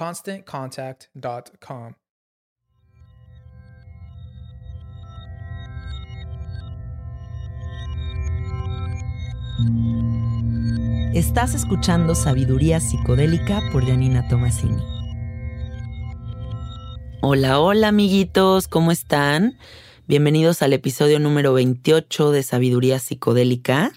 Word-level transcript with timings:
ConstantContact.com. 0.00 1.92
Estás 11.12 11.54
escuchando 11.54 12.14
Sabiduría 12.14 12.80
Psicodélica 12.80 13.60
por 13.72 13.86
Janina 13.86 14.26
Tomasini. 14.28 14.82
Hola, 17.20 17.60
hola 17.60 17.88
amiguitos, 17.88 18.68
¿cómo 18.68 18.92
están? 18.92 19.58
Bienvenidos 20.06 20.62
al 20.62 20.72
episodio 20.72 21.18
número 21.18 21.52
28 21.52 22.30
de 22.30 22.42
Sabiduría 22.42 22.98
Psicodélica. 23.00 23.92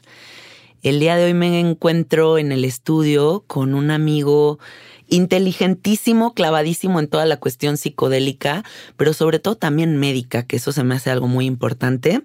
El 0.81 0.99
día 0.99 1.15
de 1.15 1.23
hoy 1.23 1.33
me 1.33 1.61
encuentro 1.61 2.37
en 2.37 2.51
el 2.51 2.65
estudio 2.65 3.45
con 3.47 3.73
un 3.73 3.89
amigo 3.89 4.59
inteligentísimo, 5.07 6.33
clavadísimo 6.33 6.99
en 6.99 7.07
toda 7.07 7.25
la 7.25 7.37
cuestión 7.37 7.77
psicodélica, 7.77 8.63
pero 8.97 9.13
sobre 9.13 9.39
todo 9.39 9.55
también 9.55 9.97
médica, 9.97 10.45
que 10.45 10.57
eso 10.57 10.71
se 10.71 10.83
me 10.83 10.95
hace 10.95 11.09
algo 11.09 11.27
muy 11.27 11.45
importante. 11.45 12.21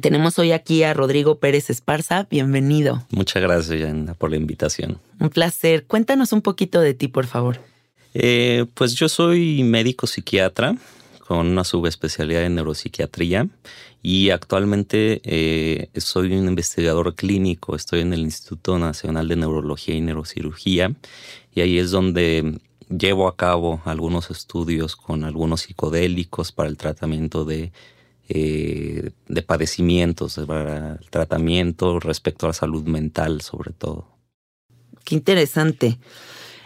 Tenemos 0.00 0.38
hoy 0.38 0.52
aquí 0.52 0.84
a 0.84 0.94
Rodrigo 0.94 1.38
Pérez 1.38 1.68
Esparza. 1.68 2.28
Bienvenido. 2.30 3.04
Muchas 3.10 3.42
gracias, 3.42 3.80
Yana, 3.80 4.14
por 4.14 4.30
la 4.30 4.36
invitación. 4.36 4.98
Un 5.18 5.30
placer. 5.30 5.84
Cuéntanos 5.86 6.32
un 6.32 6.42
poquito 6.42 6.80
de 6.80 6.94
ti, 6.94 7.08
por 7.08 7.26
favor. 7.26 7.60
Eh, 8.14 8.66
pues 8.74 8.94
yo 8.94 9.08
soy 9.08 9.62
médico 9.64 10.06
psiquiatra 10.06 10.76
con 11.26 11.46
una 11.46 11.64
subespecialidad 11.64 12.44
en 12.44 12.56
neuropsiquiatría 12.56 13.48
y 14.02 14.30
actualmente 14.30 15.20
eh, 15.24 15.90
soy 16.00 16.32
un 16.32 16.48
investigador 16.48 17.14
clínico, 17.14 17.76
estoy 17.76 18.00
en 18.00 18.12
el 18.12 18.20
Instituto 18.20 18.78
Nacional 18.78 19.28
de 19.28 19.36
Neurología 19.36 19.94
y 19.94 20.00
Neurocirugía 20.00 20.94
y 21.54 21.60
ahí 21.60 21.78
es 21.78 21.90
donde 21.90 22.60
llevo 22.88 23.28
a 23.28 23.36
cabo 23.36 23.82
algunos 23.84 24.30
estudios 24.30 24.96
con 24.96 25.24
algunos 25.24 25.62
psicodélicos 25.62 26.50
para 26.52 26.68
el 26.68 26.76
tratamiento 26.76 27.44
de, 27.44 27.72
eh, 28.28 29.10
de 29.28 29.42
padecimientos, 29.42 30.40
para 30.46 30.98
el 31.00 31.10
tratamiento 31.10 32.00
respecto 32.00 32.46
a 32.46 32.50
la 32.50 32.54
salud 32.54 32.84
mental 32.84 33.42
sobre 33.42 33.72
todo. 33.72 34.08
Qué 35.04 35.14
interesante. 35.14 35.98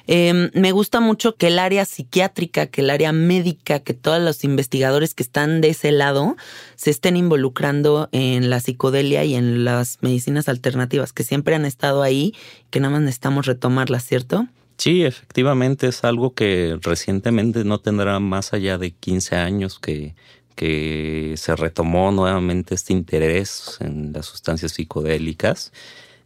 Em, 0.06 0.50
me 0.52 0.72
gusta 0.72 1.00
mucho 1.00 1.36
que 1.36 1.46
el 1.46 1.58
área 1.58 1.84
psiquiátrica, 1.84 2.66
que 2.66 2.82
el 2.82 2.90
área 2.90 3.12
médica, 3.12 3.80
que 3.80 3.94
todos 3.94 4.20
los 4.20 4.44
investigadores 4.44 5.14
que 5.14 5.22
están 5.22 5.62
de 5.62 5.70
ese 5.70 5.92
lado 5.92 6.36
se 6.76 6.90
estén 6.90 7.16
involucrando 7.16 8.10
en 8.12 8.50
la 8.50 8.60
psicodelia 8.60 9.24
y 9.24 9.34
en 9.34 9.64
las 9.64 9.98
medicinas 10.02 10.48
alternativas, 10.48 11.12
que 11.12 11.24
siempre 11.24 11.54
han 11.54 11.64
estado 11.64 12.02
ahí, 12.02 12.34
que 12.70 12.80
nada 12.80 12.92
más 12.92 13.00
necesitamos 13.02 13.46
retomarlas, 13.46 14.04
¿cierto? 14.04 14.46
Sí, 14.76 15.04
efectivamente 15.04 15.86
es 15.86 16.04
algo 16.04 16.34
que 16.34 16.78
recientemente 16.82 17.64
no 17.64 17.78
tendrá 17.78 18.18
más 18.20 18.52
allá 18.52 18.76
de 18.76 18.90
15 18.90 19.36
años 19.36 19.78
que, 19.78 20.14
que 20.54 21.34
se 21.38 21.56
retomó 21.56 22.12
nuevamente 22.12 22.74
este 22.74 22.92
interés 22.92 23.78
en 23.80 24.12
las 24.12 24.26
sustancias 24.26 24.72
psicodélicas 24.72 25.72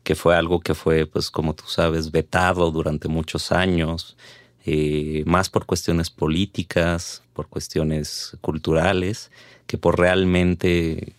que 0.08 0.14
fue 0.14 0.34
algo 0.34 0.60
que 0.60 0.74
fue, 0.74 1.04
pues 1.04 1.30
como 1.30 1.54
tú 1.54 1.64
sabes, 1.66 2.10
vetado 2.10 2.70
durante 2.70 3.08
muchos 3.08 3.52
años, 3.52 4.16
eh, 4.64 5.22
más 5.26 5.50
por 5.50 5.66
cuestiones 5.66 6.08
políticas, 6.08 7.22
por 7.34 7.46
cuestiones 7.48 8.34
culturales, 8.40 9.30
que 9.66 9.76
por 9.76 9.98
realmente 9.98 11.12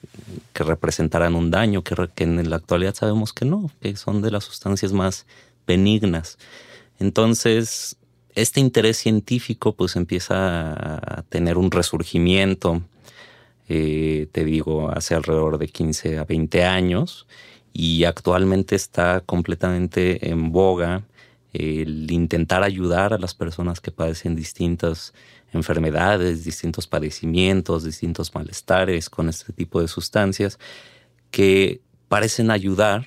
que 0.53 0.63
representaran 0.63 1.35
un 1.35 1.51
daño, 1.51 1.83
que, 1.83 1.93
en 2.23 2.49
la 2.49 2.55
actualidad 2.55 2.95
sabemos 2.95 3.31
que 3.31 3.45
no, 3.45 3.69
que 3.79 3.95
son 3.95 4.23
de 4.23 4.31
las 4.31 4.45
sustancias 4.45 4.91
más 4.91 5.27
benignas. 5.67 6.39
Entonces, 6.97 7.95
este 8.33 8.59
interés 8.59 8.97
científico 8.97 9.73
pues 9.73 9.97
empieza 9.97 10.73
a 10.73 11.21
tener 11.29 11.59
un 11.59 11.69
resurgimiento, 11.69 12.81
eh, 13.67 14.29
te 14.31 14.43
digo, 14.43 14.89
hace 14.89 15.13
alrededor 15.13 15.59
de 15.59 15.67
15 15.67 16.17
a 16.17 16.23
20 16.23 16.63
años, 16.65 17.27
y 17.73 18.03
actualmente 18.03 18.75
está 18.75 19.21
completamente 19.21 20.29
en 20.29 20.51
boga 20.51 21.03
el 21.53 22.11
intentar 22.11 22.63
ayudar 22.63 23.13
a 23.13 23.17
las 23.17 23.33
personas 23.33 23.81
que 23.81 23.91
padecen 23.91 24.35
distintas 24.35 25.13
enfermedades, 25.51 26.43
distintos 26.43 26.87
padecimientos, 26.87 27.83
distintos 27.83 28.33
malestares 28.35 29.09
con 29.09 29.29
este 29.29 29.51
tipo 29.51 29.81
de 29.81 29.87
sustancias 29.87 30.59
que 31.31 31.81
parecen 32.07 32.51
ayudar 32.51 33.05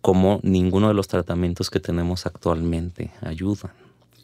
como 0.00 0.40
ninguno 0.42 0.88
de 0.88 0.94
los 0.94 1.08
tratamientos 1.08 1.70
que 1.70 1.80
tenemos 1.80 2.26
actualmente 2.26 3.10
ayudan. 3.20 3.72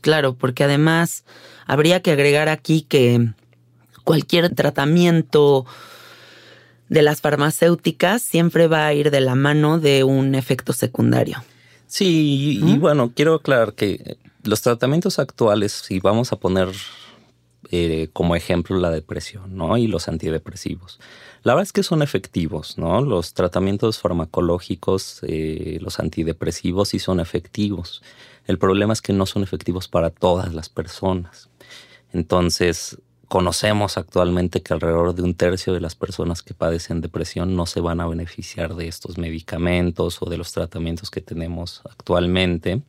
Claro, 0.01 0.35
porque 0.35 0.65
además 0.65 1.25
habría 1.67 2.01
que 2.01 2.11
agregar 2.11 2.49
aquí 2.49 2.83
que 2.83 3.33
cualquier 4.05 4.55
tratamiento 4.55 5.67
de 6.91 7.03
las 7.03 7.21
farmacéuticas 7.21 8.21
siempre 8.21 8.67
va 8.67 8.87
a 8.87 8.93
ir 8.93 9.11
de 9.11 9.21
la 9.21 9.37
mano 9.37 9.79
de 9.79 10.05
un 10.05 10.35
efecto 10.35 10.75
secundario. 10.75 11.43
Sí, 11.87 12.61
y, 12.63 12.79
bueno, 12.79 13.13
quiero 13.15 13.35
aclarar 13.35 13.75
que 13.75 14.19
los 14.43 14.61
tratamientos 14.61 15.19
actuales, 15.19 15.73
si 15.73 16.01
vamos 16.01 16.33
a 16.33 16.37
poner 16.37 16.69
eh, 17.71 18.09
como 18.13 18.35
ejemplo 18.35 18.77
la 18.79 18.91
depresión, 18.91 19.57
¿no? 19.57 19.77
Y 19.77 19.87
los 19.87 20.09
antidepresivos. 20.09 20.99
La 21.45 21.55
verdad 21.55 21.69
es 21.69 21.73
que 21.73 21.85
son 21.85 22.03
efectivos, 22.03 22.77
¿no? 22.77 23.01
Los 23.03 23.35
tratamientos 23.35 23.99
farmacológicos, 23.99 25.21
eh, 25.23 25.79
los 25.81 26.01
antidepresivos 26.01 26.89
sí 26.89 26.99
son 26.99 27.21
efectivos. 27.21 28.03
El 28.47 28.59
problema 28.59 28.93
es 28.93 29.01
que 29.01 29.13
no 29.13 29.27
son 29.27 29.45
efectivos 29.45 29.87
para 29.87 30.11
todas 30.11 30.53
las 30.55 30.69
personas. 30.69 31.49
Entonces, 32.13 32.99
conocemos 33.31 33.97
actualmente 33.97 34.61
que 34.61 34.75
alrededor 34.75 35.15
de 35.15 35.23
un 35.23 35.35
tercio 35.35 35.73
de 35.73 35.81
las 35.81 35.95
personas 35.95 36.43
que 36.43 36.53
padecen 36.53 37.01
depresión 37.01 37.55
no 37.55 37.65
se 37.65 37.81
van 37.81 38.01
a 38.01 38.09
beneficiar 38.09 38.75
de 38.75 38.89
estos 38.89 39.19
medicamentos 39.19 40.19
o 40.21 40.29
de 40.29 40.37
los 40.37 40.51
tratamientos 40.51 41.13
que 41.13 41.21
tenemos 41.21 41.81
actualmente. 41.89 42.83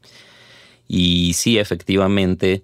Y 0.88 1.34
sí, 1.34 1.60
efectivamente, 1.60 2.64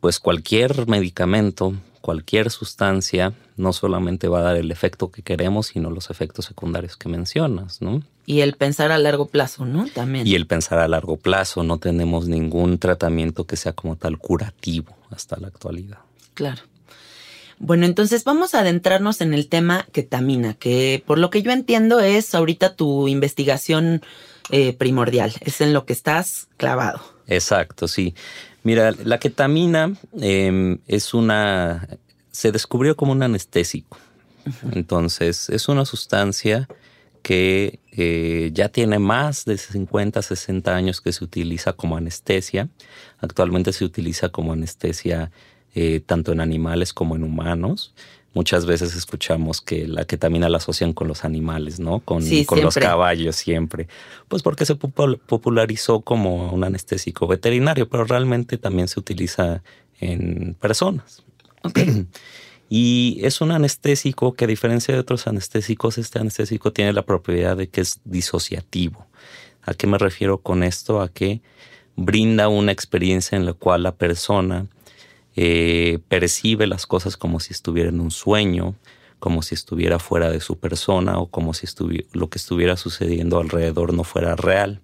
pues 0.00 0.18
cualquier 0.18 0.88
medicamento, 0.88 1.74
cualquier 2.00 2.48
sustancia, 2.48 3.34
no 3.58 3.74
solamente 3.74 4.26
va 4.26 4.38
a 4.38 4.44
dar 4.44 4.56
el 4.56 4.72
efecto 4.72 5.10
que 5.10 5.20
queremos, 5.20 5.66
sino 5.66 5.90
los 5.90 6.08
efectos 6.08 6.46
secundarios 6.46 6.96
que 6.96 7.10
mencionas, 7.10 7.82
¿no? 7.82 8.02
Y 8.24 8.40
el 8.40 8.54
pensar 8.54 8.92
a 8.92 8.98
largo 8.98 9.26
plazo, 9.26 9.66
¿no? 9.66 9.86
También. 9.88 10.26
Y 10.26 10.36
el 10.36 10.46
pensar 10.46 10.78
a 10.78 10.88
largo 10.88 11.18
plazo, 11.18 11.64
no 11.64 11.76
tenemos 11.76 12.28
ningún 12.28 12.78
tratamiento 12.78 13.44
que 13.44 13.56
sea 13.56 13.74
como 13.74 13.96
tal 13.96 14.16
curativo 14.16 14.96
hasta 15.10 15.36
la 15.36 15.48
actualidad. 15.48 15.98
Claro. 16.32 16.69
Bueno, 17.60 17.84
entonces 17.84 18.24
vamos 18.24 18.54
a 18.54 18.60
adentrarnos 18.60 19.20
en 19.20 19.34
el 19.34 19.46
tema 19.46 19.86
ketamina, 19.92 20.54
que 20.54 21.04
por 21.06 21.18
lo 21.18 21.28
que 21.28 21.42
yo 21.42 21.52
entiendo 21.52 22.00
es 22.00 22.34
ahorita 22.34 22.74
tu 22.74 23.06
investigación 23.06 24.00
eh, 24.50 24.72
primordial, 24.72 25.34
es 25.42 25.60
en 25.60 25.74
lo 25.74 25.84
que 25.84 25.92
estás 25.92 26.48
clavado. 26.56 27.02
Exacto, 27.26 27.86
sí. 27.86 28.14
Mira, 28.62 28.92
la 29.04 29.18
ketamina 29.18 29.94
em, 30.18 30.78
es 30.86 31.12
una, 31.12 31.86
se 32.30 32.50
descubrió 32.50 32.96
como 32.96 33.12
un 33.12 33.22
anestésico. 33.22 33.98
Entonces, 34.72 35.50
es 35.50 35.68
una 35.68 35.84
sustancia 35.84 36.66
que 37.22 37.80
eh, 37.92 38.50
ya 38.54 38.70
tiene 38.70 38.98
más 38.98 39.44
de 39.44 39.58
50, 39.58 40.22
60 40.22 40.74
años 40.74 41.02
que 41.02 41.12
se 41.12 41.22
utiliza 41.22 41.74
como 41.74 41.98
anestesia. 41.98 42.70
Actualmente 43.18 43.74
se 43.74 43.84
utiliza 43.84 44.30
como 44.30 44.54
anestesia 44.54 45.30
eh, 45.74 46.00
tanto 46.04 46.32
en 46.32 46.40
animales 46.40 46.92
como 46.92 47.16
en 47.16 47.24
humanos. 47.24 47.92
Muchas 48.32 48.64
veces 48.64 48.94
escuchamos 48.94 49.60
que 49.60 49.88
la 49.88 50.04
ketamina 50.04 50.48
la 50.48 50.58
asocian 50.58 50.92
con 50.92 51.08
los 51.08 51.24
animales, 51.24 51.80
¿no? 51.80 51.98
Con, 51.98 52.24
con 52.46 52.60
los 52.60 52.76
caballos 52.76 53.34
siempre. 53.34 53.88
Pues 54.28 54.42
porque 54.42 54.64
se 54.64 54.76
popularizó 54.76 56.02
como 56.02 56.52
un 56.52 56.62
anestésico 56.62 57.26
veterinario, 57.26 57.88
pero 57.88 58.04
realmente 58.04 58.56
también 58.56 58.86
se 58.86 59.00
utiliza 59.00 59.64
en 59.98 60.56
personas. 60.60 61.24
y 62.70 63.18
es 63.22 63.40
un 63.40 63.50
anestésico 63.50 64.34
que 64.34 64.44
a 64.44 64.48
diferencia 64.48 64.94
de 64.94 65.00
otros 65.00 65.26
anestésicos, 65.26 65.98
este 65.98 66.20
anestésico 66.20 66.72
tiene 66.72 66.92
la 66.92 67.02
propiedad 67.02 67.56
de 67.56 67.68
que 67.68 67.80
es 67.80 68.00
disociativo. 68.04 69.06
¿A 69.62 69.74
qué 69.74 69.88
me 69.88 69.98
refiero 69.98 70.38
con 70.38 70.62
esto? 70.62 71.00
A 71.00 71.08
que 71.08 71.42
brinda 71.96 72.48
una 72.48 72.70
experiencia 72.70 73.36
en 73.36 73.44
la 73.44 73.54
cual 73.54 73.82
la 73.82 73.96
persona 73.96 74.68
eh, 75.36 75.98
percibe 76.08 76.66
las 76.66 76.86
cosas 76.86 77.16
como 77.16 77.40
si 77.40 77.52
estuviera 77.52 77.88
en 77.88 78.00
un 78.00 78.10
sueño, 78.10 78.74
como 79.18 79.42
si 79.42 79.54
estuviera 79.54 79.98
fuera 79.98 80.30
de 80.30 80.40
su 80.40 80.58
persona 80.58 81.18
o 81.18 81.26
como 81.28 81.54
si 81.54 81.66
lo 82.12 82.30
que 82.30 82.38
estuviera 82.38 82.76
sucediendo 82.76 83.38
alrededor 83.38 83.92
no 83.92 84.02
fuera 84.04 84.34
real. 84.34 84.80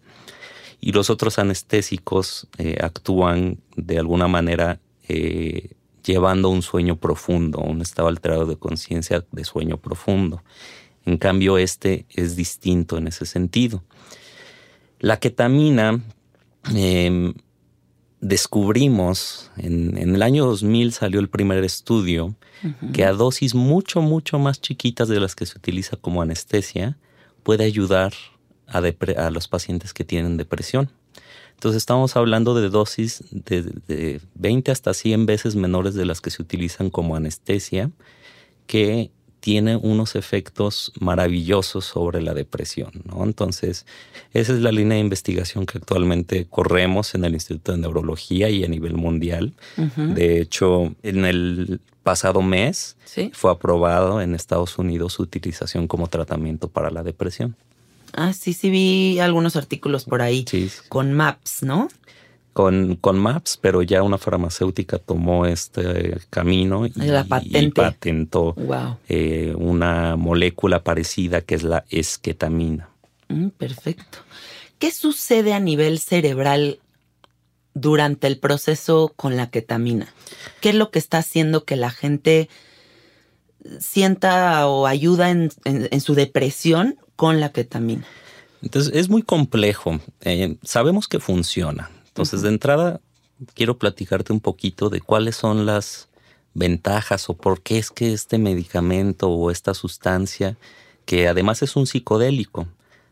Y 0.81 0.93
los 0.93 1.11
otros 1.11 1.39
anestésicos 1.39 2.49
eh, 2.59 2.77
actúan 2.81 3.59
de 3.77 3.99
alguna 3.99 4.29
manera 4.29 4.79
eh, 5.09 5.71
llevando 6.05 6.51
un 6.51 6.63
sueño 6.63 6.97
profundo, 6.97 7.59
un 7.59 7.81
estado 7.81 8.09
alterado 8.09 8.47
de 8.47 8.57
conciencia 8.57 9.25
de 9.33 9.45
sueño 9.45 9.79
profundo. 9.79 10.43
En 11.05 11.19
cambio, 11.19 11.59
este 11.59 12.07
es 12.11 12.37
distinto 12.37 12.99
en 12.99 13.09
ese 13.09 13.27
sentido. 13.27 13.85
La 14.99 15.19
ketamina 15.19 16.01
em, 16.75 17.35
descubrimos, 18.21 19.51
en, 19.57 19.97
el 19.99 20.23
año 20.23 20.47
2000 20.47 20.93
salió 20.93 21.21
el 21.21 21.29
primer 21.29 21.63
estudio, 21.65 22.35
que 22.93 23.05
a 23.05 23.13
dosis 23.13 23.55
mucho, 23.55 24.01
mucho 24.01 24.39
más 24.39 24.61
chiquitas 24.61 25.09
de 25.09 25.21
las 25.21 25.35
que 25.35 25.47
se 25.47 25.59
utiliza 25.59 25.97
como 25.97 26.23
anestesia, 26.23 26.97
puede 27.43 27.65
ayudar 27.65 28.13
a, 28.67 28.79
a 28.79 29.31
los 29.31 29.49
pacientes 29.49 29.93
que 29.93 30.05
tienen 30.05 30.37
depresión. 30.37 30.91
Entonces 31.55 31.79
estamos 31.79 32.17
hablando 32.17 32.55
de 32.55 32.69
dosis 32.69 33.25
de, 33.31 33.63
de, 33.87 34.21
20 34.35 34.71
hasta 34.71 34.93
100 34.93 35.27
veces 35.27 35.57
menores 35.57 35.95
de 35.95 36.05
las 36.05 36.21
que 36.21 36.31
se 36.31 36.43
utilizan 36.43 36.91
como 36.91 37.17
anestesia, 37.17 37.91
que 38.67 39.11
tiene 39.47 39.77
unos 39.77 40.17
efectos 40.17 40.93
maravillosos 40.99 41.85
sobre 41.85 42.21
la 42.21 42.35
depresión, 42.35 42.91
¿no? 43.05 43.23
Entonces, 43.23 43.87
esa 44.35 44.53
es 44.53 44.59
la 44.59 44.73
línea 44.73 44.97
de 44.97 45.03
investigación 45.03 45.67
que 45.67 45.79
actualmente 45.79 46.49
corremos 46.51 47.15
en 47.15 47.25
el 47.25 47.35
Instituto 47.35 47.71
de 47.71 47.79
Neurología 47.79 48.51
y 48.51 48.65
a 48.65 48.69
nivel 48.69 48.95
mundial. 48.95 49.53
De 49.95 50.41
hecho, 50.41 50.97
en 51.05 51.25
el 51.25 51.79
pasado 52.03 52.43
mes 52.43 52.97
fue 53.35 53.53
aprobado 53.53 54.21
en 54.21 54.35
Estados 54.35 54.79
Unidos 54.79 55.13
su 55.13 55.23
utilización 55.23 55.87
como 55.87 56.09
tratamiento 56.09 56.67
para 56.67 56.91
la 56.91 57.05
depresión. 57.05 57.55
Ah, 58.15 58.33
sí, 58.33 58.53
sí 58.53 58.69
vi 58.69 59.21
algunos 59.21 59.55
artículos 59.55 60.07
por 60.07 60.23
ahí 60.23 60.45
con 60.89 61.13
MAPS, 61.13 61.63
¿no? 61.63 61.87
Con, 62.57 62.97
con 62.97 63.19
MAPS, 63.19 63.59
pero 63.61 63.83
ya 63.83 64.03
una 64.03 64.17
farmacéutica 64.17 64.97
tomó 64.97 65.45
este 65.45 66.17
camino 66.31 66.87
y, 66.87 66.91
patentó 67.71 68.57
eh, 69.11 69.53
una 69.59 70.17
molécula 70.17 70.83
parecida 70.83 71.43
que 71.43 71.55
es 71.55 71.63
la 71.63 71.85
esquetamina. 71.91 72.89
Mm, 73.29 73.49
perfecto. 73.49 74.21
¿Qué 74.79 74.91
sucede 74.91 75.53
a 75.53 75.61
nivel 75.61 75.99
cerebral 75.99 76.79
durante 77.75 78.27
el 78.27 78.39
proceso 78.39 79.13
con 79.15 79.37
la 79.37 79.51
ketamina? 79.51 80.09
¿Qué 80.63 80.71
es 80.71 80.77
lo 80.77 80.91
que 80.91 80.99
está 80.99 81.19
haciendo 81.19 81.67
que 81.67 81.77
la 81.77 81.91
gente 81.91 82.49
sienta 83.81 84.67
o 84.67 84.87
ayuda 84.87 85.29
en, 85.31 86.01
su 86.01 86.15
depresión 86.15 86.97
con 87.17 87.39
la 87.39 87.53
ketamina? 87.53 88.07
Entonces 88.63 88.95
es 88.95 89.11
muy 89.11 89.21
complejo. 89.21 90.01
Eh, 90.23 90.57
sabemos 90.63 91.07
que 91.07 91.21
funciona. 91.21 91.91
Entonces, 92.17 92.41
de 92.41 92.49
entrada, 92.49 93.03
quiero 93.53 93.77
platicarte 93.77 94.33
un 94.33 94.41
poquito 94.41 94.89
de 94.89 95.03
cuáles 95.03 95.37
son 95.37 95.67
las 95.67 96.09
ventajas 96.55 97.29
o 97.29 97.35
por 97.35 97.61
qué 97.61 97.77
es 97.77 97.91
que 97.91 98.15
este 98.15 98.39
medicamento 98.39 99.29
o 99.29 99.51
esta 99.51 99.75
sustancia, 99.75 100.57
que 101.05 101.29
además 101.29 101.61
es 101.61 101.77
un 101.77 101.87
psicodélico, 101.87 102.69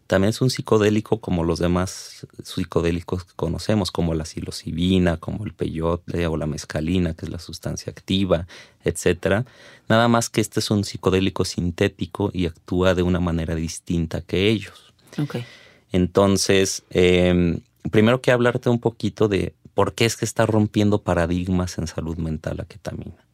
también 0.06 0.31
es 0.31 0.41
un 0.41 0.49
psicodélico 0.49 1.21
como 1.21 1.45
los 1.45 1.59
demás 1.59 2.27
psicodélicos 2.43 3.25
que 3.27 3.35
conocemos, 3.37 3.91
como 3.91 4.15
la 4.15 4.25
psilocibina, 4.25 5.19
como 5.19 5.44
el 5.44 5.53
peyote 5.53 6.27
o 6.27 6.39
la 6.39 6.46
mescalina, 6.46 7.13
que 7.13 7.27
es 7.27 7.31
la 7.31 7.39
sustancia 7.39 7.91
activa, 7.91 8.46
etcétera. 8.84 9.44
Nada 9.87 10.08
más 10.08 10.31
que 10.31 10.41
este 10.41 10.61
es 10.61 10.70
un 10.70 10.82
psicodélico 10.84 11.44
sintético 11.44 12.31
y 12.32 12.46
actúa 12.46 12.94
de 12.94 13.03
una 13.03 13.20
manera 13.20 13.55
distinta 13.55 14.23
que 14.23 14.49
ellos. 14.49 14.94
Okay. 15.19 15.44
Entonces, 15.93 16.84
eh, 16.89 17.61
primero 17.91 18.20
quiero 18.20 18.36
hablarte 18.36 18.70
un 18.70 18.81
poquito 18.81 19.29
de 19.29 19.55
por 19.74 19.94
qué 19.94 20.05
es 20.05 20.17
que 20.17 20.24
está 20.24 20.46
rompiendo 20.46 21.03
paradigmas 21.03 21.79
en 21.79 21.86
salud 21.86 22.17
mental 22.17 22.58
la 22.58 22.64
ketamina. 22.64 23.24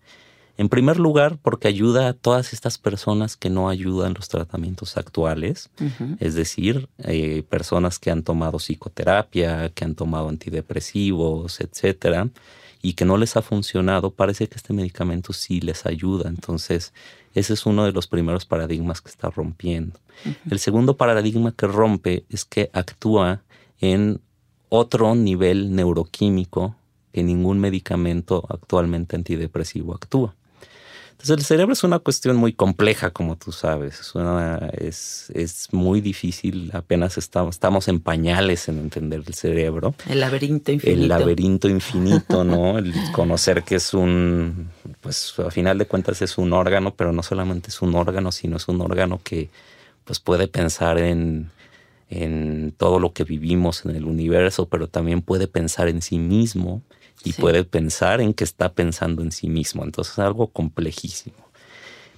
En 0.57 0.69
primer 0.69 0.99
lugar, 0.99 1.39
porque 1.41 1.69
ayuda 1.69 2.09
a 2.09 2.13
todas 2.13 2.53
estas 2.53 2.77
personas 2.77 3.35
que 3.35 3.49
no 3.49 3.71
ayudan 3.71 4.13
los 4.13 4.29
tratamientos 4.29 4.99
actuales, 4.99 5.71
es 6.19 6.35
decir, 6.35 6.91
eh, 6.99 7.45
personas 7.49 7.99
que 7.99 8.11
han 8.11 8.23
tomado 8.23 8.59
psicoterapia, 8.59 9.71
que 9.71 9.87
han 9.87 9.95
tomado 9.95 10.29
antidepresivos, 10.29 11.61
etcétera, 11.61 12.29
y 12.83 12.93
que 12.93 13.07
no 13.07 13.17
les 13.17 13.39
ha 13.39 13.43
funcionado, 13.43 14.11
parece 14.11 14.49
que 14.49 14.57
este 14.57 14.75
medicamento 14.75 15.33
sí 15.33 15.63
les 15.63 15.87
ayuda. 15.87 16.29
Entonces, 16.29 16.93
ese 17.35 17.55
es 17.55 17.65
uno 17.65 17.87
de 17.87 17.93
los 17.93 18.07
primeros 18.07 18.45
paradigmas 18.45 19.01
que 19.01 19.09
está 19.09 19.31
rompiendo. 19.31 19.99
El 20.51 20.59
segundo 20.59 20.99
paradigma 20.99 21.53
que 21.53 21.69
rompe 21.69 22.27
es 22.29 22.45
que 22.45 22.69
actúa 22.75 23.41
en 23.81 24.21
otro 24.71 25.15
nivel 25.15 25.75
neuroquímico 25.75 26.75
que 27.13 27.23
ningún 27.23 27.59
medicamento 27.59 28.47
actualmente 28.49 29.17
antidepresivo 29.17 29.95
actúa. 29.95 30.35
Entonces 31.11 31.37
el 31.37 31.45
cerebro 31.45 31.75
es 31.75 31.85
una 31.85 31.99
cuestión 31.99 32.37
muy 32.37 32.55
compleja, 32.55 33.11
como 33.11 33.37
tú 33.37 33.53
sabes. 33.53 34.15
Es, 34.79 35.31
es, 35.35 35.69
muy 35.71 36.01
difícil, 36.01 36.71
apenas 36.73 37.19
estamos, 37.19 37.57
estamos 37.57 37.89
en 37.89 38.01
pañales 38.01 38.71
en 38.71 38.79
entender 38.79 39.23
el 39.27 39.35
cerebro. 39.35 39.95
El 40.09 40.21
laberinto 40.21 40.73
infinito. 40.73 40.99
El 40.99 41.09
laberinto 41.09 41.69
infinito, 41.69 42.43
¿no? 42.43 42.79
El 42.79 42.95
conocer 43.13 43.65
que 43.65 43.75
es 43.75 43.93
un, 43.93 44.71
pues 45.03 45.35
a 45.41 45.51
final 45.51 45.77
de 45.77 45.85
cuentas 45.85 46.23
es 46.23 46.39
un 46.39 46.55
órgano, 46.55 46.95
pero 46.95 47.13
no 47.13 47.23
solamente 47.23 47.69
es 47.69 47.83
un 47.83 47.95
órgano, 47.97 48.33
sino 48.33 48.57
es 48.57 48.67
un 48.69 48.81
órgano 48.81 49.21
que 49.23 49.51
pues 50.05 50.21
puede 50.21 50.49
pensar 50.49 50.97
en 50.97 51.51
en 52.11 52.75
todo 52.77 52.99
lo 52.99 53.13
que 53.13 53.25
vivimos 53.25 53.85
en 53.85 53.93
el 53.93 54.05
universo, 54.05 54.69
pero 54.69 54.89
también 54.89 55.23
puede 55.23 55.47
pensar 55.47 55.89
en 55.89 56.03
sí 56.03 56.19
mismo 56.19 56.83
y 57.25 57.33
puede 57.35 57.65
pensar 57.65 58.21
en 58.21 58.35
que 58.35 58.45
está 58.45 58.73
pensando 58.73 59.23
en 59.23 59.31
sí 59.31 59.49
mismo. 59.49 59.85
Entonces 59.85 60.15
es 60.15 60.19
algo 60.19 60.49
complejísimo. 60.49 61.37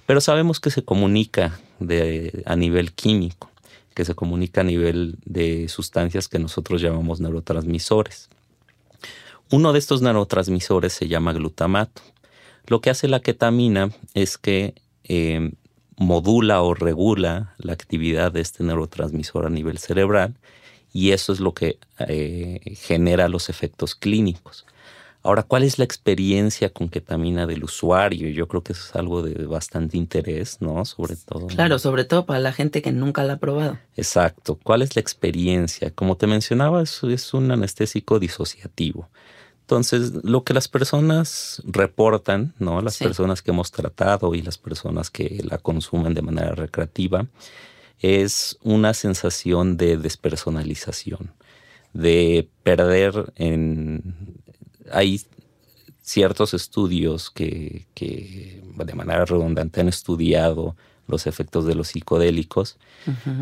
Pero 0.05 0.19
sabemos 0.19 0.59
que 0.59 0.71
se 0.71 0.83
comunica 0.83 1.59
de, 1.79 2.43
a 2.45 2.55
nivel 2.55 2.93
químico, 2.93 3.51
que 3.93 4.03
se 4.03 4.15
comunica 4.15 4.61
a 4.61 4.65
nivel 4.65 5.17
de 5.25 5.69
sustancias 5.69 6.27
que 6.27 6.39
nosotros 6.39 6.81
llamamos 6.81 7.21
neurotransmisores. 7.21 8.29
Uno 9.51 9.73
de 9.73 9.79
estos 9.79 10.01
neurotransmisores 10.01 10.93
se 10.93 11.07
llama 11.07 11.33
glutamato. 11.33 12.01
Lo 12.65 12.81
que 12.81 12.89
hace 12.89 13.07
la 13.07 13.19
ketamina 13.19 13.91
es 14.13 14.37
que 14.37 14.73
eh, 15.03 15.51
modula 15.97 16.61
o 16.61 16.73
regula 16.73 17.53
la 17.57 17.73
actividad 17.73 18.31
de 18.31 18.41
este 18.41 18.63
neurotransmisor 18.63 19.45
a 19.45 19.49
nivel 19.49 19.77
cerebral 19.77 20.35
y 20.91 21.11
eso 21.11 21.33
es 21.33 21.39
lo 21.39 21.53
que 21.53 21.79
eh, 22.07 22.59
genera 22.75 23.27
los 23.27 23.49
efectos 23.49 23.95
clínicos. 23.95 24.65
Ahora, 25.25 25.43
¿cuál 25.43 25.63
es 25.63 25.79
la 25.79 25.85
experiencia 25.85 26.69
con 26.69 26.89
ketamina 26.89 27.45
del 27.45 27.63
usuario? 27.63 28.27
Yo 28.29 28.49
creo 28.49 28.61
que 28.61 28.73
eso 28.73 28.83
es 28.89 28.95
algo 28.95 29.23
de 29.23 29.45
bastante 29.45 29.95
interés, 29.95 30.57
¿no? 30.59 30.83
Sobre 30.83 31.15
todo. 31.15 31.47
Claro, 31.47 31.79
sobre 31.79 32.03
todo 32.03 32.25
para 32.25 32.41
la 32.41 32.51
gente 32.51 32.81
que 32.81 32.91
nunca 32.91 33.23
la 33.23 33.33
ha 33.33 33.37
probado. 33.37 33.79
Exacto. 33.95 34.59
¿Cuál 34.61 34.81
es 34.81 34.97
la 34.97 34.99
experiencia? 34.99 35.91
Como 35.91 36.17
te 36.17 36.27
mencionaba, 36.27 36.83
es 36.83 37.33
un 37.33 37.51
anestésico 37.51 38.19
disociativo. 38.19 39.07
Entonces, 39.63 40.11
lo 40.23 40.43
que 40.43 40.53
las 40.53 40.67
personas 40.67 41.61
reportan, 41.65 42.53
¿no? 42.59 42.81
Las 42.81 42.97
personas 42.97 43.41
que 43.41 43.51
hemos 43.51 43.71
tratado 43.71 44.35
y 44.35 44.41
las 44.41 44.57
personas 44.57 45.09
que 45.09 45.41
la 45.41 45.57
consumen 45.57 46.13
de 46.13 46.21
manera 46.21 46.53
recreativa, 46.53 47.27
es 47.99 48.57
una 48.61 48.93
sensación 48.93 49.77
de 49.77 49.97
despersonalización, 49.97 51.31
de 51.93 52.49
perder 52.63 53.31
en... 53.37 54.37
Hay 54.91 55.21
ciertos 56.01 56.53
estudios 56.53 57.31
que, 57.31 57.85
de 57.95 58.93
manera 58.93 59.23
redundante 59.23 59.79
han 59.79 59.87
estudiado 59.87 60.75
los 61.07 61.25
efectos 61.25 61.65
de 61.65 61.75
los 61.75 61.87
psicodélicos, 61.87 62.77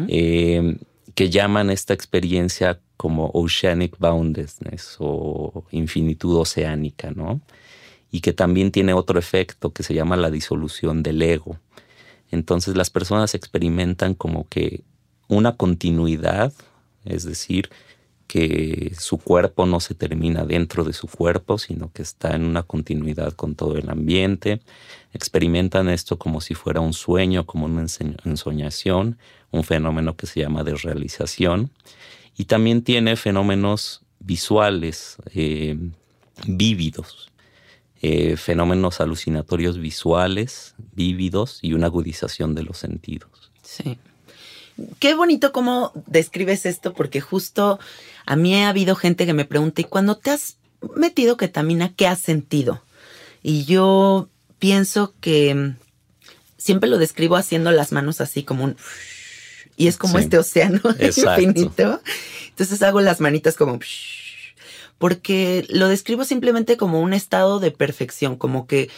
eh, 0.07 0.77
que 1.15 1.29
llaman 1.31 1.71
esta 1.71 1.95
experiencia 1.95 2.79
como 3.01 3.31
oceanic 3.33 3.97
boundedness 3.97 4.97
o 4.99 5.65
infinitud 5.71 6.37
oceánica, 6.37 7.09
¿no? 7.09 7.41
Y 8.11 8.21
que 8.21 8.31
también 8.31 8.69
tiene 8.71 8.93
otro 8.93 9.17
efecto 9.17 9.73
que 9.73 9.81
se 9.81 9.95
llama 9.95 10.17
la 10.17 10.29
disolución 10.29 11.01
del 11.01 11.19
ego. 11.23 11.57
Entonces 12.29 12.77
las 12.77 12.91
personas 12.91 13.33
experimentan 13.33 14.13
como 14.13 14.47
que 14.47 14.83
una 15.27 15.57
continuidad, 15.57 16.53
es 17.03 17.23
decir, 17.23 17.71
que 18.27 18.93
su 18.99 19.17
cuerpo 19.17 19.65
no 19.65 19.79
se 19.79 19.95
termina 19.95 20.45
dentro 20.45 20.83
de 20.83 20.93
su 20.93 21.07
cuerpo, 21.07 21.57
sino 21.57 21.91
que 21.91 22.03
está 22.03 22.35
en 22.35 22.45
una 22.45 22.61
continuidad 22.61 23.33
con 23.33 23.55
todo 23.55 23.77
el 23.77 23.89
ambiente. 23.89 24.61
Experimentan 25.11 25.89
esto 25.89 26.19
como 26.19 26.39
si 26.39 26.53
fuera 26.53 26.81
un 26.81 26.93
sueño, 26.93 27.47
como 27.47 27.65
una 27.65 27.87
ensoñación, 28.25 29.17
un 29.49 29.63
fenómeno 29.63 30.15
que 30.15 30.27
se 30.27 30.41
llama 30.41 30.63
desrealización 30.63 31.71
y 32.41 32.45
también 32.45 32.81
tiene 32.81 33.17
fenómenos 33.17 34.01
visuales 34.19 35.17
eh, 35.35 35.77
vívidos, 36.47 37.29
eh, 38.01 38.35
fenómenos 38.35 38.99
alucinatorios 38.99 39.77
visuales 39.77 40.73
vívidos 40.95 41.59
y 41.61 41.73
una 41.73 41.85
agudización 41.85 42.55
de 42.55 42.63
los 42.63 42.79
sentidos. 42.79 43.51
Sí. 43.61 43.99
Qué 44.97 45.13
bonito 45.13 45.51
cómo 45.51 45.91
describes 46.07 46.65
esto, 46.65 46.93
porque 46.93 47.21
justo 47.21 47.79
a 48.25 48.35
mí 48.35 48.55
ha 48.55 48.69
habido 48.69 48.95
gente 48.95 49.27
que 49.27 49.35
me 49.35 49.45
pregunta, 49.45 49.81
¿y 49.81 49.83
cuando 49.83 50.17
te 50.17 50.31
has 50.31 50.57
metido 50.95 51.37
ketamina, 51.37 51.93
qué 51.93 52.07
has 52.07 52.21
sentido? 52.21 52.81
Y 53.43 53.65
yo 53.65 54.29
pienso 54.57 55.13
que 55.21 55.75
siempre 56.57 56.89
lo 56.89 56.97
describo 56.97 57.35
haciendo 57.35 57.69
las 57.69 57.91
manos 57.91 58.19
así 58.19 58.41
como 58.41 58.63
un 58.63 58.77
y 59.77 59.87
es 59.87 59.97
como 59.97 60.19
este 60.19 60.37
océano 60.37 60.81
infinito. 60.99 62.01
Entonces 62.49 62.81
hago 62.81 63.01
las 63.01 63.19
manitas 63.19 63.55
como 63.55 63.79
porque 64.97 65.65
lo 65.69 65.87
describo 65.87 66.25
simplemente 66.25 66.77
como 66.77 67.01
un 67.01 67.13
estado 67.13 67.59
de 67.59 67.71
perfección, 67.71 68.35
como 68.35 68.67
que 68.67 68.89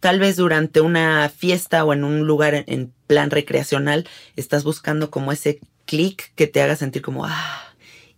tal 0.00 0.18
vez 0.18 0.36
durante 0.36 0.80
una 0.80 1.28
fiesta 1.28 1.84
o 1.84 1.92
en 1.92 2.04
un 2.04 2.26
lugar 2.26 2.64
en, 2.66 2.92
plan 3.06 3.30
recreacional 3.30 4.08
estás 4.36 4.62
buscando 4.62 5.10
como 5.10 5.32
ese 5.32 5.58
clic 5.84 6.32
que 6.36 6.46
te 6.46 6.62
haga 6.62 6.76
sentir 6.76 7.02
como 7.02 7.26
ah 7.26 7.70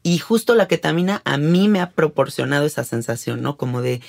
y 0.03 0.19
justo 0.19 0.55
la 0.55 0.69
ketamina 0.69 1.23
a 1.25 1.37
mí 1.39 1.69
me 1.69 1.81
ha 1.81 1.91
proporcionado 1.91 2.67
esa 2.67 2.85
sensación, 2.85 3.41
¿no? 3.41 3.57
Como 3.57 3.83
de 3.83 4.01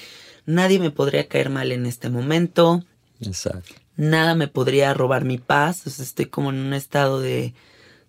nadie 0.45 0.79
me 0.79 0.91
podría 0.91 1.27
caer 1.27 1.49
mal 1.49 1.71
en 1.71 1.85
este 1.85 2.09
momento. 2.09 2.83
Exacto. 3.21 3.75
Nada 3.95 4.33
me 4.35 4.47
podría 4.47 4.93
robar 4.93 5.23
mi 5.23 5.37
paz, 5.37 5.85
estoy 5.87 6.25
como 6.25 6.49
en 6.49 6.57
un 6.57 6.73
estado 6.73 7.21
de 7.21 7.53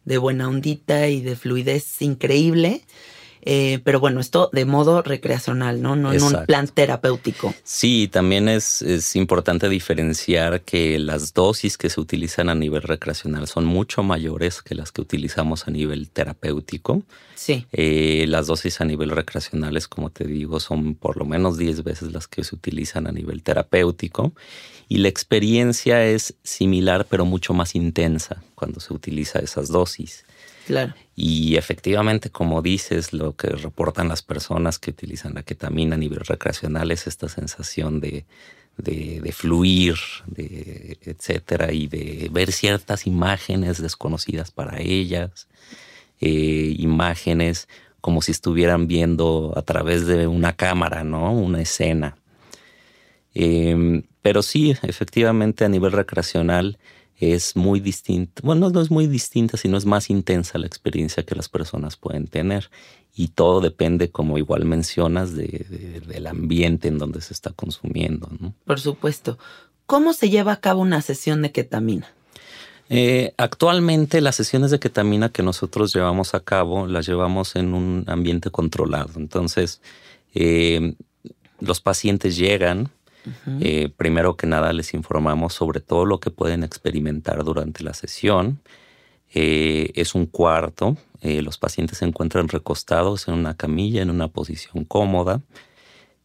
de 0.04 0.18
buena 0.18 0.48
ondita 0.48 1.08
y 1.08 1.20
de 1.20 1.36
fluidez 1.36 2.02
increíble. 2.02 2.82
Eh, 3.46 3.80
pero 3.84 4.00
bueno, 4.00 4.20
esto 4.20 4.48
de 4.52 4.64
modo 4.64 5.02
recreacional, 5.02 5.82
¿no? 5.82 5.96
No 5.96 6.12
en 6.12 6.22
un 6.22 6.46
plan 6.46 6.66
terapéutico. 6.66 7.54
Sí, 7.62 8.08
también 8.10 8.48
es, 8.48 8.80
es, 8.80 9.14
importante 9.16 9.68
diferenciar 9.68 10.62
que 10.62 10.98
las 10.98 11.34
dosis 11.34 11.76
que 11.76 11.90
se 11.90 12.00
utilizan 12.00 12.48
a 12.48 12.54
nivel 12.54 12.82
recreacional 12.82 13.46
son 13.46 13.66
mucho 13.66 14.02
mayores 14.02 14.62
que 14.62 14.74
las 14.74 14.92
que 14.92 15.02
utilizamos 15.02 15.68
a 15.68 15.70
nivel 15.70 16.08
terapéutico. 16.08 17.02
Sí. 17.34 17.66
Eh, 17.72 18.24
las 18.28 18.46
dosis 18.46 18.80
a 18.80 18.86
nivel 18.86 19.10
recreacionales, 19.10 19.88
como 19.88 20.08
te 20.08 20.24
digo, 20.24 20.58
son 20.58 20.94
por 20.94 21.18
lo 21.18 21.26
menos 21.26 21.58
10 21.58 21.84
veces 21.84 22.12
las 22.12 22.26
que 22.26 22.44
se 22.44 22.54
utilizan 22.54 23.06
a 23.06 23.12
nivel 23.12 23.42
terapéutico. 23.42 24.32
Y 24.88 24.98
la 24.98 25.08
experiencia 25.08 26.06
es 26.06 26.34
similar, 26.42 27.06
pero 27.10 27.26
mucho 27.26 27.52
más 27.52 27.74
intensa 27.74 28.42
cuando 28.54 28.80
se 28.80 28.94
utiliza 28.94 29.38
esas 29.40 29.68
dosis. 29.68 30.24
Y 31.14 31.56
efectivamente, 31.56 32.30
como 32.30 32.62
dices, 32.62 33.12
lo 33.12 33.36
que 33.36 33.48
reportan 33.48 34.08
las 34.08 34.22
personas 34.22 34.78
que 34.78 34.90
utilizan 34.90 35.34
la 35.34 35.42
ketamina 35.42 35.94
a 35.94 35.98
nivel 35.98 36.20
recreacional 36.20 36.90
es 36.90 37.06
esta 37.06 37.28
sensación 37.28 38.00
de, 38.00 38.24
de, 38.76 39.32
fluir, 39.32 39.96
de, 40.26 40.98
etcétera, 41.02 41.72
y 41.72 41.86
de 41.86 42.28
ver 42.32 42.52
ciertas 42.52 43.06
imágenes 43.06 43.80
desconocidas 43.80 44.50
para 44.50 44.80
ellas, 44.80 45.48
eh, 46.20 46.74
imágenes 46.78 47.68
como 48.00 48.20
si 48.20 48.32
estuvieran 48.32 48.86
viendo 48.86 49.54
a 49.56 49.62
través 49.62 50.06
de 50.06 50.26
una 50.26 50.54
cámara, 50.54 51.04
¿no? 51.04 51.32
Una 51.32 51.62
escena. 51.62 52.16
Em, 53.32 54.02
pero 54.20 54.42
sí, 54.42 54.76
efectivamente, 54.82 55.64
a 55.64 55.68
nivel 55.68 55.92
recreacional, 55.92 56.78
es 57.18 57.56
muy 57.56 57.80
distinta, 57.80 58.42
bueno, 58.44 58.70
no 58.70 58.80
es 58.80 58.90
muy 58.90 59.06
distinta, 59.06 59.56
sino 59.56 59.76
es 59.76 59.86
más 59.86 60.10
intensa 60.10 60.58
la 60.58 60.66
experiencia 60.66 61.24
que 61.24 61.34
las 61.34 61.48
personas 61.48 61.96
pueden 61.96 62.26
tener. 62.26 62.70
Y 63.16 63.28
todo 63.28 63.60
depende, 63.60 64.10
como 64.10 64.38
igual 64.38 64.64
mencionas, 64.64 65.34
de, 65.34 66.02
del 66.06 66.26
ambiente 66.26 66.88
en 66.88 66.98
donde 66.98 67.20
se 67.20 67.32
está 67.32 67.50
consumiendo. 67.50 68.28
¿no? 68.40 68.54
Por 68.66 68.80
supuesto. 68.80 69.38
¿Cómo 69.86 70.14
se 70.14 70.30
lleva 70.30 70.52
a 70.52 70.60
cabo 70.60 70.80
una 70.80 71.00
sesión 71.00 71.42
de 71.42 71.52
ketamina? 71.52 72.12
Eh, 72.90 73.32
actualmente 73.38 74.20
las 74.20 74.36
sesiones 74.36 74.70
de 74.70 74.78
ketamina 74.78 75.30
que 75.30 75.42
nosotros 75.42 75.94
llevamos 75.94 76.34
a 76.34 76.40
cabo 76.40 76.86
las 76.86 77.06
llevamos 77.06 77.56
en 77.56 77.74
un 77.74 78.04
ambiente 78.08 78.50
controlado. 78.50 79.12
Entonces, 79.16 79.80
eh, 80.34 80.94
los 81.60 81.80
pacientes 81.80 82.36
llegan, 82.36 82.90
eh, 83.60 83.90
primero 83.96 84.36
que 84.36 84.46
nada 84.46 84.72
les 84.72 84.94
informamos 84.94 85.54
sobre 85.54 85.80
todo 85.80 86.04
lo 86.04 86.20
que 86.20 86.30
pueden 86.30 86.62
experimentar 86.64 87.42
durante 87.44 87.82
la 87.82 87.94
sesión. 87.94 88.60
Eh, 89.32 89.90
es 89.94 90.14
un 90.14 90.26
cuarto, 90.26 90.96
eh, 91.20 91.42
los 91.42 91.58
pacientes 91.58 91.98
se 91.98 92.04
encuentran 92.04 92.48
recostados 92.48 93.26
en 93.28 93.34
una 93.34 93.56
camilla, 93.56 94.02
en 94.02 94.10
una 94.10 94.28
posición 94.28 94.84
cómoda. 94.84 95.40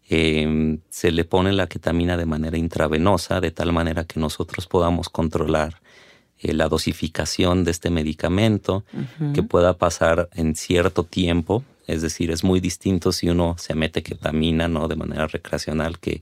Em, 0.09 0.79
se 0.89 1.11
le 1.11 1.23
pone 1.23 1.53
la 1.53 1.67
ketamina 1.67 2.17
de 2.17 2.25
manera 2.25 2.57
intravenosa, 2.57 3.41
de 3.41 3.51
tal 3.51 3.71
manera 3.71 4.03
que 4.03 4.19
nosotros 4.19 4.67
podamos 4.67 5.09
controlar 5.09 5.81
la 6.41 6.69
dosificación 6.69 7.65
de 7.65 7.71
este 7.71 7.89
medicamento, 7.89 8.85
que 9.33 9.43
pueda 9.43 9.77
pasar 9.77 10.29
en 10.33 10.55
cierto 10.55 11.03
tiempo. 11.03 11.65
Es 11.85 12.01
decir, 12.01 12.31
es 12.31 12.43
muy 12.43 12.59
distinto 12.61 13.11
si 13.11 13.29
uno 13.29 13.55
se 13.57 13.75
mete 13.75 14.03
ketamina 14.03 14.67
¿no? 14.67 14.87
de 14.87 14.95
manera 14.95 15.27
recreacional 15.27 15.99
que 15.99 16.21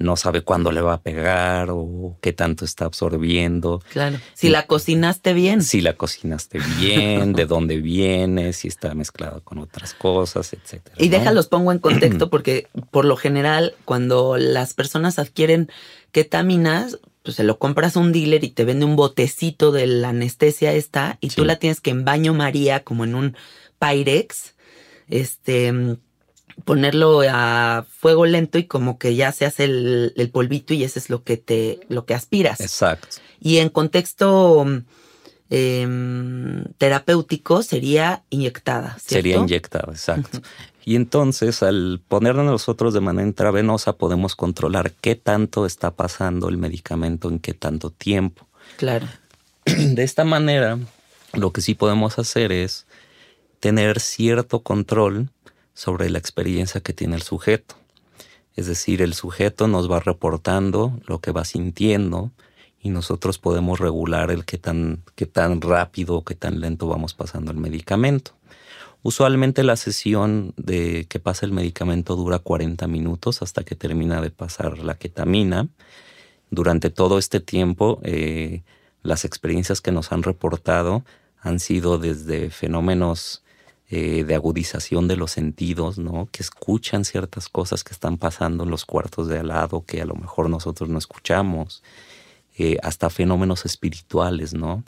no 0.00 0.16
sabe 0.16 0.40
cuándo 0.40 0.72
le 0.72 0.80
va 0.80 0.94
a 0.94 1.02
pegar 1.02 1.68
o 1.70 2.16
qué 2.22 2.32
tanto 2.32 2.64
está 2.64 2.86
absorbiendo. 2.86 3.82
Claro. 3.92 4.18
Si 4.32 4.48
la 4.48 4.66
cocinaste 4.66 5.34
bien. 5.34 5.62
Si 5.62 5.82
la 5.82 5.92
cocinaste 5.92 6.58
bien, 6.78 7.34
de 7.34 7.44
dónde 7.46 7.76
viene, 7.76 8.54
si 8.54 8.66
está 8.66 8.94
mezclado 8.94 9.44
con 9.44 9.58
otras 9.58 9.92
cosas, 9.92 10.54
etcétera. 10.54 10.96
Y 10.98 11.10
déjalos 11.10 11.48
pongo 11.48 11.70
en 11.70 11.78
contexto 11.80 12.30
porque 12.30 12.68
por 12.90 13.04
lo 13.04 13.16
general 13.16 13.74
cuando 13.84 14.38
las 14.38 14.72
personas 14.72 15.18
adquieren 15.18 15.70
ketaminas, 16.12 16.98
pues 17.22 17.36
se 17.36 17.44
lo 17.44 17.58
compras 17.58 17.96
a 17.96 18.00
un 18.00 18.12
dealer 18.12 18.42
y 18.42 18.48
te 18.50 18.64
vende 18.64 18.86
un 18.86 18.96
botecito 18.96 19.70
de 19.70 19.86
la 19.86 20.08
anestesia 20.08 20.72
esta 20.72 21.18
y 21.20 21.28
tú 21.28 21.44
la 21.44 21.56
tienes 21.56 21.82
que 21.82 21.90
en 21.90 22.06
baño 22.06 22.32
María, 22.32 22.84
como 22.84 23.04
en 23.04 23.14
un 23.14 23.36
Pyrex, 23.78 24.54
este, 25.08 25.98
ponerlo 26.64 27.22
a 27.28 27.86
fuego 27.88 28.26
lento 28.26 28.58
y 28.58 28.64
como 28.64 28.98
que 28.98 29.14
ya 29.14 29.32
se 29.32 29.46
hace 29.46 29.64
el, 29.64 30.12
el 30.16 30.30
polvito 30.30 30.74
y 30.74 30.84
eso 30.84 30.98
es 30.98 31.10
lo 31.10 31.22
que 31.22 31.36
te, 31.36 31.80
lo 31.88 32.04
que 32.04 32.14
aspiras. 32.14 32.60
Exacto. 32.60 33.16
Y 33.40 33.58
en 33.58 33.70
contexto 33.70 34.66
em, 35.48 36.64
terapéutico 36.78 37.62
sería 37.62 38.22
inyectada. 38.30 38.96
¿cierto? 38.98 39.14
Sería 39.14 39.36
inyectada, 39.36 39.92
exacto. 39.92 40.40
Y 40.84 40.96
entonces, 40.96 41.62
al 41.62 42.00
ponerlo 42.08 42.42
nosotros 42.42 42.94
de 42.94 43.00
manera 43.00 43.26
intravenosa, 43.26 43.94
podemos 43.94 44.34
controlar 44.34 44.92
qué 44.92 45.14
tanto 45.14 45.66
está 45.66 45.90
pasando 45.92 46.48
el 46.48 46.56
medicamento 46.56 47.28
en 47.28 47.38
qué 47.38 47.54
tanto 47.54 47.90
tiempo. 47.90 48.46
Claro. 48.76 49.06
De 49.64 50.02
esta 50.02 50.24
manera, 50.24 50.78
lo 51.34 51.52
que 51.52 51.60
sí 51.60 51.74
podemos 51.74 52.18
hacer 52.18 52.50
es 52.50 52.86
tener 53.60 54.00
cierto 54.00 54.60
control 54.60 55.28
sobre 55.80 56.10
la 56.10 56.18
experiencia 56.18 56.82
que 56.82 56.92
tiene 56.92 57.16
el 57.16 57.22
sujeto. 57.22 57.74
Es 58.54 58.66
decir, 58.66 59.00
el 59.00 59.14
sujeto 59.14 59.66
nos 59.66 59.90
va 59.90 59.98
reportando 59.98 61.00
lo 61.06 61.22
que 61.22 61.32
va 61.32 61.46
sintiendo 61.46 62.32
y 62.82 62.90
nosotros 62.90 63.38
podemos 63.38 63.80
regular 63.80 64.30
el 64.30 64.44
qué 64.44 64.58
tan, 64.58 65.02
qué 65.14 65.24
tan 65.24 65.62
rápido 65.62 66.16
o 66.16 66.22
qué 66.22 66.34
tan 66.34 66.60
lento 66.60 66.86
vamos 66.86 67.14
pasando 67.14 67.50
el 67.50 67.56
medicamento. 67.56 68.32
Usualmente 69.02 69.64
la 69.64 69.76
sesión 69.76 70.52
de 70.58 71.06
que 71.08 71.18
pasa 71.18 71.46
el 71.46 71.52
medicamento 71.52 72.14
dura 72.14 72.40
40 72.40 72.86
minutos 72.86 73.40
hasta 73.40 73.64
que 73.64 73.74
termina 73.74 74.20
de 74.20 74.30
pasar 74.30 74.80
la 74.80 74.98
ketamina. 74.98 75.70
Durante 76.50 76.90
todo 76.90 77.18
este 77.18 77.40
tiempo, 77.40 78.00
eh, 78.02 78.64
las 79.02 79.24
experiencias 79.24 79.80
que 79.80 79.92
nos 79.92 80.12
han 80.12 80.24
reportado 80.24 81.06
han 81.40 81.58
sido 81.58 81.96
desde 81.96 82.50
fenómenos 82.50 83.42
eh, 83.92 84.22
de 84.22 84.36
agudización 84.36 85.08
de 85.08 85.16
los 85.16 85.32
sentidos, 85.32 85.98
¿no? 85.98 86.28
Que 86.30 86.44
escuchan 86.44 87.04
ciertas 87.04 87.48
cosas 87.48 87.82
que 87.82 87.92
están 87.92 88.18
pasando 88.18 88.62
en 88.62 88.70
los 88.70 88.84
cuartos 88.84 89.26
de 89.26 89.40
al 89.40 89.48
lado 89.48 89.84
que 89.84 90.00
a 90.00 90.04
lo 90.04 90.14
mejor 90.14 90.48
nosotros 90.48 90.88
no 90.88 90.96
escuchamos, 90.96 91.82
eh, 92.56 92.76
hasta 92.84 93.10
fenómenos 93.10 93.64
espirituales, 93.66 94.54
¿no? 94.54 94.84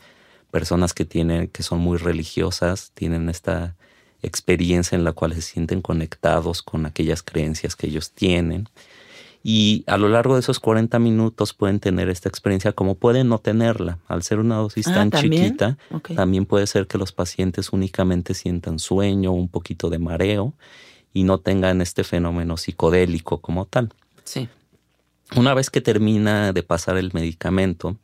Personas 0.52 0.94
que 0.94 1.04
tienen, 1.04 1.48
que 1.48 1.64
son 1.64 1.80
muy 1.80 1.98
religiosas, 1.98 2.92
tienen 2.94 3.28
esta 3.28 3.74
experiencia 4.22 4.94
en 4.94 5.02
la 5.02 5.12
cual 5.12 5.34
se 5.34 5.42
sienten 5.42 5.82
conectados 5.82 6.62
con 6.62 6.86
aquellas 6.86 7.24
creencias 7.24 7.74
que 7.74 7.88
ellos 7.88 8.12
tienen. 8.12 8.68
Y 9.44 9.82
a 9.88 9.96
lo 9.96 10.08
largo 10.08 10.34
de 10.34 10.40
esos 10.40 10.60
40 10.60 10.98
minutos 11.00 11.52
pueden 11.52 11.80
tener 11.80 12.08
esta 12.08 12.28
experiencia 12.28 12.72
como 12.72 12.94
pueden 12.94 13.28
no 13.28 13.38
tenerla. 13.38 13.98
Al 14.06 14.22
ser 14.22 14.38
una 14.38 14.56
dosis 14.56 14.86
Ah, 14.88 14.94
tan 14.94 15.10
¿también? 15.10 15.44
chiquita, 15.44 15.78
también 16.14 16.46
puede 16.46 16.66
ser 16.68 16.86
que 16.86 16.96
los 16.98 17.10
pacientes 17.12 17.72
únicamente 17.72 18.34
sientan 18.34 18.78
sueño, 18.78 19.32
un 19.32 19.48
poquito 19.48 19.90
de 19.90 19.98
mareo 19.98 20.54
y 21.12 21.24
no 21.24 21.38
tengan 21.38 21.80
este 21.80 22.04
fenómeno 22.04 22.56
psicodélico 22.56 23.38
como 23.40 23.66
tal. 23.66 23.92
Sí. 24.24 24.48
Una 25.34 25.54
vez 25.54 25.70
que 25.70 25.80
termina 25.80 26.52
de 26.52 26.62
pasar 26.62 26.96
el 26.96 27.10
medicamento, 27.12 27.96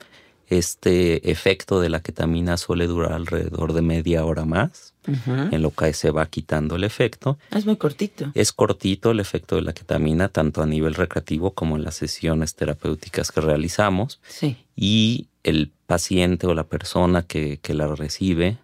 este 0.48 1.30
efecto 1.30 1.80
de 1.80 1.90
la 1.90 2.00
ketamina 2.00 2.56
suele 2.56 2.86
durar 2.86 3.12
alrededor 3.12 3.74
de 3.74 3.82
media 3.82 4.24
hora 4.24 4.44
más, 4.44 4.94
en 5.06 5.62
lo 5.62 5.70
que 5.70 5.92
se 5.94 6.10
va 6.10 6.26
quitando 6.26 6.76
el 6.76 6.84
efecto. 6.84 7.38
Es 7.50 7.64
muy 7.64 7.76
cortito. 7.76 8.30
Es 8.34 8.52
cortito 8.52 9.10
el 9.10 9.20
efecto 9.20 9.56
de 9.56 9.62
la 9.62 9.72
ketamina, 9.72 10.28
tanto 10.28 10.62
a 10.62 10.66
nivel 10.66 10.94
recreativo 10.94 11.52
como 11.52 11.76
en 11.76 11.84
las 11.84 11.94
sesiones 11.94 12.54
terapéuticas 12.54 13.32
que 13.32 13.40
realizamos. 13.40 14.20
Sí. 14.26 14.56
Y 14.76 15.28
el 15.44 15.70
paciente 15.86 16.46
o 16.46 16.54
la 16.54 16.64
persona 16.64 17.22
que, 17.22 17.58
que 17.58 17.72
la 17.72 17.86
recibe 17.88 18.58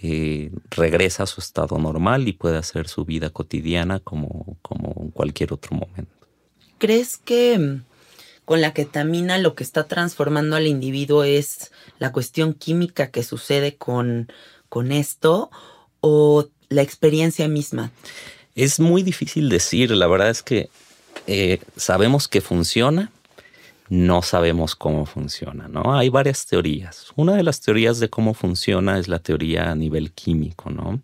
eh, 0.00 0.50
regresa 0.70 1.24
a 1.24 1.26
su 1.26 1.40
estado 1.40 1.78
normal 1.78 2.26
y 2.26 2.32
puede 2.32 2.56
hacer 2.56 2.88
su 2.88 3.04
vida 3.04 3.30
cotidiana 3.30 3.98
como, 4.00 4.56
como 4.62 4.94
en 5.00 5.10
cualquier 5.10 5.52
otro 5.52 5.76
momento. 5.76 6.12
¿Crees 6.78 7.18
que 7.18 7.80
con 8.44 8.60
la 8.60 8.72
ketamina 8.72 9.38
lo 9.38 9.54
que 9.54 9.64
está 9.64 9.86
transformando 9.86 10.56
al 10.56 10.66
individuo 10.66 11.24
es 11.24 11.72
la 11.98 12.12
cuestión 12.12 12.54
química 12.54 13.10
que 13.10 13.22
sucede 13.22 13.76
con, 13.76 14.30
con 14.68 14.92
esto 14.92 15.50
o 16.00 16.48
la 16.68 16.82
experiencia 16.82 17.48
misma? 17.48 17.90
Es 18.54 18.80
muy 18.80 19.02
difícil 19.02 19.48
decir, 19.48 19.90
la 19.92 20.06
verdad 20.06 20.30
es 20.30 20.42
que 20.42 20.68
eh, 21.26 21.60
sabemos 21.76 22.28
que 22.28 22.40
funciona, 22.40 23.10
no 23.88 24.22
sabemos 24.22 24.74
cómo 24.74 25.06
funciona, 25.06 25.68
¿no? 25.68 25.94
Hay 25.96 26.08
varias 26.08 26.46
teorías. 26.46 27.08
Una 27.14 27.34
de 27.34 27.42
las 27.42 27.60
teorías 27.60 28.00
de 28.00 28.08
cómo 28.08 28.34
funciona 28.34 28.98
es 28.98 29.08
la 29.08 29.18
teoría 29.18 29.70
a 29.70 29.74
nivel 29.74 30.12
químico, 30.12 30.70
¿no? 30.70 31.00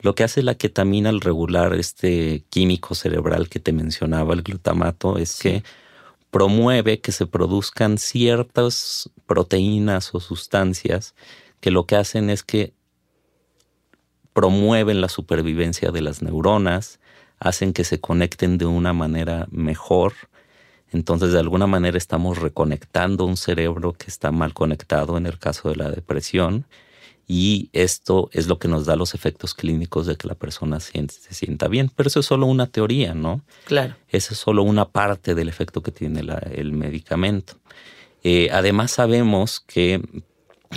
Lo 0.00 0.14
que 0.14 0.24
hace 0.24 0.42
la 0.42 0.54
ketamina 0.54 1.08
al 1.08 1.20
regular 1.20 1.74
este 1.74 2.44
químico 2.50 2.94
cerebral 2.94 3.48
que 3.48 3.58
te 3.58 3.72
mencionaba, 3.72 4.34
el 4.34 4.42
glutamato, 4.42 5.18
es 5.18 5.38
que 5.38 5.62
promueve 6.30 7.00
que 7.00 7.12
se 7.12 7.26
produzcan 7.26 7.98
ciertas 7.98 9.10
proteínas 9.26 10.14
o 10.14 10.20
sustancias 10.20 11.14
que 11.60 11.70
lo 11.70 11.86
que 11.86 11.96
hacen 11.96 12.30
es 12.30 12.42
que 12.42 12.74
promueven 14.32 15.00
la 15.00 15.08
supervivencia 15.08 15.90
de 15.90 16.02
las 16.02 16.22
neuronas, 16.22 17.00
hacen 17.38 17.72
que 17.72 17.84
se 17.84 18.00
conecten 18.00 18.58
de 18.58 18.66
una 18.66 18.92
manera 18.92 19.46
mejor. 19.50 20.12
Entonces, 20.92 21.32
de 21.32 21.38
alguna 21.38 21.66
manera 21.66 21.96
estamos 21.96 22.38
reconectando 22.38 23.24
un 23.24 23.36
cerebro 23.36 23.94
que 23.94 24.08
está 24.08 24.32
mal 24.32 24.52
conectado 24.52 25.16
en 25.16 25.26
el 25.26 25.38
caso 25.38 25.70
de 25.70 25.76
la 25.76 25.90
depresión. 25.90 26.66
Y 27.28 27.70
esto 27.72 28.28
es 28.32 28.46
lo 28.46 28.58
que 28.58 28.68
nos 28.68 28.86
da 28.86 28.94
los 28.94 29.14
efectos 29.14 29.52
clínicos 29.54 30.06
de 30.06 30.16
que 30.16 30.28
la 30.28 30.34
persona 30.36 30.78
se, 30.78 30.92
se 31.08 31.34
sienta 31.34 31.66
bien. 31.66 31.90
Pero 31.94 32.06
eso 32.08 32.20
es 32.20 32.26
solo 32.26 32.46
una 32.46 32.66
teoría, 32.68 33.14
¿no? 33.14 33.42
Claro. 33.64 33.96
Esa 34.08 34.32
es 34.34 34.38
solo 34.38 34.62
una 34.62 34.88
parte 34.88 35.34
del 35.34 35.48
efecto 35.48 35.82
que 35.82 35.90
tiene 35.90 36.22
la- 36.22 36.38
el 36.38 36.72
medicamento. 36.72 37.54
Eh, 38.22 38.48
además 38.52 38.92
sabemos 38.92 39.58
que 39.60 40.00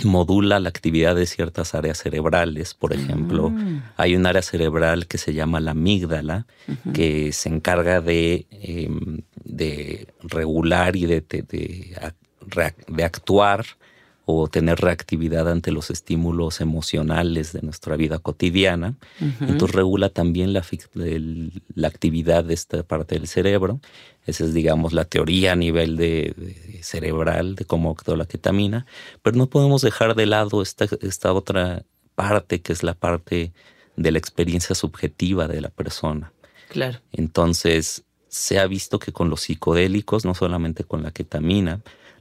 modula 0.04 0.60
la 0.60 0.68
actividad 0.68 1.14
de 1.16 1.26
ciertas 1.26 1.74
áreas 1.74 1.98
cerebrales. 1.98 2.74
Por 2.74 2.92
ejemplo, 2.92 3.52
hay 3.96 4.14
un 4.16 4.24
área 4.26 4.42
cerebral 4.42 5.06
que 5.06 5.18
se 5.18 5.34
llama 5.34 5.60
la 5.60 5.72
amígdala, 5.72 6.46
que 6.94 7.32
se 7.32 7.48
encarga 7.48 8.00
de, 8.00 8.46
eh, 8.50 8.88
de 9.44 10.06
regular 10.22 10.94
y 10.96 11.06
de, 11.06 11.20
de 11.22 13.04
actuar 13.04 13.66
o 14.30 14.48
tener 14.48 14.78
reactividad 14.80 15.50
ante 15.50 15.72
los 15.72 15.90
estímulos 15.90 16.60
emocionales 16.60 17.52
de 17.52 17.62
nuestra 17.62 17.96
vida 17.96 18.18
cotidiana. 18.18 18.96
Entonces 19.40 19.74
regula 19.74 20.08
también 20.08 20.52
la, 20.52 20.62
fi- 20.62 20.80
el- 20.94 21.62
la 21.74 21.88
actividad 21.88 22.44
de 22.44 22.54
esta 22.54 22.82
parte 22.82 23.16
del 23.16 23.26
cerebro. 23.26 23.80
Esa 24.26 24.44
es, 24.44 24.54
digamos, 24.54 24.92
la 24.92 25.04
teoría 25.04 25.52
a 25.52 25.56
nivel 25.56 25.96
de, 25.96 26.34
de 26.36 26.82
cerebral 26.82 27.54
de 27.54 27.64
cómo 27.64 27.90
actúa 27.90 28.16
la 28.16 28.26
ketamina. 28.26 28.86
Pero 29.22 29.36
no 29.36 29.48
podemos 29.48 29.82
dejar 29.82 30.14
de 30.14 30.26
lado 30.26 30.62
esta, 30.62 30.86
esta 31.00 31.32
otra 31.32 31.84
parte 32.14 32.60
que 32.60 32.72
es 32.72 32.82
la 32.82 32.94
parte 32.94 33.52
de 33.96 34.10
la 34.12 34.18
experiencia 34.18 34.74
subjetiva 34.74 35.48
de 35.48 35.60
la 35.60 35.70
persona. 35.70 36.32
Claro. 36.68 37.00
Entonces, 37.12 38.04
se 38.28 38.60
ha 38.60 38.66
visto 38.66 38.98
que 38.98 39.12
con 39.12 39.28
los 39.28 39.40
psicodélicos, 39.40 40.24
no 40.24 40.34
solamente 40.34 40.84
con 40.84 41.02
la 41.02 41.10
ketamina, 41.10 41.80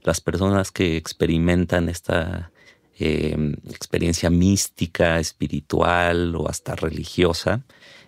las 0.09 0.21
personas 0.21 0.71
que 0.71 0.97
experimentan 0.97 1.87
esta 1.87 2.51
eh, 2.97 3.37
experiencia 3.69 4.31
mística, 4.31 5.19
espiritual 5.19 6.35
o 6.35 6.49
hasta 6.49 6.75
religiosa, 6.75 7.61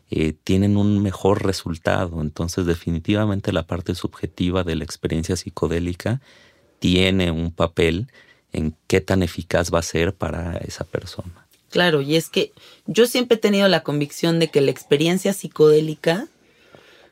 eh, 0.10 0.34
tienen 0.34 0.78
un 0.78 1.04
mejor 1.04 1.46
resultado. 1.46 2.22
Entonces, 2.22 2.66
definitivamente 2.66 3.54
la 3.54 3.68
parte 3.68 3.94
subjetiva 3.94 4.64
de 4.64 4.78
la 4.78 4.84
experiencia 4.84 5.36
psicodélica 5.36 6.22
tiene 6.80 7.30
un 7.30 7.52
papel 7.52 8.08
en 8.52 8.76
qué 8.88 9.00
tan 9.00 9.22
eficaz 9.22 9.72
va 9.72 9.78
a 9.78 9.84
ser 9.84 10.16
para 10.16 10.58
esa 10.58 10.86
persona. 10.86 11.48
Claro, 11.70 12.02
y 12.02 12.16
es 12.16 12.30
que 12.30 12.52
yo 12.88 13.06
siempre 13.06 13.38
he 13.38 13.40
tenido 13.40 13.68
la 13.68 13.84
convicción 13.84 14.40
de 14.40 14.48
que 14.48 14.62
la 14.62 14.72
experiencia 14.72 15.34
psicodélica 15.34 16.28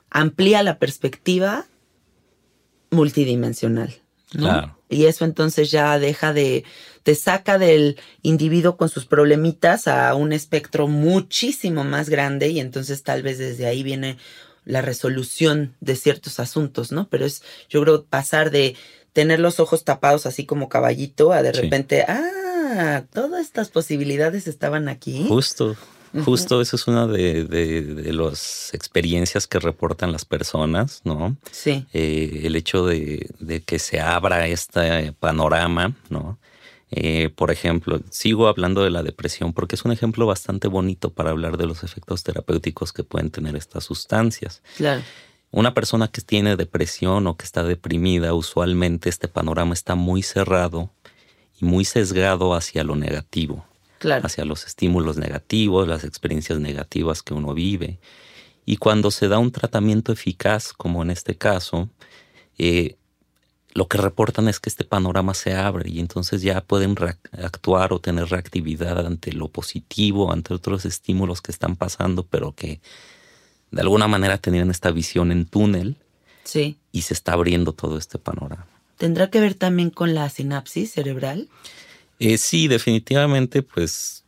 amplía 0.09 0.63
la 0.63 0.79
perspectiva 0.79 1.67
multidimensional. 2.89 3.93
¿no? 4.33 4.45
Claro. 4.45 4.78
Y 4.89 5.05
eso 5.05 5.23
entonces 5.23 5.69
ya 5.71 5.99
deja 5.99 6.33
de, 6.33 6.63
te 7.03 7.13
saca 7.15 7.57
del 7.59 7.97
individuo 8.23 8.75
con 8.75 8.89
sus 8.89 9.05
problemitas 9.05 9.87
a 9.87 10.13
un 10.15 10.33
espectro 10.33 10.87
muchísimo 10.87 11.83
más 11.83 12.09
grande 12.09 12.49
y 12.49 12.59
entonces 12.59 13.03
tal 13.03 13.21
vez 13.21 13.37
desde 13.37 13.67
ahí 13.67 13.83
viene 13.83 14.17
la 14.65 14.81
resolución 14.81 15.75
de 15.79 15.95
ciertos 15.95 16.39
asuntos, 16.39 16.91
¿no? 16.91 17.07
Pero 17.09 17.25
es, 17.25 17.43
yo 17.69 17.81
creo, 17.83 18.03
pasar 18.03 18.51
de 18.51 18.75
tener 19.13 19.39
los 19.39 19.59
ojos 19.59 19.83
tapados 19.83 20.25
así 20.25 20.45
como 20.45 20.69
caballito 20.69 21.31
a 21.33 21.41
de 21.43 21.53
Sí. 21.53 21.61
repente, 21.61 22.05
ah, 22.07 23.03
todas 23.13 23.41
estas 23.41 23.69
posibilidades 23.69 24.47
estaban 24.47 24.87
aquí. 24.89 25.25
Justo. 25.27 25.75
Justo 26.25 26.61
eso 26.61 26.75
es 26.75 26.87
una 26.87 27.07
de, 27.07 27.43
de, 27.43 28.13
las 28.13 28.73
experiencias 28.73 29.47
que 29.47 29.59
reportan 29.59 30.11
las 30.11 30.25
personas, 30.25 31.01
¿no? 31.03 31.37
Sí. 31.51 31.85
Eh, 31.93 32.41
el 32.45 32.55
hecho 32.55 32.85
de, 32.85 33.29
de, 33.39 33.61
que 33.61 33.79
se 33.79 33.99
abra 33.99 34.47
este 34.47 35.13
panorama, 35.13 35.95
¿no? 36.09 36.39
Eh, 36.91 37.29
por 37.35 37.51
ejemplo, 37.51 38.01
sigo 38.09 38.47
hablando 38.47 38.83
de 38.83 38.89
la 38.89 39.03
depresión 39.03 39.53
porque 39.53 39.75
es 39.75 39.85
un 39.85 39.91
ejemplo 39.91 40.25
bastante 40.25 40.67
bonito 40.67 41.11
para 41.11 41.29
hablar 41.29 41.57
de 41.57 41.67
los 41.67 41.83
efectos 41.83 42.23
terapéuticos 42.23 42.93
que 42.93 43.03
pueden 43.03 43.29
tener 43.29 43.55
estas 43.55 43.83
sustancias. 43.83 44.63
Claro. 44.77 45.03
Una 45.51 45.73
persona 45.73 46.07
que 46.07 46.21
tiene 46.21 46.55
depresión 46.55 47.27
o 47.27 47.37
que 47.37 47.45
está 47.45 47.63
deprimida, 47.63 48.33
usualmente 48.33 49.09
este 49.09 49.27
panorama 49.27 49.73
está 49.73 49.95
muy 49.95 50.23
cerrado 50.23 50.91
y 51.59 51.65
muy 51.65 51.85
sesgado 51.85 52.53
hacia 52.53 52.83
lo 52.83 52.95
negativo, 52.95 53.65
claro. 53.99 54.25
hacia 54.25 54.45
los 54.45 54.65
estímulos 54.65 55.17
negativos, 55.17 55.87
las 55.87 56.03
experiencias 56.03 56.59
negativas 56.59 57.21
que 57.21 57.33
uno 57.33 57.53
vive. 57.53 57.99
Y 58.65 58.77
cuando 58.77 59.11
se 59.11 59.27
da 59.27 59.39
un 59.39 59.51
tratamiento 59.51 60.11
eficaz, 60.11 60.73
como 60.73 61.01
en 61.03 61.11
este 61.11 61.35
caso, 61.35 61.89
eh, 62.57 62.97
lo 63.73 63.87
que 63.87 63.97
reportan 63.97 64.47
es 64.47 64.59
que 64.59 64.69
este 64.69 64.83
panorama 64.83 65.33
se 65.33 65.55
abre 65.55 65.89
y 65.89 65.99
entonces 65.99 66.41
ya 66.41 66.61
pueden 66.61 66.95
actuar 67.43 67.93
o 67.93 67.99
tener 67.99 68.27
reactividad 68.29 69.05
ante 69.05 69.31
lo 69.31 69.47
positivo, 69.47 70.31
ante 70.31 70.53
otros 70.53 70.85
estímulos 70.85 71.41
que 71.41 71.51
están 71.51 71.75
pasando, 71.75 72.23
pero 72.23 72.53
que 72.53 72.81
de 73.71 73.81
alguna 73.81 74.07
manera 74.07 74.37
tenían 74.37 74.71
esta 74.71 74.91
visión 74.91 75.31
en 75.31 75.45
túnel. 75.45 75.97
Sí. 76.43 76.77
Y 76.91 77.03
se 77.03 77.13
está 77.13 77.33
abriendo 77.33 77.73
todo 77.73 77.97
este 77.97 78.17
panorama. 78.17 78.65
¿Tendrá 78.97 79.29
que 79.29 79.39
ver 79.39 79.53
también 79.53 79.91
con 79.91 80.13
la 80.15 80.29
sinapsis 80.29 80.91
cerebral? 80.91 81.47
Eh, 82.19 82.37
sí, 82.37 82.67
definitivamente, 82.67 83.63
pues 83.63 84.25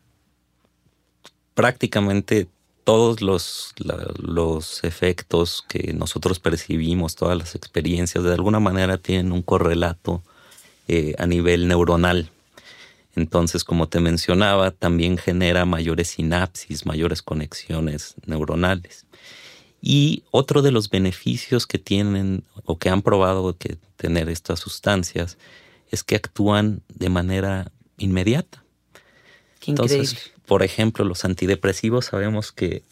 prácticamente 1.54 2.48
todos 2.84 3.22
los, 3.22 3.74
los 4.18 4.84
efectos 4.84 5.64
que 5.68 5.94
nosotros 5.94 6.40
percibimos, 6.40 7.16
todas 7.16 7.38
las 7.38 7.54
experiencias, 7.56 8.24
de 8.24 8.34
alguna 8.34 8.60
manera 8.60 8.98
tienen 8.98 9.32
un 9.32 9.42
correlato 9.42 10.24
eh, 10.88 11.16
a 11.20 11.28
nivel 11.28 11.68
neuronal. 11.68 12.32
Entonces, 13.16 13.64
como 13.64 13.90
te 13.90 14.00
mencionaba, 14.00 14.72
también 14.72 15.18
genera 15.18 15.66
mayores 15.66 16.10
sinapsis, 16.10 16.86
mayores 16.86 17.22
conexiones 17.22 18.16
neuronales. 18.26 19.06
Y 19.82 20.24
otro 20.32 20.62
de 20.62 20.72
los 20.72 20.90
beneficios 20.90 21.68
que 21.68 21.78
tienen 21.78 22.44
o 22.66 22.78
que 22.78 22.90
han 22.90 23.02
probado 23.02 23.58
que 23.58 23.78
tener 23.98 24.30
estas 24.30 24.60
sustancias 24.60 25.38
es 25.90 26.04
que 26.04 26.16
actúan 26.16 26.82
de 26.88 27.10
manera 27.10 27.72
inmediata. 28.02 28.64
Entonces, 29.66 30.32
por 30.46 30.64
ejemplo, 30.64 31.06
los 31.06 31.24
antidepresivos 31.24 32.06
sabemos 32.06 32.52
que 32.52 32.84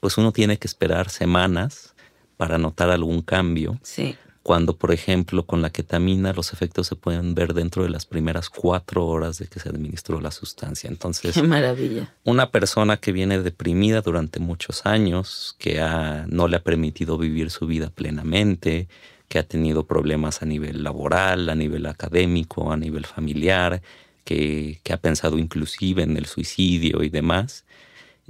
pues 0.00 0.18
uno 0.18 0.32
tiene 0.32 0.58
que 0.58 0.66
esperar 0.66 1.10
semanas 1.10 1.94
para 2.36 2.58
notar 2.58 2.90
algún 2.90 3.22
cambio. 3.22 3.78
Sí 3.82 4.16
cuando, 4.42 4.76
por 4.76 4.92
ejemplo, 4.92 5.44
con 5.44 5.60
la 5.60 5.70
ketamina 5.70 6.32
los 6.32 6.52
efectos 6.52 6.86
se 6.86 6.96
pueden 6.96 7.34
ver 7.34 7.52
dentro 7.52 7.82
de 7.82 7.90
las 7.90 8.06
primeras 8.06 8.48
cuatro 8.48 9.06
horas 9.06 9.38
de 9.38 9.46
que 9.46 9.60
se 9.60 9.68
administró 9.68 10.20
la 10.20 10.30
sustancia. 10.30 10.88
Entonces, 10.88 11.34
qué 11.34 11.42
maravilla. 11.42 12.14
Una 12.24 12.50
persona 12.50 12.96
que 12.96 13.12
viene 13.12 13.40
deprimida 13.40 14.00
durante 14.00 14.40
muchos 14.40 14.86
años, 14.86 15.56
que 15.58 15.80
no 16.28 16.48
le 16.48 16.56
ha 16.56 16.62
permitido 16.62 17.18
vivir 17.18 17.50
su 17.50 17.66
vida 17.66 17.90
plenamente, 17.90 18.88
que 19.28 19.38
ha 19.38 19.44
tenido 19.44 19.86
problemas 19.86 20.42
a 20.42 20.46
nivel 20.46 20.82
laboral, 20.82 21.48
a 21.48 21.54
nivel 21.54 21.86
académico, 21.86 22.72
a 22.72 22.76
nivel 22.76 23.04
familiar, 23.04 23.82
que, 24.30 24.92
ha 24.92 24.96
pensado 24.96 25.38
inclusive 25.38 26.02
en 26.02 26.16
el 26.16 26.26
suicidio 26.26 27.02
y 27.02 27.08
demás, 27.08 27.64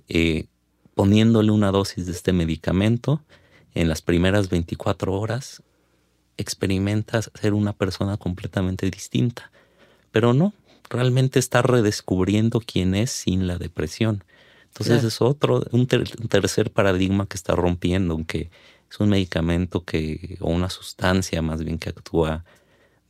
eh, 0.08 0.46
poniéndole 0.94 1.50
una 1.50 1.70
dosis 1.70 2.06
de 2.06 2.12
este 2.12 2.32
medicamento, 2.32 3.22
en 3.74 3.88
las 3.88 4.02
primeras 4.02 4.48
24 4.48 5.12
horas 5.12 5.62
experimentas 6.36 7.30
ser 7.34 7.54
una 7.54 7.72
persona 7.72 8.16
completamente 8.16 8.90
distinta. 8.90 9.50
Pero 10.10 10.32
no, 10.32 10.52
realmente 10.88 11.38
está 11.38 11.62
redescubriendo 11.62 12.60
quién 12.60 12.94
es 12.94 13.10
sin 13.10 13.46
la 13.46 13.58
depresión. 13.58 14.24
Entonces 14.68 15.04
es 15.04 15.20
otro, 15.20 15.64
un, 15.70 15.86
tercer 15.86 16.72
paradigma 16.72 17.26
que 17.26 17.36
está 17.36 17.54
rompiendo, 17.54 18.14
aunque 18.14 18.50
es 18.90 19.00
un 19.00 19.10
medicamento 19.10 19.84
que, 19.84 20.38
o 20.40 20.50
una 20.50 20.70
sustancia 20.70 21.42
más 21.42 21.62
bien 21.62 21.78
que 21.78 21.90
actúa 21.90 22.44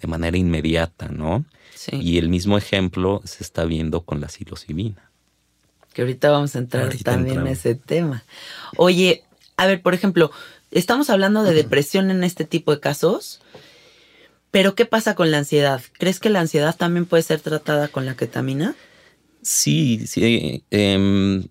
de 0.00 0.08
manera 0.08 0.36
inmediata, 0.36 1.08
¿no? 1.08 1.44
Y 1.92 2.18
el 2.18 2.28
mismo 2.28 2.58
ejemplo 2.58 3.22
se 3.24 3.42
está 3.42 3.64
viendo 3.64 4.02
con 4.02 4.20
la 4.20 4.28
psilocibina. 4.28 5.10
Que 5.92 6.02
ahorita 6.02 6.30
vamos 6.30 6.54
a 6.54 6.58
entrar 6.58 6.94
también 6.98 7.40
en 7.40 7.46
ese 7.46 7.74
tema. 7.74 8.24
Oye, 8.76 9.24
a 9.56 9.66
ver, 9.66 9.82
por 9.82 9.94
ejemplo, 9.94 10.30
Estamos 10.70 11.10
hablando 11.10 11.42
de 11.42 11.52
depresión 11.52 12.10
en 12.10 12.22
este 12.22 12.44
tipo 12.44 12.72
de 12.72 12.80
casos, 12.80 13.40
pero 14.52 14.76
¿qué 14.76 14.86
pasa 14.86 15.16
con 15.16 15.30
la 15.30 15.38
ansiedad? 15.38 15.82
¿Crees 15.98 16.20
que 16.20 16.30
la 16.30 16.40
ansiedad 16.40 16.76
también 16.76 17.06
puede 17.06 17.24
ser 17.24 17.40
tratada 17.40 17.88
con 17.88 18.06
la 18.06 18.14
ketamina? 18.14 18.76
Sí, 19.42 20.06
sí. 20.06 20.64
Em, 20.70 21.48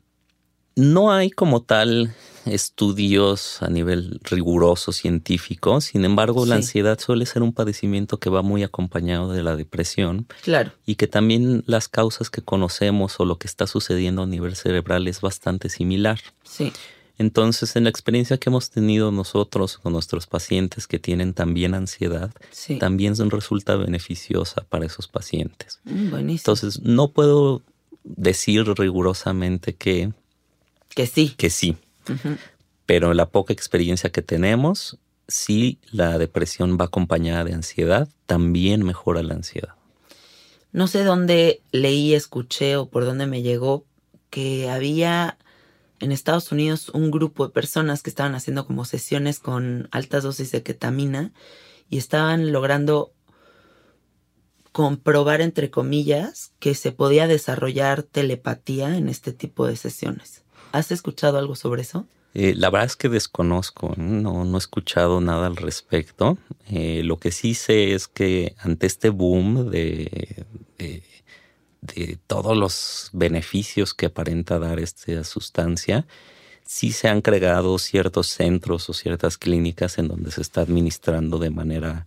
no 0.79 1.11
hay 1.11 1.29
como 1.29 1.61
tal 1.61 2.13
estudios 2.45 3.61
a 3.61 3.69
nivel 3.69 4.19
riguroso 4.23 4.91
científico, 4.91 5.81
sin 5.81 6.05
embargo 6.05 6.45
la 6.45 6.55
ansiedad 6.55 6.97
suele 6.99 7.25
ser 7.25 7.43
un 7.43 7.53
padecimiento 7.53 8.19
que 8.19 8.29
va 8.29 8.41
muy 8.41 8.63
acompañado 8.63 9.31
de 9.31 9.43
la 9.43 9.55
depresión. 9.55 10.27
Claro. 10.41 10.71
Y 10.85 10.95
que 10.95 11.07
también 11.07 11.63
las 11.67 11.87
causas 11.87 12.29
que 12.29 12.41
conocemos 12.41 13.19
o 13.19 13.25
lo 13.25 13.37
que 13.37 13.47
está 13.47 13.67
sucediendo 13.67 14.23
a 14.23 14.25
nivel 14.25 14.55
cerebral 14.55 15.07
es 15.07 15.21
bastante 15.21 15.69
similar. 15.69 16.19
Sí. 16.43 16.71
Entonces, 17.17 17.75
en 17.75 17.83
la 17.83 17.89
experiencia 17.89 18.37
que 18.37 18.49
hemos 18.49 18.69
tenido 18.69 19.11
nosotros 19.11 19.77
con 19.77 19.91
nuestros 19.91 20.25
pacientes 20.25 20.87
que 20.87 20.99
tienen 20.99 21.33
también 21.33 21.73
ansiedad, 21.73 22.31
también 22.79 23.13
resulta 23.29 23.75
beneficiosa 23.75 24.65
para 24.69 24.85
esos 24.85 25.09
pacientes. 25.09 25.81
Mm, 25.83 26.15
Entonces, 26.15 26.81
no 26.81 27.11
puedo 27.11 27.61
decir 28.03 28.65
rigurosamente 28.65 29.75
que... 29.75 30.13
Que 30.89 31.07
sí. 31.07 31.29
Que 31.37 31.49
sí. 31.49 31.77
Pero 32.85 33.13
la 33.13 33.29
poca 33.29 33.53
experiencia 33.53 34.09
que 34.09 34.21
tenemos, 34.21 34.97
si 35.27 35.79
la 35.91 36.17
depresión 36.17 36.77
va 36.79 36.85
acompañada 36.85 37.43
de 37.43 37.53
ansiedad, 37.53 38.09
también 38.25 38.83
mejora 38.83 39.21
la 39.23 39.35
ansiedad. 39.35 39.75
No 40.71 40.87
sé 40.87 41.03
dónde 41.03 41.61
leí, 41.71 42.13
escuché 42.13 42.77
o 42.77 42.89
por 42.89 43.05
dónde 43.05 43.25
me 43.25 43.41
llegó 43.41 43.85
que 44.29 44.69
había 44.69 45.37
en 45.99 46.11
Estados 46.11 46.51
Unidos 46.51 46.89
un 46.89 47.11
grupo 47.11 47.47
de 47.47 47.53
personas 47.53 48.03
que 48.03 48.09
estaban 48.09 48.35
haciendo 48.35 48.65
como 48.65 48.85
sesiones 48.85 49.39
con 49.39 49.89
altas 49.91 50.23
dosis 50.23 50.51
de 50.51 50.63
ketamina 50.63 51.33
y 51.89 51.97
estaban 51.97 52.51
logrando 52.51 53.11
comprobar, 54.71 55.41
entre 55.41 55.71
comillas, 55.71 56.53
que 56.59 56.75
se 56.75 56.91
podía 56.91 57.27
desarrollar 57.27 58.03
telepatía 58.03 58.95
en 58.95 59.09
este 59.09 59.33
tipo 59.33 59.65
de 59.65 59.75
sesiones. 59.75 60.43
¿Has 60.71 60.91
escuchado 60.91 61.37
algo 61.37 61.55
sobre 61.55 61.81
eso? 61.81 62.05
Eh, 62.33 62.53
la 62.55 62.69
verdad 62.69 62.85
es 62.85 62.95
que 62.95 63.09
desconozco, 63.09 63.93
no, 63.97 64.45
no 64.45 64.57
he 64.57 64.59
escuchado 64.59 65.19
nada 65.19 65.47
al 65.47 65.55
respecto. 65.55 66.37
Eh, 66.69 67.01
lo 67.03 67.17
que 67.17 67.31
sí 67.31 67.55
sé 67.55 67.93
es 67.93 68.07
que 68.07 68.55
ante 68.59 68.85
este 68.85 69.09
boom 69.09 69.71
de 69.71 70.45
de 71.81 72.17
todos 72.27 72.57
los 72.57 73.09
beneficios 73.13 73.93
que 73.93 74.07
aparenta 74.07 74.59
dar 74.59 74.79
esta 74.79 75.23
sustancia, 75.23 76.05
sí 76.65 76.91
se 76.91 77.07
han 77.07 77.21
creado 77.21 77.77
ciertos 77.79 78.27
centros 78.27 78.89
o 78.89 78.93
ciertas 78.93 79.37
clínicas 79.37 79.97
en 79.97 80.07
donde 80.07 80.31
se 80.31 80.41
está 80.41 80.61
administrando 80.61 81.39
de 81.39 81.49
manera 81.49 82.05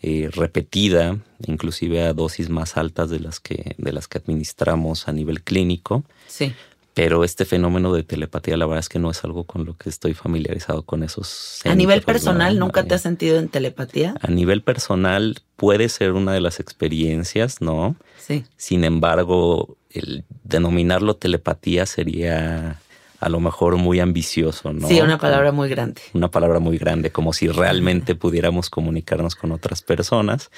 eh, 0.00 0.30
repetida, 0.32 1.18
inclusive 1.46 2.02
a 2.02 2.12
dosis 2.12 2.50
más 2.50 2.76
altas 2.76 3.10
de 3.10 3.18
las 3.18 3.40
que 3.40 3.74
de 3.78 3.92
las 3.92 4.06
que 4.06 4.18
administramos 4.18 5.08
a 5.08 5.12
nivel 5.12 5.42
clínico. 5.42 6.04
Sí. 6.28 6.54
Pero 6.98 7.22
este 7.22 7.44
fenómeno 7.44 7.92
de 7.92 8.02
telepatía, 8.02 8.56
la 8.56 8.66
verdad 8.66 8.80
es 8.80 8.88
que 8.88 8.98
no 8.98 9.08
es 9.08 9.22
algo 9.22 9.44
con 9.44 9.64
lo 9.64 9.76
que 9.76 9.88
estoy 9.88 10.14
familiarizado 10.14 10.82
con 10.82 11.04
esos. 11.04 11.60
a 11.64 11.76
nivel 11.76 12.02
personal, 12.02 12.58
¿nunca 12.58 12.82
te 12.82 12.96
has 12.96 13.02
sentido 13.02 13.38
en 13.38 13.48
telepatía? 13.48 14.16
A 14.20 14.26
nivel 14.26 14.62
personal 14.62 15.36
puede 15.54 15.88
ser 15.90 16.10
una 16.10 16.32
de 16.32 16.40
las 16.40 16.58
experiencias, 16.58 17.60
¿no? 17.60 17.94
Sí. 18.16 18.44
Sin 18.56 18.82
embargo, 18.82 19.76
el 19.90 20.24
denominarlo 20.42 21.14
telepatía 21.14 21.86
sería 21.86 22.80
a 23.20 23.28
lo 23.28 23.38
mejor 23.38 23.76
muy 23.76 24.00
ambicioso, 24.00 24.72
¿no? 24.72 24.88
Sí, 24.88 25.00
una 25.00 25.18
palabra 25.18 25.52
muy 25.52 25.68
grande. 25.68 26.02
Una 26.14 26.32
palabra 26.32 26.58
muy 26.58 26.78
grande, 26.78 27.12
como 27.12 27.32
si 27.32 27.46
realmente 27.46 28.16
pudiéramos 28.16 28.70
comunicarnos 28.70 29.36
con 29.36 29.52
otras 29.52 29.82
personas. 29.82 30.50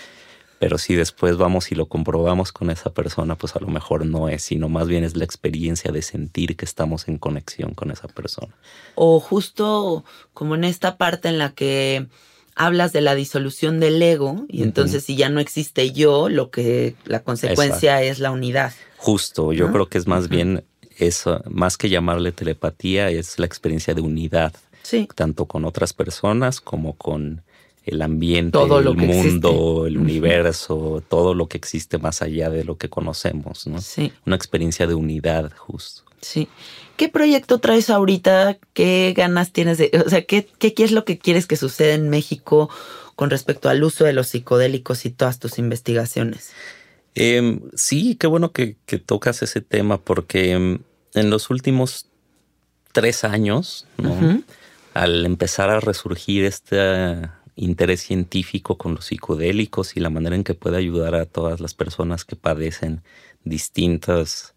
Pero 0.61 0.77
si 0.77 0.95
después 0.95 1.39
vamos 1.39 1.73
y 1.73 1.75
lo 1.75 1.87
comprobamos 1.87 2.53
con 2.53 2.69
esa 2.69 2.93
persona, 2.93 3.35
pues 3.35 3.57
a 3.57 3.61
lo 3.61 3.69
mejor 3.69 4.05
no 4.05 4.29
es, 4.29 4.43
sino 4.43 4.69
más 4.69 4.89
bien 4.89 5.05
es 5.05 5.17
la 5.17 5.25
experiencia 5.25 5.91
de 5.91 6.03
sentir 6.03 6.55
que 6.55 6.67
estamos 6.67 7.09
en 7.09 7.17
conexión 7.17 7.73
con 7.73 7.91
esa 7.91 8.09
persona. 8.09 8.55
O 8.95 9.21
justo 9.21 10.05
como 10.35 10.55
en 10.55 10.65
esta 10.65 10.99
parte 10.99 11.31
en 11.31 11.39
la 11.39 11.55
que 11.55 12.09
hablas 12.55 12.93
de 12.93 13.01
la 13.01 13.15
disolución 13.15 13.81
del 13.81 14.03
ego 14.03 14.45
y 14.49 14.63
entonces 14.63 15.03
si 15.03 15.17
ya 15.17 15.31
no 15.31 15.41
existe 15.41 15.93
yo, 15.93 16.29
lo 16.29 16.51
que 16.51 16.95
la 17.07 17.21
consecuencia 17.21 18.03
es 18.03 18.19
la 18.19 18.31
unidad. 18.31 18.75
Justo, 18.99 19.55
yo 19.55 19.73
creo 19.73 19.89
que 19.89 19.97
es 19.97 20.07
más 20.07 20.29
bien 20.29 20.63
es 20.99 21.25
uh, 21.25 21.41
más 21.49 21.79
que 21.79 21.89
llamarle 21.89 22.33
telepatía, 22.33 23.09
es 23.09 23.39
la 23.39 23.47
experiencia 23.47 23.95
de 23.95 24.03
unidad, 24.03 24.53
Sí. 24.83 25.09
tanto 25.15 25.47
con 25.47 25.65
otras 25.65 25.95
personas 25.95 26.61
como 26.61 26.97
con 26.97 27.43
el 27.91 28.03
ambiente, 28.03 28.53
Todo 28.53 28.81
lo 28.81 28.93
el 28.93 28.97
que 28.99 29.07
mundo, 29.07 29.49
existe. 29.51 29.89
el 29.89 29.99
universo, 29.99 31.03
todo 31.09 31.35
lo 31.35 31.49
que 31.49 31.57
existe 31.59 31.99
más 31.99 32.23
allá 32.23 32.51
de 32.51 32.65
lo 32.65 32.77
que 32.77 32.89
conocemos, 32.89 33.67
¿no? 33.67 33.81
Sí, 33.81 34.13
Una 34.27 34.37
experiencia 34.37 34.87
de 34.87 34.95
unidad, 34.95 35.53
justo. 35.57 36.03
sí. 36.21 36.49
¿Qué 36.97 37.09
proyecto 37.09 37.61
traes 37.61 37.89
ahorita? 37.89 38.59
¿Qué 38.75 39.15
ganas 39.17 39.53
tienes 39.53 39.79
de, 39.79 39.91
o 40.05 40.11
sea, 40.11 40.23
qué, 40.27 40.47
qué, 40.59 40.75
es 40.85 40.93
lo 40.93 41.07
que 41.07 41.17
quieres 41.19 41.47
que 41.47 41.57
suceda 41.57 41.95
en 41.95 42.11
México 42.11 42.69
con 43.17 43.31
respecto 43.31 43.71
al 43.71 43.83
uso 43.83 44.05
de 44.05 44.13
los 44.13 44.29
psicodélicos 44.29 45.07
y 45.07 45.11
todas 45.11 45.39
tus 45.39 45.59
investigaciones? 45.59 46.53
Em, 47.15 47.63
sí, 47.75 48.17
qué 48.17 48.27
bueno 48.27 48.53
que, 48.53 48.77
que 48.85 48.99
tocas 48.99 49.43
ese 49.43 49.63
tema 49.63 49.97
porque 49.99 50.53
em, 50.53 50.81
en 51.15 51.31
los 51.31 51.49
últimos 51.49 52.07
tres 52.93 53.25
años, 53.25 53.87
¿no? 53.97 54.43
Al 54.93 55.25
empezar 55.25 55.71
a 55.71 55.81
resurgir 55.81 56.45
este 56.45 57.31
interés 57.57 58.01
científico 58.03 58.77
con 58.79 58.95
los 58.95 59.07
psicodélicos 59.07 59.97
y 59.97 60.01
la 60.01 60.11
manera 60.11 60.37
en 60.37 60.45
que 60.45 60.55
puede 60.55 60.77
ayudar 60.79 61.15
a 61.15 61.27
todas 61.27 61.61
las 61.61 61.75
personas 61.75 62.25
que 62.25 62.37
padecen 62.37 63.03
distintas 63.45 64.55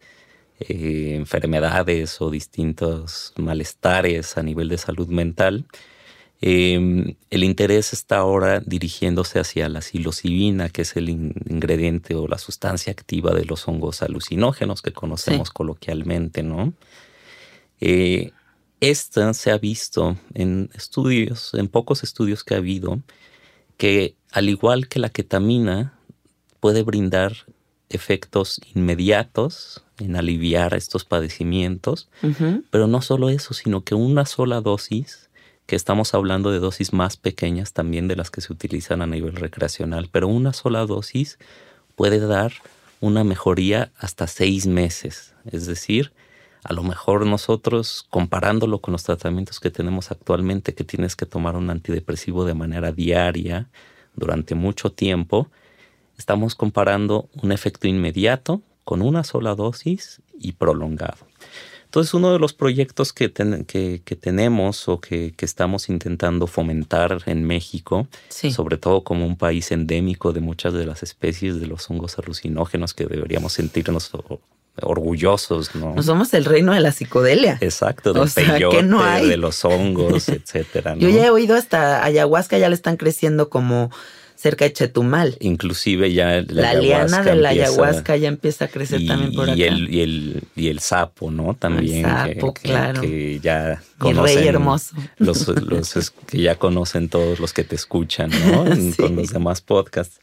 eh, 0.60 1.16
enfermedades 1.16 2.22
o 2.22 2.30
distintos 2.30 3.34
malestares 3.38 4.38
a 4.38 4.44
nivel 4.44 4.70
de 4.70 4.78
salud 4.78 5.08
mental, 5.08 5.66
eh, 6.46 7.16
el 7.30 7.44
interés 7.44 7.94
está 7.94 8.18
ahora 8.18 8.60
dirigiéndose 8.60 9.40
hacia 9.40 9.70
la 9.70 9.82
psilocibina, 9.82 10.68
que 10.70 10.82
es 10.82 10.96
el 10.98 11.08
in- 11.10 11.34
ingrediente 11.50 12.16
o 12.16 12.28
la 12.28 12.38
sustancia 12.38 12.92
activa 12.92 13.34
de 13.34 13.46
los 13.46 13.66
hongos 13.68 14.02
alucinógenos 14.04 14.82
que 14.82 14.92
conocemos 14.92 15.48
Sí. 15.50 15.54
coloquialmente, 15.54 16.44
¿no? 16.44 16.74
Eh, 17.80 18.32
esta 18.90 19.34
se 19.34 19.52
ha 19.52 19.58
visto 19.58 20.18
en 20.34 20.70
estudios, 20.74 21.54
en 21.54 21.70
pocos 21.70 22.04
estudios 22.04 22.44
que 22.44 22.54
ha 22.54 22.58
habido, 22.58 23.00
que 23.78 24.16
al 24.32 24.50
igual 24.50 24.90
que 24.90 25.00
la 25.00 25.10
ketamina, 25.10 25.94
puede 26.60 26.84
brindar 26.84 27.34
efectos 27.90 28.60
inmediatos 28.74 29.84
en 30.00 30.16
aliviar 30.16 30.74
estos 30.74 31.06
padecimientos, 31.06 32.10
pero 32.72 32.88
no 32.88 33.02
solo 33.02 33.30
eso, 33.30 33.54
sino 33.54 33.84
que 33.84 33.96
una 33.96 34.26
sola 34.26 34.60
dosis, 34.62 35.30
que 35.66 35.76
estamos 35.78 36.14
hablando 36.14 36.52
de 36.52 36.60
dosis 36.60 36.92
más 36.92 37.16
pequeñas 37.16 37.72
también 37.72 38.08
de 38.08 38.18
las 38.18 38.32
que 38.32 38.42
se 38.42 38.52
utilizan 38.52 39.02
a 39.02 39.08
nivel 39.08 39.36
recreacional, 39.36 40.10
pero 40.12 40.28
una 40.28 40.52
sola 40.52 40.86
dosis 40.86 41.38
puede 41.96 42.20
dar 42.20 42.54
una 43.00 43.24
mejoría 43.24 43.92
hasta 43.98 44.28
seis 44.28 44.66
meses. 44.66 45.34
Es 45.46 45.66
decir, 45.68 46.12
a 46.64 46.74
lo 46.74 46.84
mejor 46.84 47.26
nosotros, 47.26 48.06
comparándolo 48.10 48.80
con 48.80 48.92
los 48.94 49.04
tratamientos 49.04 49.60
que 49.60 49.70
tenemos 49.72 50.12
actualmente, 50.12 50.74
que 50.74 50.84
tienes 50.84 51.16
que 51.16 51.26
tomar 51.26 51.56
un 51.56 51.70
antidepresivo 51.70 52.46
de 52.46 52.54
manera 52.54 52.92
diaria 52.92 53.70
durante 54.16 54.56
mucho 54.56 54.92
tiempo, 54.92 55.50
estamos 56.18 56.56
comparando 56.56 57.30
un 57.42 57.52
efecto 57.52 57.88
inmediato 57.88 58.62
con 58.84 59.02
una 59.02 59.24
sola 59.24 59.56
dosis 59.56 60.22
y 60.40 60.54
prolongado. 60.54 61.26
Entonces, 61.86 62.14
uno 62.16 62.34
de 62.34 62.40
los 62.40 62.54
proyectos 62.54 63.14
que, 63.14 63.30
ten- 63.30 63.66
que, 63.66 64.02
que 64.04 64.16
tenemos 64.16 64.88
o 64.90 65.00
que, 65.00 65.34
que 65.38 65.46
estamos 65.46 65.90
intentando 65.90 66.48
fomentar 66.48 67.22
en 67.28 67.44
México, 67.46 68.08
Sí. 68.30 68.52
sobre 68.52 68.78
todo 68.78 69.04
como 69.04 69.28
un 69.28 69.38
país 69.38 69.72
endémico 69.72 70.34
de 70.34 70.40
muchas 70.42 70.74
de 70.74 70.86
las 70.88 71.04
especies 71.04 71.60
de 71.60 71.68
los 71.68 71.88
hongos 71.92 72.18
alucinógenos 72.18 72.94
que 72.96 73.06
deberíamos 73.06 73.54
sentirnos 73.54 74.12
orgullosos, 74.82 75.76
¿no? 75.76 75.94
No 75.94 76.04
somos 76.04 76.34
el 76.34 76.46
reino 76.46 76.74
de 76.74 76.80
la 76.80 76.92
psicodelia. 76.92 77.58
Exacto, 77.62 78.12
O 78.12 78.14
del 78.14 78.30
sea, 78.30 78.44
¿qué 78.46 78.52
peyote, 78.54 78.84
no 78.84 79.04
hay? 79.04 79.28
de 79.28 79.38
los 79.38 79.64
hongos, 79.66 80.30
etcétera. 80.30 80.96
Yo 80.98 81.10
ya 81.10 81.28
he 81.28 81.30
oído 81.30 81.56
hasta 81.56 82.04
ayahuasca, 82.04 82.58
ya 82.58 82.70
le 82.70 82.76
están 82.76 82.98
creciendo 82.98 83.50
como 83.50 83.92
cerca 84.44 84.66
de 84.66 84.74
Chetumal. 84.74 85.38
Inclusive 85.40 86.12
ya 86.14 86.44
La, 86.48 86.74
liana 86.74 87.24
de 87.24 87.36
la 87.36 87.52
empieza- 87.54 87.70
ayahuasca 87.72 88.18
ya 88.18 88.28
empieza 88.28 88.66
a 88.66 88.68
crecer 88.68 89.00
y, 89.02 89.08
también 89.08 89.34
por 89.34 89.50
acá. 89.50 89.58
y 89.58 89.64
el, 89.64 89.90
y, 89.94 90.02
el, 90.02 90.44
y 90.56 90.68
el 90.68 90.80
sapo, 90.80 91.32
¿no? 91.32 91.54
También. 91.56 92.04
que- 92.04 92.10
sapo, 92.36 92.54
que, 92.54 92.62
claro. 92.62 93.02
que 93.02 93.40
ya 93.42 93.82
Mi 94.02 94.08
rey 94.10 94.16
conocen. 94.16 94.48
hermoso. 94.48 94.96
Los, 95.18 95.48
los 95.48 96.12
que 96.28 96.42
ya 96.42 96.56
conocen 96.56 97.08
todos 97.08 97.40
los 97.40 97.54
que 97.54 97.64
te 97.64 97.76
escuchan, 97.76 98.30
¿no? 98.30 98.66
Sí. 98.76 98.94
Con 98.98 99.16
los 99.16 99.30
demás 99.32 99.62
podcasts. 99.62 100.20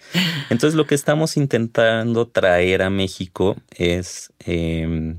Entonces, 0.50 0.74
lo 0.76 0.86
que 0.86 0.94
estamos 0.94 1.36
intentando 1.38 2.26
traer 2.28 2.82
a 2.82 2.90
México 2.90 3.56
es 3.76 4.32
eh, 4.44 5.14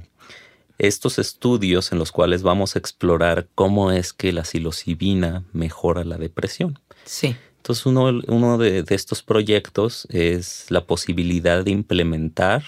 estos 0.77 1.17
estudios 1.19 1.91
en 1.91 1.97
los 1.99 2.11
cuales 2.11 2.43
vamos 2.43 2.75
a 2.75 2.79
explorar 2.79 3.47
cómo 3.55 3.91
es 3.91 4.13
que 4.13 4.31
la 4.31 4.45
psilocibina 4.45 5.43
mejora 5.53 6.03
la 6.03 6.17
depresión. 6.17 6.79
Sí. 7.05 7.35
Entonces, 7.61 7.85
uno, 7.85 8.05
uno 8.27 8.57
de, 8.57 8.81
de 8.81 8.95
estos 8.95 9.21
proyectos 9.21 10.07
es 10.09 10.65
la 10.69 10.83
posibilidad 10.85 11.63
de 11.63 11.69
implementar 11.69 12.63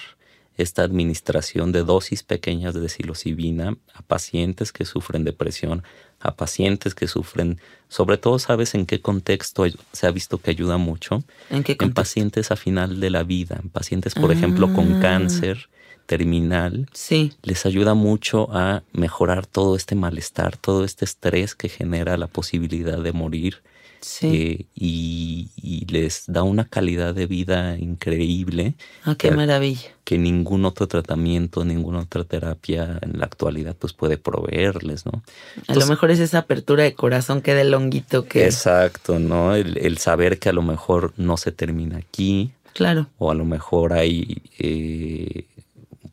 esta 0.56 0.84
administración 0.84 1.72
de 1.72 1.82
dosis 1.84 2.22
pequeñas 2.22 2.76
de 2.76 2.88
psilocibina 2.88 3.76
a 3.96 4.04
pacientes 4.04 4.72
que 4.72 4.86
sufren 4.86 5.24
depresión, 5.24 5.82
a 6.20 6.36
pacientes 6.36 6.94
que 6.94 7.08
sufren, 7.08 7.60
sobre 7.90 8.18
todo, 8.18 8.38
¿sabes 8.38 8.76
en 8.76 8.86
qué 8.86 9.02
contexto 9.02 9.66
se 9.94 10.06
ha 10.06 10.12
visto 10.12 10.38
que 10.38 10.52
ayuda 10.52 10.78
mucho? 10.78 11.24
¿En 11.50 11.64
qué 11.64 11.76
En 11.80 11.92
pacientes 11.92 12.52
a 12.52 12.56
final 12.56 13.00
de 13.00 13.10
la 13.10 13.24
vida, 13.24 13.60
en 13.64 13.70
pacientes, 13.70 14.14
por 14.14 14.32
ejemplo, 14.32 14.72
con 14.74 14.92
Ah. 14.94 15.00
cáncer 15.00 15.70
terminal, 16.06 16.88
Sí. 16.94 17.34
les 17.42 17.66
ayuda 17.66 17.96
mucho 17.96 18.48
a 18.56 18.84
mejorar 18.94 19.48
todo 19.48 19.76
este 19.76 19.96
malestar, 19.96 20.56
todo 20.58 20.84
este 20.86 21.04
estrés 21.06 21.56
que 21.56 21.68
genera 21.70 22.16
la 22.16 22.28
posibilidad 22.28 23.00
de 23.02 23.12
morir 23.12 23.64
Sí. 24.04 24.28
eh, 24.28 24.66
y, 24.76 25.50
y 25.56 25.86
les 25.86 26.26
da 26.28 26.44
una 26.44 26.66
calidad 26.66 27.16
de 27.16 27.26
vida 27.26 27.78
increíble 27.78 28.74
ah, 29.06 29.16
qué 29.18 29.30
que- 29.30 29.36
maravilla. 29.36 29.90
que 30.04 30.18
ningún 30.18 30.66
otro 30.66 30.88
tratamiento, 30.88 31.64
ninguna 31.64 32.00
otra 32.02 32.24
terapia 32.26 33.00
en 33.02 33.18
la 33.20 33.26
actualidad 33.26 33.76
pues 33.80 33.94
puede 33.94 34.18
proveerles, 34.18 35.06
¿no? 35.06 35.24
A 35.68 35.76
lo 35.76 35.88
mejor 35.88 36.12
es 36.12 36.20
esa 36.20 36.40
apertura 36.40 36.84
de 36.84 36.94
corazón 36.96 37.42
que 37.42 37.54
del 37.56 37.74
honguito 37.74 38.26
que... 38.26 38.46
Exacto, 38.46 39.20
¿no? 39.20 39.56
El, 39.56 39.78
el 39.78 39.98
saber 40.00 40.38
que 40.40 40.50
a 40.50 40.54
lo 40.54 40.62
mejor 40.62 41.14
no 41.18 41.38
se 41.38 41.52
termina 41.54 41.98
aquí 41.98 42.52
Claro. 42.74 43.08
o 43.20 43.30
a 43.32 43.36
lo 43.36 43.46
mejor 43.46 43.94
hay, 43.94 44.42
eh, 44.58 45.46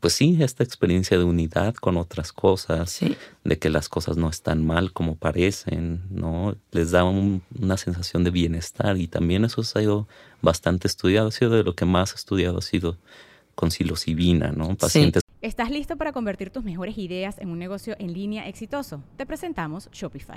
pues 0.00 0.14
sí, 0.14 0.38
esta 0.42 0.64
experiencia 0.64 1.18
de 1.18 1.24
unidad 1.24 1.74
con 1.74 1.96
otras 1.96 2.32
cosas, 2.32 2.90
Sí. 2.90 3.16
de 3.44 3.58
que 3.58 3.70
las 3.70 3.88
cosas 3.88 4.16
no 4.16 4.28
están 4.30 4.64
mal 4.66 4.92
como 4.92 5.16
parecen, 5.16 6.02
¿no? 6.10 6.56
Les 6.72 6.90
da 6.90 7.04
un- 7.04 7.42
una 7.58 7.76
sensación 7.76 8.24
de 8.24 8.30
bienestar 8.30 8.96
y 8.96 9.06
también 9.06 9.44
eso 9.44 9.60
ha 9.60 9.64
sido 9.64 10.08
bastante 10.42 10.88
estudiado, 10.88 11.28
ha 11.28 11.32
sido 11.32 11.50
de 11.52 11.62
lo 11.64 11.74
que 11.74 11.84
más 11.84 12.14
estudiado 12.14 12.58
ha 12.58 12.62
sido 12.62 12.96
con 13.54 13.70
psilocibina, 13.70 14.52
¿no? 14.52 14.74
Pacientes 14.76 15.22
¿Estás 15.42 15.70
listo 15.70 15.96
para 15.96 16.12
convertir 16.12 16.50
tus 16.50 16.64
mejores 16.64 16.98
ideas 16.98 17.38
en 17.38 17.48
un 17.48 17.58
negocio 17.58 17.96
en 17.98 18.12
línea 18.12 18.46
exitoso? 18.46 19.02
Te 19.16 19.24
presentamos 19.24 19.88
Shopify. 19.90 20.36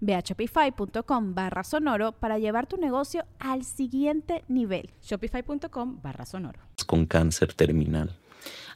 Ve 0.00 0.14
a 0.14 0.20
shopify.com 0.20 1.34
barra 1.34 1.64
sonoro 1.64 2.12
para 2.12 2.38
llevar 2.38 2.66
tu 2.66 2.76
negocio 2.76 3.24
al 3.38 3.64
siguiente 3.64 4.44
nivel. 4.48 4.90
Shopify.com 5.02 6.00
barra 6.02 6.26
sonoro. 6.26 6.60
con 6.86 7.06
cáncer 7.06 7.52
terminal. 7.54 8.16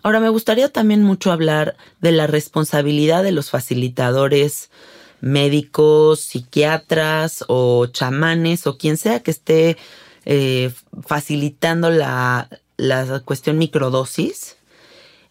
Ahora, 0.03 0.20
me 0.20 0.29
gustaría 0.29 0.68
también 0.68 1.03
mucho 1.03 1.33
hablar 1.33 1.77
de 2.01 2.12
la 2.12 2.27
responsabilidad 2.27 3.23
de 3.23 3.33
los 3.33 3.51
facilitadores 3.51 4.70
médicos, 5.20 6.20
psiquiatras 6.20 7.44
o 7.49 7.87
chamanes 7.87 8.66
o 8.66 8.77
quien 8.77 8.99
sea 8.99 9.23
que 9.23 9.31
esté 9.31 9.79
eh, 10.27 10.70
facilitando 11.03 11.90
la, 11.90 12.51
la 12.77 13.20
cuestión 13.20 13.57
microdosis 13.57 14.59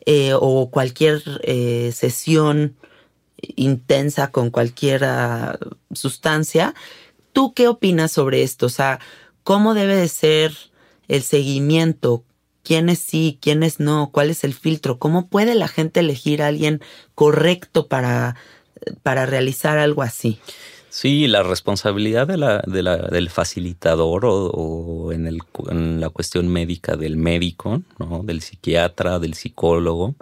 eh, 0.05 0.33
o 0.33 0.69
cualquier 0.71 1.21
eh, 1.43 1.91
sesión 1.93 2.75
intensa 3.56 4.32
con 4.32 4.49
cualquier 4.49 5.06
sustancia. 5.93 6.73
¿Tú 7.32 7.53
qué 7.53 7.67
opinas 7.67 8.12
sobre 8.12 8.43
esto? 8.43 8.67
O 8.67 8.69
sea, 8.69 8.99
¿cómo 9.43 9.73
debe 9.73 9.95
de 9.95 10.08
ser 10.08 10.56
el 11.08 11.23
seguimiento? 11.23 12.23
¿Quiénes 12.63 12.99
sí, 12.99 13.38
quiénes 13.41 13.79
no? 13.79 14.10
¿Cuál 14.12 14.29
es 14.29 14.43
el 14.43 14.53
filtro? 14.53 14.97
¿Cómo 14.97 15.27
puede 15.27 15.56
la 15.56 15.67
gente 15.67 15.99
elegir 15.99 16.41
a 16.41 16.47
alguien 16.47 16.82
correcto 17.15 17.88
para, 17.88 18.36
para 19.01 19.25
realizar 19.25 19.77
algo 19.77 20.01
así? 20.01 20.39
Sí, 20.93 21.25
la 21.25 21.41
responsabilidad 21.41 22.27
de 22.27 22.38
la, 22.38 22.63
de 22.67 22.84
la, 22.84 22.97
del 22.97 23.32
facilitador 23.32 24.25
o, 24.25 25.12
en, 25.12 25.27
en, 25.27 25.99
la 25.99 26.10
cuestión 26.10 26.47
médica 26.47 26.95
del 26.95 27.17
médico, 27.17 27.82
¿no? 27.97 28.21
del 28.23 28.41
psiquiatra, 28.41 29.17
del 29.17 29.34
psicólogo, 29.34 30.13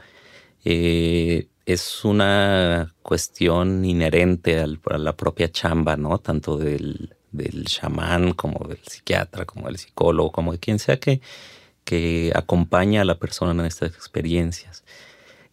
eh, 0.63 1.49
es 1.73 2.05
una 2.05 2.93
cuestión 3.01 3.85
inherente 3.85 4.59
al, 4.59 4.79
a 4.89 4.97
la 4.97 5.15
propia 5.15 5.51
chamba, 5.51 5.97
¿no? 5.97 6.17
Tanto 6.17 6.57
del, 6.57 7.15
del 7.31 7.65
chamán 7.65 8.33
como 8.33 8.67
del 8.67 8.79
psiquiatra, 8.83 9.45
como 9.45 9.67
del 9.67 9.77
psicólogo, 9.77 10.31
como 10.31 10.51
de 10.51 10.59
quien 10.59 10.79
sea 10.79 10.99
que, 10.99 11.21
que 11.83 12.31
acompaña 12.35 13.01
a 13.01 13.05
la 13.05 13.19
persona 13.19 13.51
en 13.61 13.67
estas 13.67 13.91
experiencias. 13.91 14.83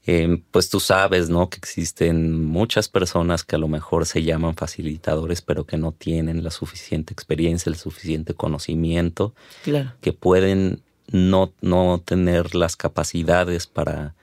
Eh, 0.07 0.43
pues 0.53 0.71
tú 0.71 0.81
sabes, 0.81 1.29
¿no? 1.29 1.51
Que 1.51 1.59
existen 1.59 2.43
muchas 2.43 2.89
personas 2.89 3.45
que 3.45 3.57
a 3.57 3.59
lo 3.59 3.69
mejor 3.69 4.07
se 4.07 4.23
llaman 4.23 4.57
facilitadores, 4.57 5.43
pero 5.43 5.67
que 5.67 5.77
no 5.77 5.93
tienen 5.93 6.43
la 6.43 6.51
suficiente 6.51 7.13
experiencia, 7.13 7.69
el 7.69 7.77
suficiente 7.77 8.33
conocimiento, 8.33 9.35
claro. 9.63 9.93
que 10.01 10.15
pueden 10.15 10.83
no, 11.11 11.53
no 11.61 12.03
tener 12.03 12.55
las 12.55 12.77
capacidades 12.77 13.67
para 13.67 14.15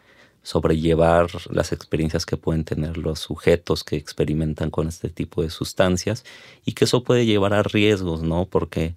sobrellevar 0.45 1.27
las 1.49 1.71
experiencias 1.71 2.25
que 2.27 2.37
pueden 2.37 2.63
tener 2.65 2.97
los 2.97 3.19
sujetos 3.19 3.83
que 3.83 3.95
experimentan 3.95 4.69
con 4.69 4.87
este 4.87 5.09
tipo 5.09 5.41
de 5.41 5.49
sustancias 5.49 6.23
y 6.65 6.73
que 6.73 6.85
eso 6.85 7.03
puede 7.03 7.25
llevar 7.25 7.55
a 7.55 7.63
riesgos, 7.63 8.21
¿no? 8.21 8.45
Porque 8.45 8.93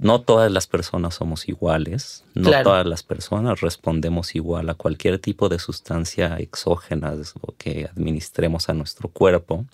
no 0.00 0.20
todas 0.20 0.50
las 0.50 0.66
personas 0.66 1.14
somos 1.14 1.48
iguales, 1.48 2.24
no 2.34 2.50
todas 2.64 2.84
las 2.86 3.04
personas 3.04 3.60
respondemos 3.60 4.34
igual 4.34 4.68
a 4.68 4.74
cualquier 4.74 5.20
tipo 5.20 5.48
de 5.48 5.60
sustancia 5.60 6.36
exógena 6.38 7.14
que 7.56 7.86
administremos 7.86 8.68
a 8.68 8.74
nuestro 8.74 9.08
cuerpo 9.08 9.66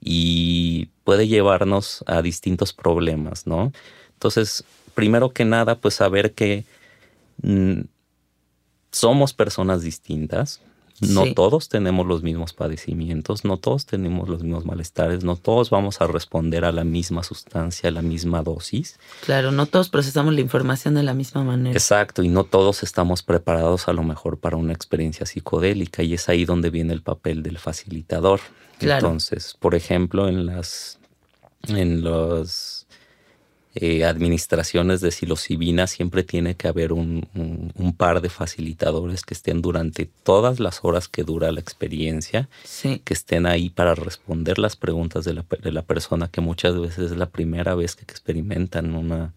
y 0.00 0.88
puede 1.04 1.28
llevarnos 1.28 2.02
a 2.08 2.20
distintos 2.20 2.72
problemas, 2.72 3.46
¿no? 3.46 3.72
Entonces, 4.14 4.64
primero 4.94 5.30
que 5.30 5.44
nada, 5.44 5.76
pues 5.76 5.94
saber 5.94 6.32
que 6.32 6.64
mm, 7.42 7.82
somos 8.92 9.32
personas 9.32 9.82
distintas, 9.82 10.60
no 11.00 11.34
todos 11.34 11.68
tenemos 11.68 12.06
los 12.06 12.22
mismos 12.22 12.52
padecimientos, 12.52 13.44
no 13.44 13.56
todos 13.56 13.86
tenemos 13.86 14.28
los 14.28 14.42
mismos 14.42 14.64
malestares, 14.64 15.24
no 15.24 15.36
todos 15.36 15.70
vamos 15.70 16.00
a 16.00 16.06
responder 16.06 16.64
a 16.64 16.70
la 16.70 16.84
misma 16.84 17.24
sustancia, 17.24 17.88
a 17.88 17.92
la 17.92 18.02
misma 18.02 18.42
dosis. 18.42 18.98
Claro, 19.24 19.50
no 19.50 19.66
todos 19.66 19.88
procesamos 19.88 20.34
la 20.34 20.40
información 20.40 20.94
de 20.94 21.02
la 21.02 21.14
misma 21.14 21.42
manera. 21.42 21.76
Exacto, 21.76 22.22
y 22.22 22.28
no 22.28 22.44
todos 22.44 22.82
estamos 22.82 23.22
preparados 23.22 23.88
a 23.88 23.92
lo 23.92 24.04
mejor 24.04 24.38
para 24.38 24.56
una 24.56 24.72
experiencia 24.72 25.26
psicodélica 25.26 26.02
y 26.02 26.14
es 26.14 26.28
ahí 26.28 26.44
donde 26.44 26.70
viene 26.70 26.92
el 26.92 27.02
papel 27.02 27.42
del 27.42 27.58
facilitador. 27.58 28.40
Claro. 28.78 29.06
Entonces, 29.06 29.56
por 29.58 29.74
ejemplo, 29.74 30.28
en 30.28 30.46
las 30.46 30.98
en 31.68 32.02
los 32.02 32.81
eh, 33.74 34.04
administraciones 34.04 35.00
de 35.00 35.10
psilocibina 35.10 35.86
siempre 35.86 36.22
tiene 36.22 36.56
que 36.56 36.68
haber 36.68 36.92
un, 36.92 37.26
par 37.96 38.20
de 38.20 38.28
facilitadores 38.28 39.22
que 39.22 39.34
estén 39.34 39.62
durante 39.62 40.06
todas 40.06 40.60
las 40.60 40.80
horas 40.82 41.08
que 41.08 41.24
dura 41.24 41.52
la 41.52 41.60
experiencia, 41.60 42.48
que 42.82 43.14
estén 43.14 43.46
ahí 43.46 43.70
para 43.70 43.94
responder 43.94 44.58
las 44.58 44.76
preguntas 44.76 45.24
de 45.24 45.34
la, 45.34 45.44
de 45.62 45.72
la, 45.72 45.82
persona 45.82 46.28
que 46.28 46.40
muchas 46.40 46.78
veces 46.78 47.12
es 47.12 47.16
la 47.16 47.30
primera 47.30 47.74
vez 47.74 47.96
que 47.96 48.02
experimentan 48.02 48.94
una, 48.94 49.32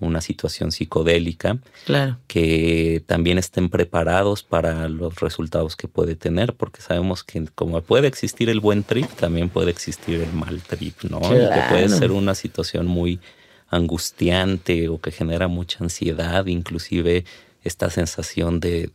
una 0.00 0.20
situación 0.20 0.72
psicodélica, 0.72 1.58
claro. 1.84 2.18
que 2.26 3.02
también 3.06 3.38
estén 3.38 3.68
preparados 3.68 4.42
para 4.42 4.88
los 4.88 5.16
resultados 5.16 5.76
que 5.76 5.88
puede 5.88 6.16
tener, 6.16 6.54
porque 6.54 6.80
sabemos 6.80 7.24
que 7.24 7.46
como 7.54 7.80
puede 7.82 8.08
existir 8.08 8.48
el 8.48 8.60
buen 8.60 8.84
trip, 8.84 9.08
también 9.12 9.48
puede 9.48 9.70
existir 9.70 10.20
el 10.20 10.32
mal 10.32 10.62
trip, 10.62 11.02
¿no? 11.04 11.20
que 11.20 11.62
puede 11.68 11.88
ser 11.88 12.12
una 12.12 12.34
situación 12.34 12.86
muy 12.86 13.20
angustiante 13.68 14.88
o 14.88 15.00
que 15.00 15.10
genera 15.10 15.48
mucha 15.48 15.84
ansiedad, 15.84 16.46
inclusive 16.46 17.24
esta 17.64 17.90
sensación 17.90 18.60
de, 18.60 18.92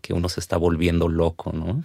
que 0.00 0.12
uno 0.12 0.28
se 0.28 0.40
está 0.40 0.56
volviendo 0.56 1.08
loco, 1.08 1.52
¿no? 1.52 1.84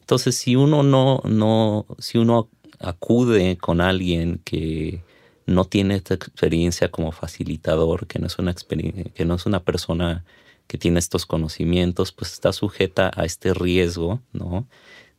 Entonces, 0.00 0.36
si 0.36 0.54
uno 0.54 0.82
no, 0.82 1.20
no, 1.24 1.86
si 1.98 2.18
uno 2.18 2.48
acude 2.78 3.56
con 3.56 3.80
alguien 3.80 4.40
que 4.44 5.02
no 5.46 5.64
tiene 5.64 5.96
esta 5.96 6.14
experiencia 6.14 6.90
como 6.90 7.12
facilitador, 7.12 8.06
que 8.06 8.18
no 8.18 8.26
es 8.26 8.38
una 8.38 8.54
que 8.54 9.24
no 9.24 9.34
es 9.34 9.46
una 9.46 9.60
persona 9.60 10.24
que 10.66 10.78
tiene 10.78 10.98
estos 10.98 11.26
conocimientos, 11.26 12.12
pues 12.12 12.32
está 12.32 12.52
sujeta 12.52 13.10
a 13.14 13.24
este 13.24 13.54
riesgo, 13.54 14.20
¿no? 14.32 14.66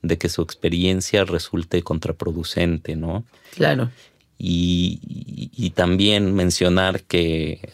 De 0.01 0.17
que 0.17 0.29
su 0.29 0.41
experiencia 0.41 1.23
resulte 1.23 1.81
contraproducente, 1.81 2.95
¿no? 2.95 3.23
Claro. 3.55 3.89
Y, 4.37 5.71
también 5.75 6.33
mencionar 6.33 7.03
que 7.03 7.69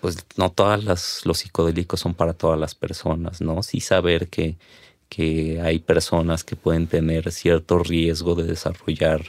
pues 0.00 0.18
no 0.36 0.50
todas 0.50 0.82
las, 0.82 1.24
los 1.24 1.38
psicodélicos 1.38 2.00
son 2.00 2.14
para 2.14 2.32
todas 2.32 2.58
las 2.58 2.74
personas, 2.74 3.40
¿no? 3.40 3.62
Sí 3.62 3.80
saber 3.80 4.28
que, 4.28 4.56
que 5.08 5.60
hay 5.60 5.78
personas 5.78 6.42
que 6.42 6.56
pueden 6.56 6.88
tener 6.88 7.30
cierto 7.30 7.78
riesgo 7.78 8.34
de 8.34 8.42
desarrollar, 8.44 9.22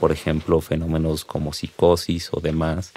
por 0.00 0.10
ejemplo, 0.10 0.60
fenómenos 0.60 1.24
como 1.24 1.52
psicosis 1.52 2.30
o 2.32 2.40
demás, 2.40 2.92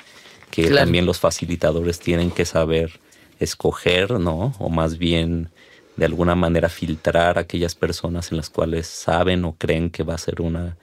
que 0.50 0.72
también 0.72 1.06
los 1.06 1.20
facilitadores 1.20 2.00
tienen 2.00 2.32
que 2.32 2.46
saber 2.46 3.00
escoger, 3.40 4.20
¿no? 4.20 4.54
O 4.60 4.70
más 4.70 4.98
bien 4.98 5.50
de 5.96 6.06
alguna 6.06 6.36
manera 6.36 6.70
filtrar 6.70 7.38
a 7.38 7.42
aquellas 7.42 7.76
personas 7.76 8.32
en 8.32 8.38
las 8.38 8.50
cuales 8.50 8.88
saben 8.88 9.46
o 9.46 9.56
creen 9.58 9.90
que 9.90 10.04
va 10.04 10.16
a 10.16 10.18
ser 10.18 10.42
una 10.42 10.78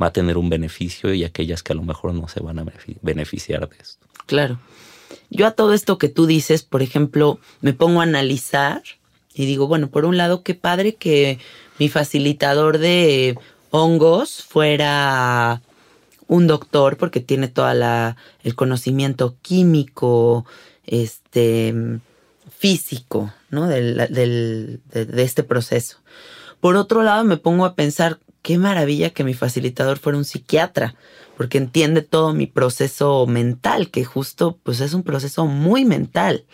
va 0.00 0.08
a 0.08 0.12
tener 0.12 0.38
un 0.38 0.48
beneficio 0.48 1.12
y 1.12 1.24
aquellas 1.24 1.62
que 1.62 1.72
a 1.72 1.76
lo 1.76 1.82
mejor 1.82 2.14
no 2.14 2.28
se 2.28 2.40
van 2.40 2.58
a 2.58 2.66
beneficiar 3.02 3.68
de 3.68 3.76
esto. 3.80 4.06
Claro. 4.26 4.58
Yo 5.30 5.46
a 5.46 5.52
todo 5.52 5.74
esto 5.74 5.98
que 5.98 6.08
tú 6.08 6.26
dices, 6.26 6.62
por 6.62 6.82
ejemplo, 6.82 7.38
me 7.60 7.72
pongo 7.72 8.00
a 8.00 8.04
analizar 8.04 8.82
y 9.34 9.46
digo, 9.46 9.66
bueno, 9.66 9.88
por 9.88 10.04
un 10.04 10.16
lado, 10.16 10.42
qué 10.42 10.54
padre 10.54 10.94
que 10.94 11.38
mi 11.78 11.88
facilitador 11.88 12.78
de 12.78 13.38
hongos 13.70 14.42
fuera 14.42 15.62
un 16.26 16.46
doctor 16.46 16.96
porque 16.96 17.20
tiene 17.20 17.48
toda 17.48 17.74
la 17.74 18.16
el 18.42 18.54
conocimiento 18.54 19.36
químico, 19.40 20.44
este 20.86 21.74
físico, 22.50 23.32
¿no? 23.50 23.66
Del, 23.68 23.96
de 24.90 25.22
este 25.22 25.42
proceso. 25.42 25.98
Por 26.60 26.76
otro 26.76 27.02
lado, 27.02 27.24
me 27.24 27.36
pongo 27.36 27.64
a 27.64 27.74
pensar 27.74 28.18
qué 28.42 28.58
maravilla 28.58 29.10
que 29.10 29.24
mi 29.24 29.34
facilitador 29.34 29.98
fuera 29.98 30.18
un 30.18 30.24
psiquiatra, 30.24 30.94
porque 31.36 31.58
entiende 31.58 32.02
todo 32.02 32.34
mi 32.34 32.46
proceso 32.46 33.26
mental, 33.26 33.90
que 33.90 34.04
justo 34.04 34.58
pues 34.62 34.80
es 34.80 34.94
un 34.94 35.02
proceso 35.02 35.46
muy 35.46 35.84
mental. 35.84 36.44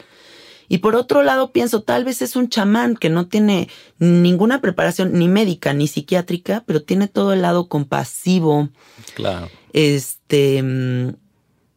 Y 0.68 0.78
por 0.78 0.96
otro 0.96 1.22
lado 1.22 1.52
pienso, 1.52 1.82
tal 1.82 2.04
vez 2.04 2.22
es 2.22 2.36
un 2.36 2.48
chamán 2.48 2.96
que 2.96 3.10
no 3.10 3.26
tiene 3.26 3.68
ninguna 3.98 4.60
preparación 4.60 5.12
ni 5.12 5.28
médica 5.28 5.74
ni 5.74 5.88
psiquiátrica, 5.88 6.64
pero 6.66 6.82
tiene 6.82 7.06
todo 7.06 7.32
el 7.32 7.42
lado 7.42 7.68
compasivo, 7.68 8.70
claro. 9.14 9.50
este, 9.72 10.62
mm, 10.62 11.16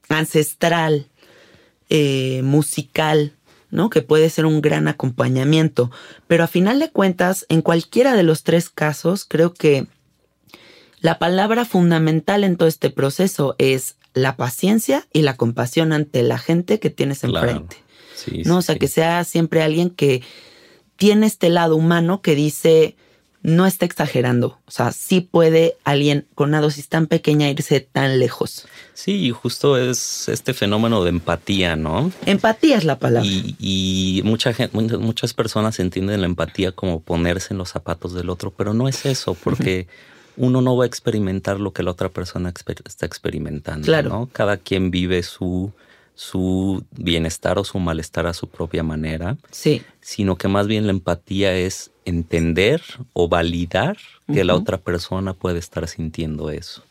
ancestral, 0.09 1.07
eh, 1.89 2.41
musical, 2.43 3.33
¿no? 3.69 3.89
Que 3.89 4.01
puede 4.01 4.29
ser 4.29 4.45
un 4.45 4.61
gran 4.61 4.87
acompañamiento. 4.87 5.91
Pero 6.27 6.43
a 6.43 6.47
final 6.47 6.79
de 6.79 6.91
cuentas, 6.91 7.45
en 7.49 7.61
cualquiera 7.61 8.15
de 8.15 8.23
los 8.23 8.43
tres 8.43 8.69
casos, 8.69 9.25
creo 9.25 9.53
que 9.53 9.87
la 10.99 11.19
palabra 11.19 11.65
fundamental 11.65 12.43
en 12.43 12.57
todo 12.57 12.67
este 12.67 12.89
proceso 12.89 13.55
es 13.57 13.95
la 14.13 14.35
paciencia 14.35 15.07
y 15.13 15.21
la 15.21 15.35
compasión 15.35 15.93
ante 15.93 16.23
la 16.23 16.37
gente 16.37 16.79
que 16.79 16.89
tienes 16.89 17.23
enfrente. 17.23 17.77
¿no? 18.45 18.57
o 18.57 18.61
sea, 18.61 18.77
que 18.77 18.87
sea 18.87 19.23
siempre 19.23 19.61
alguien 19.61 19.89
que 19.91 20.23
tiene 20.95 21.27
este 21.27 21.49
lado 21.49 21.75
humano 21.75 22.21
que 22.21 22.33
dice, 22.33 22.95
no 23.43 23.65
está 23.65 23.85
exagerando. 23.85 24.59
O 24.65 24.71
sea, 24.71 24.91
sí 24.91 25.21
puede 25.21 25.77
alguien 25.83 26.25
con 26.33 26.49
una 26.49 26.61
dosis 26.61 26.89
tan 26.89 27.05
pequeña 27.05 27.49
irse 27.49 27.79
tan 27.79 28.19
lejos. 28.19 28.67
Sí, 28.93 29.29
justo 29.29 29.77
es 29.77 30.27
este 30.27 30.53
fenómeno 30.53 31.03
de 31.03 31.11
empatía, 31.11 31.75
¿no? 31.75 32.11
Empatía 32.25 32.77
es 32.77 32.83
la 32.83 32.97
palabra. 32.97 33.29
Y, 33.29 34.21
mucha 34.25 34.53
gente, 34.53 34.75
muchas 34.97 35.33
personas 35.33 35.79
entienden 35.79 36.21
la 36.21 36.27
empatía 36.27 36.71
como 36.71 36.99
ponerse 37.01 37.53
en 37.53 37.59
los 37.59 37.69
zapatos 37.69 38.13
del 38.13 38.29
otro, 38.31 38.51
pero 38.51 38.73
no 38.73 38.87
es 38.87 39.05
eso, 39.05 39.35
porque 39.35 39.87
uno 40.37 40.61
no 40.61 40.77
va 40.77 40.85
a 40.85 40.87
experimentar 40.87 41.59
lo 41.59 41.73
que 41.73 41.83
la 41.83 41.91
otra 41.91 42.09
persona 42.09 42.53
está 42.85 43.05
experimentando. 43.05 43.85
Claro. 43.85 44.09
¿no? 44.09 44.29
Cada 44.31 44.57
quien 44.57 44.91
vive 44.91 45.23
su, 45.23 45.71
su 46.15 46.83
bienestar 46.91 47.57
o 47.59 47.63
su 47.63 47.79
malestar 47.79 48.27
a 48.27 48.33
su 48.33 48.47
propia 48.47 48.83
manera. 48.83 49.37
Sí. 49.51 49.81
Sino 49.99 50.37
que 50.37 50.47
más 50.47 50.67
bien 50.67 50.85
la 50.85 50.91
empatía 50.91 51.55
es 51.55 51.91
entender 52.05 52.81
o 53.13 53.27
validar 53.27 53.97
que 54.31 54.43
la 54.43 54.55
otra 54.55 54.77
persona 54.77 55.33
puede 55.33 55.59
estar 55.59 55.87
sintiendo 55.87 56.49
eso. 56.49 56.83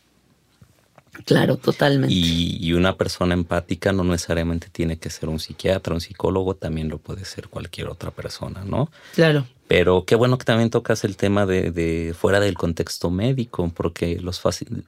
Claro, 1.24 1.56
totalmente. 1.56 2.14
Y, 2.14 2.72
una 2.72 2.96
persona 2.96 3.34
empática 3.34 3.92
no 3.92 4.04
necesariamente 4.04 4.68
tiene 4.70 4.98
que 4.98 5.10
ser 5.10 5.28
un 5.28 5.38
psiquiatra, 5.40 5.94
un 5.94 6.00
psicólogo, 6.00 6.54
también 6.54 6.88
lo 6.88 6.98
puede 6.98 7.24
ser 7.24 7.48
cualquier 7.48 7.88
otra 7.88 8.10
persona, 8.10 8.64
¿no? 8.64 8.90
Claro. 9.14 9.46
Pero 9.68 10.04
qué 10.04 10.14
bueno 10.14 10.38
que 10.38 10.44
también 10.44 10.70
tocas 10.70 11.04
el 11.04 11.16
tema 11.16 11.44
de, 11.46 12.14
fuera 12.16 12.38
del 12.38 12.54
contexto 12.54 13.10
médico, 13.10 13.72
porque 13.74 14.18
los 14.20 14.40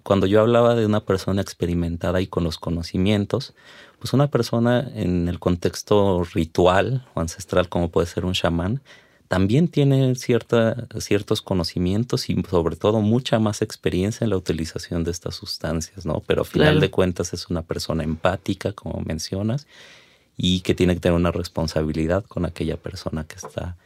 cuando 0.02 0.26
yo 0.26 0.40
hablaba 0.40 0.74
de 0.74 0.86
una 0.86 1.00
persona 1.00 1.42
experimentada 1.42 2.20
y 2.20 2.28
con 2.28 2.44
los 2.44 2.58
conocimientos, 2.58 3.54
pues 3.98 4.12
una 4.12 4.28
persona 4.28 4.88
en 4.94 5.28
el 5.28 5.40
contexto 5.40 6.22
ritual 6.32 7.04
o 7.14 7.20
ancestral, 7.20 7.68
como 7.68 7.90
puede 7.90 8.06
ser 8.06 8.24
un 8.24 8.34
chamán, 8.34 8.80
también 9.28 9.68
tiene 9.68 10.14
cierta, 10.14 10.86
ciertos 10.98 11.42
conocimientos 11.42 12.30
y 12.30 12.42
sobre 12.50 12.76
todo 12.76 13.00
mucha 13.00 13.38
más 13.38 13.60
experiencia 13.60 14.24
en 14.24 14.30
la 14.30 14.38
utilización 14.38 15.04
de 15.04 15.10
estas 15.10 15.34
sustancias, 15.34 16.06
¿no? 16.06 16.22
Pero 16.26 16.42
a 16.42 16.44
final 16.46 16.80
de 16.80 16.90
cuentas 16.90 17.34
es 17.34 17.48
una 17.50 17.62
persona 17.62 18.02
empática, 18.02 18.72
como 18.72 19.02
mencionas, 19.02 19.66
y 20.38 20.60
que 20.60 20.74
tiene 20.74 20.94
que 20.94 21.00
tener 21.00 21.16
una 21.16 21.30
responsabilidad 21.30 22.24
con 22.24 22.46
aquella 22.46 22.78
persona 22.78 23.24
que 23.24 23.36
está, 23.36 23.76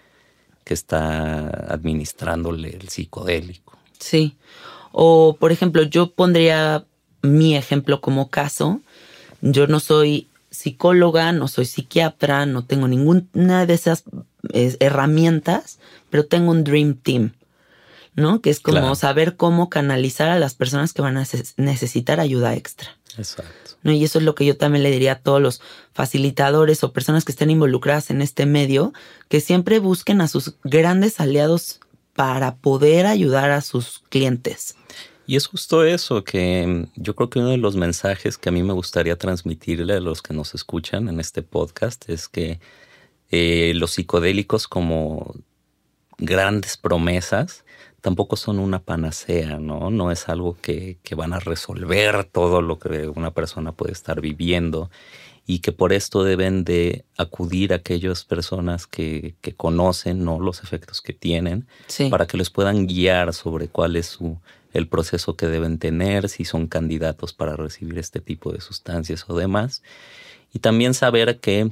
que 0.64 0.74
está 0.74 1.48
administrándole 1.72 2.76
el 2.76 2.88
psicodélico. 2.88 3.76
Sí. 3.98 4.36
O, 4.92 5.36
por 5.40 5.50
ejemplo, 5.50 5.82
yo 5.82 6.12
pondría 6.12 6.84
mi 7.22 7.56
ejemplo 7.56 8.00
como 8.00 8.30
caso. 8.30 8.80
Yo 9.40 9.66
no 9.66 9.80
soy 9.80 10.28
psicóloga, 10.50 11.32
no 11.32 11.48
soy 11.48 11.64
psiquiatra, 11.64 12.46
no 12.46 12.64
tengo 12.64 12.86
ninguna 12.86 13.66
de 13.66 13.74
esas 13.74 14.04
herramientas, 14.52 15.78
pero 16.10 16.26
tengo 16.26 16.50
un 16.50 16.64
Dream 16.64 16.94
Team, 16.94 17.32
¿no? 18.14 18.40
Que 18.40 18.50
es 18.50 18.60
como 18.60 18.94
saber 18.94 19.36
cómo 19.36 19.70
canalizar 19.70 20.28
a 20.28 20.38
las 20.38 20.54
personas 20.54 20.92
que 20.92 21.02
van 21.02 21.16
a 21.16 21.26
necesitar 21.56 22.20
ayuda 22.20 22.54
extra. 22.54 22.96
Exacto. 23.16 23.52
¿no? 23.82 23.92
Y 23.92 24.04
eso 24.04 24.18
es 24.18 24.24
lo 24.24 24.34
que 24.34 24.46
yo 24.46 24.56
también 24.56 24.82
le 24.82 24.90
diría 24.90 25.12
a 25.12 25.18
todos 25.18 25.40
los 25.40 25.60
facilitadores 25.92 26.82
o 26.84 26.92
personas 26.92 27.24
que 27.24 27.32
estén 27.32 27.50
involucradas 27.50 28.10
en 28.10 28.22
este 28.22 28.46
medio, 28.46 28.92
que 29.28 29.40
siempre 29.40 29.78
busquen 29.78 30.20
a 30.20 30.28
sus 30.28 30.54
grandes 30.64 31.20
aliados 31.20 31.80
para 32.14 32.56
poder 32.56 33.06
ayudar 33.06 33.50
a 33.50 33.60
sus 33.60 34.02
clientes. 34.08 34.76
Y 35.26 35.36
es 35.36 35.46
justo 35.46 35.84
eso, 35.84 36.24
que 36.24 36.88
yo 36.96 37.14
creo 37.14 37.30
que 37.30 37.38
uno 37.38 37.50
de 37.50 37.56
los 37.56 37.76
mensajes 37.76 38.36
que 38.38 38.48
a 38.48 38.52
mí 38.52 38.62
me 38.62 38.72
gustaría 38.72 39.16
transmitirle 39.16 39.94
a 39.94 40.00
los 40.00 40.20
que 40.20 40.34
nos 40.34 40.54
escuchan 40.54 41.08
en 41.08 41.20
este 41.20 41.42
podcast 41.42 42.08
es 42.08 42.28
que 42.28 42.60
eh, 43.32 43.72
los 43.74 43.92
psicodélicos 43.92 44.68
como 44.68 45.34
grandes 46.18 46.76
promesas 46.76 47.64
tampoco 48.02 48.36
son 48.36 48.58
una 48.58 48.80
panacea, 48.80 49.58
¿no? 49.58 49.90
No 49.90 50.10
es 50.10 50.28
algo 50.28 50.56
que, 50.60 50.98
van 51.16 51.32
a 51.32 51.40
resolver 51.40 52.24
todo 52.24 52.60
lo 52.60 52.78
que 52.78 53.08
una 53.08 53.30
persona 53.30 53.72
puede 53.72 53.92
estar 53.92 54.20
viviendo 54.20 54.90
y 55.46 55.60
que 55.60 55.72
por 55.72 55.92
esto 55.92 56.24
deben 56.24 56.64
de 56.64 57.04
acudir 57.16 57.72
a 57.72 57.76
aquellas 57.76 58.24
personas 58.24 58.86
que, 58.86 59.34
conocen 59.56 60.24
¿no? 60.24 60.38
los 60.38 60.62
efectos 60.62 61.00
que 61.00 61.12
tienen 61.12 61.66
para 62.10 62.26
que 62.26 62.36
les 62.36 62.50
puedan 62.50 62.86
guiar 62.86 63.32
sobre 63.32 63.68
cuál 63.68 63.96
es 63.96 64.06
su, 64.06 64.38
el 64.72 64.88
proceso 64.88 65.36
que 65.36 65.46
deben 65.46 65.78
tener, 65.78 66.28
si 66.28 66.44
son 66.44 66.66
candidatos 66.66 67.32
para 67.32 67.56
recibir 67.56 67.98
este 67.98 68.20
tipo 68.20 68.52
de 68.52 68.60
sustancias 68.60 69.24
o 69.28 69.36
demás. 69.36 69.82
Y 70.52 70.58
también 70.58 70.92
saber 70.92 71.40
que 71.40 71.70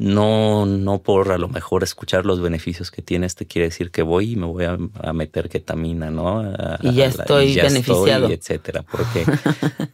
no, 0.00 0.64
no 0.64 1.02
por 1.02 1.30
a 1.30 1.36
lo 1.36 1.48
mejor 1.48 1.82
escuchar 1.82 2.24
los 2.24 2.40
beneficios 2.40 2.90
que 2.90 3.02
tiene 3.02 3.26
este 3.26 3.46
quiere 3.46 3.66
decir 3.66 3.90
que 3.90 4.00
voy 4.00 4.32
y 4.32 4.36
me 4.36 4.46
voy 4.46 4.64
a, 4.64 4.78
meter 5.12 5.50
ketamina, 5.50 6.10
¿no? 6.10 6.42
y 6.80 6.94
ya 6.94 7.06
estoy 7.06 7.54
beneficiado. 7.54 8.30
etcétera. 8.30 8.82
Porque, 8.90 9.26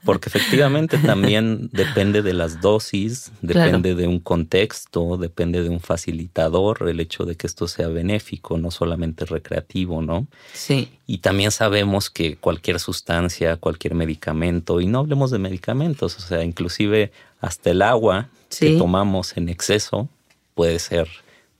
porque 0.04 0.28
efectivamente 0.28 0.98
también 0.98 1.70
depende 1.72 2.22
de 2.22 2.34
las 2.34 2.60
dosis, 2.60 3.32
depende 3.42 3.96
de 3.96 4.06
un 4.06 4.20
contexto, 4.20 5.16
depende 5.16 5.64
de 5.64 5.70
un 5.70 5.80
facilitador, 5.80 6.88
el 6.88 7.00
hecho 7.00 7.24
de 7.24 7.34
que 7.34 7.48
esto 7.48 7.66
sea 7.66 7.88
benéfico, 7.88 8.58
no 8.58 8.70
solamente 8.70 9.24
recreativo, 9.24 10.02
¿no? 10.02 10.28
Sí. 10.52 10.95
Y 11.06 11.18
también 11.18 11.52
sabemos 11.52 12.10
que 12.10 12.36
cualquier 12.36 12.80
sustancia, 12.80 13.56
cualquier 13.56 13.94
medicamento, 13.94 14.80
y 14.80 14.86
no 14.86 14.98
hablemos 14.98 15.30
de 15.30 15.38
medicamentos, 15.38 16.16
o 16.16 16.20
sea, 16.20 16.42
inclusive 16.42 17.12
hasta 17.40 17.70
el 17.70 17.82
agua 17.82 18.28
que 18.58 18.76
tomamos 18.76 19.36
en 19.36 19.48
exceso 19.48 20.08
puede 20.54 20.78
ser 20.78 21.08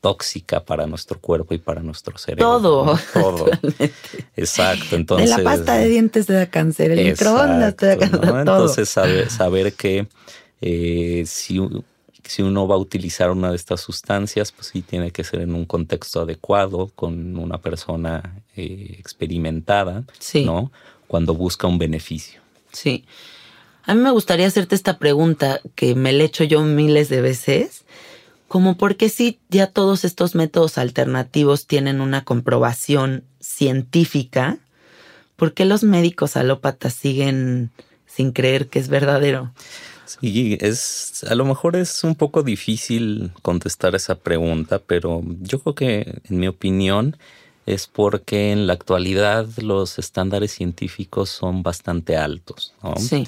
tóxica 0.01 0.65
para 0.65 0.87
nuestro 0.87 1.21
cuerpo 1.21 1.55
y 1.55 1.59
para 1.59 1.83
nuestro 1.83 2.17
cerebro. 2.19 2.61
Todo. 2.61 2.99
Todo. 3.13 3.47
Exacto. 4.37 4.97
Entonces, 4.97 5.37
de 5.37 5.43
la 5.43 5.51
pasta 5.51 5.77
de 5.77 5.89
dientes 5.89 6.27
te 6.27 6.33
da 6.33 6.47
cáncer, 6.47 6.93
el 6.93 7.11
microondas 7.11 7.77
te 7.77 7.87
da 7.87 7.99
cáncer. 7.99 8.21
Todo. 8.21 8.39
Entonces, 8.39 8.89
saber, 8.89 9.31
saber 9.31 9.73
que 9.75 10.07
eh, 10.61 11.25
si, 11.27 11.61
si 12.25 12.43
uno 12.43 12.67
va 12.67 12.77
a 12.77 12.79
utilizar 12.79 13.31
una 13.31 13.51
de 13.51 13.57
estas 13.57 13.81
sustancias, 13.81 14.53
pues 14.53 14.69
sí 14.69 14.83
tiene 14.83 15.11
que 15.11 15.25
ser 15.25 15.41
en 15.41 15.55
un 15.55 15.65
contexto 15.65 16.21
adecuado, 16.21 16.91
con 16.95 17.37
una 17.37 17.59
persona 17.59 18.43
eh, 18.57 18.97
experimentada, 18.99 20.05
¿no? 20.45 20.73
Cuando 21.07 21.35
busca 21.35 21.67
un 21.67 21.79
beneficio. 21.79 22.41
Sí. 22.73 23.05
A 23.85 23.95
mí 23.95 24.01
me 24.01 24.11
gustaría 24.11 24.47
hacerte 24.47 24.75
esta 24.75 24.99
pregunta 24.99 25.61
que 25.75 25.95
me 25.95 26.13
le 26.13 26.25
he 26.25 26.27
hecho 26.27 26.45
yo 26.45 26.63
miles 26.63 27.09
de 27.09 27.21
veces, 27.21 27.85
como 28.49 28.77
porque 28.77 29.09
si 29.09 29.39
ya 29.49 29.69
todos 29.69 30.05
estos 30.05 30.35
métodos 30.35 30.79
alternativos 30.79 31.67
tienen 31.67 32.01
una 32.01 32.25
comprobación 32.25 33.25
científica, 33.41 34.59
¿por 35.37 35.55
qué 35.55 35.65
los 35.65 35.85
médicos 35.85 36.37
alópatas 36.37 36.95
siguen 36.95 37.71
sin 38.07 38.33
creer 38.33 38.69
que 38.69 38.79
es 38.79 38.89
verdadero? 38.89 39.53
Sí, 40.07 40.57
es 40.61 41.25
a 41.29 41.35
lo 41.35 41.45
mejor 41.45 41.77
es 41.77 42.05
un 42.05 42.15
poco 42.15 42.43
difícil 42.43 43.33
contestar 43.43 43.95
esa 43.95 44.15
pregunta, 44.15 44.79
pero 44.79 45.23
yo 45.41 45.61
creo 45.61 45.75
que 45.75 46.21
en 46.25 46.39
mi 46.39 46.47
opinión 46.47 47.17
es 47.67 47.89
porque 47.89 48.53
en 48.53 48.69
la 48.69 48.75
actualidad 48.75 49.49
los 49.59 49.99
estándares 49.99 50.53
científicos 50.53 51.29
son 51.29 51.65
bastante 51.65 52.17
altos. 52.17 52.73
¿no? 52.83 52.95
Sí. 52.97 53.27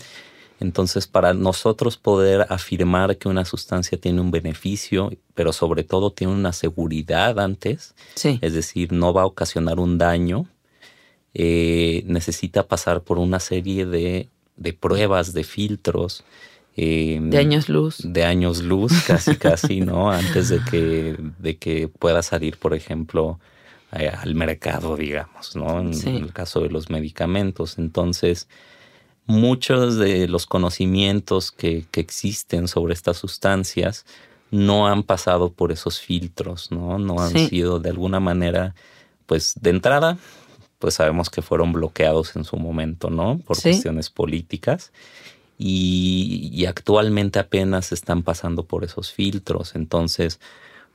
Entonces, 0.61 1.07
para 1.07 1.35
nosotros 1.35 1.97
poder 1.97 2.47
afirmar 2.49 3.17
que 3.17 3.29
una 3.29 3.45
sustancia 3.45 3.99
tiene 3.99 4.21
un 4.21 4.31
beneficio, 4.31 5.13
pero 5.35 5.53
sobre 5.53 5.85
todo 5.85 6.13
tiene 6.13 6.33
una 6.33 6.53
seguridad 6.53 7.39
antes, 7.39 7.95
es 8.15 8.53
decir, 8.53 8.93
no 8.93 9.13
va 9.13 9.23
a 9.23 9.27
ocasionar 9.27 9.79
un 9.79 9.99
daño, 9.99 10.47
eh, 11.35 12.03
necesita 12.07 12.67
pasar 12.67 13.03
por 13.03 13.19
una 13.19 13.39
serie 13.39 13.87
de, 13.87 14.29
pruebas, 14.81 15.33
de 15.33 15.45
filtros. 15.45 16.25
Em, 16.77 17.31
de 17.31 17.39
años 17.39 17.69
luz. 17.69 17.99
De 18.03 18.25
años 18.25 18.63
luz, 18.63 18.93
casi, 19.07 19.37
casi, 19.37 19.81
¿no? 19.81 20.11
Antes 20.13 20.49
de 20.49 20.61
que, 20.69 21.17
de 21.39 21.57
que 21.57 21.87
pueda 21.87 22.23
salir, 22.23 22.57
por 22.57 22.75
ejemplo, 22.75 23.39
eh, 23.93 24.09
al 24.09 24.35
mercado, 24.35 24.97
digamos, 24.97 25.57
¿no? 25.57 25.81
En, 25.81 25.93
en 25.93 26.17
el 26.17 26.33
caso 26.33 26.61
de 26.61 26.71
los 26.71 26.91
medicamentos. 26.91 27.79
Entonces, 27.79 28.49
muchos 29.29 29.99
de 29.99 30.27
los 30.27 30.47
conocimientos 30.47 31.53
que, 31.53 31.87
existen 31.93 32.67
sobre 32.67 32.95
estas 32.95 33.19
sustancias 33.19 34.07
no 34.51 34.89
han 34.89 35.03
pasado 35.03 35.53
por 35.53 35.71
esos 35.71 36.01
filtros, 36.01 36.73
¿no? 36.73 36.99
No 36.99 37.21
han 37.21 37.49
sido 37.49 37.79
de 37.79 37.91
alguna 37.91 38.21
manera, 38.21 38.75
pues 39.27 39.53
de 39.61 39.71
entrada, 39.71 40.17
pues 40.79 40.95
sabemos 40.95 41.29
que 41.29 41.43
fueron 41.43 41.73
bloqueados 41.73 42.35
en 42.37 42.45
su 42.45 42.57
momento, 42.57 43.11
¿no? 43.11 43.39
Por 43.39 43.61
cuestiones 43.61 44.09
políticas. 44.09 44.93
Y, 45.59 46.65
actualmente 46.67 47.39
apenas 47.39 47.93
están 47.93 48.23
pasando 48.23 48.65
por 48.65 48.85
esos 48.85 49.13
filtros. 49.13 49.75
Entonces, 49.75 50.41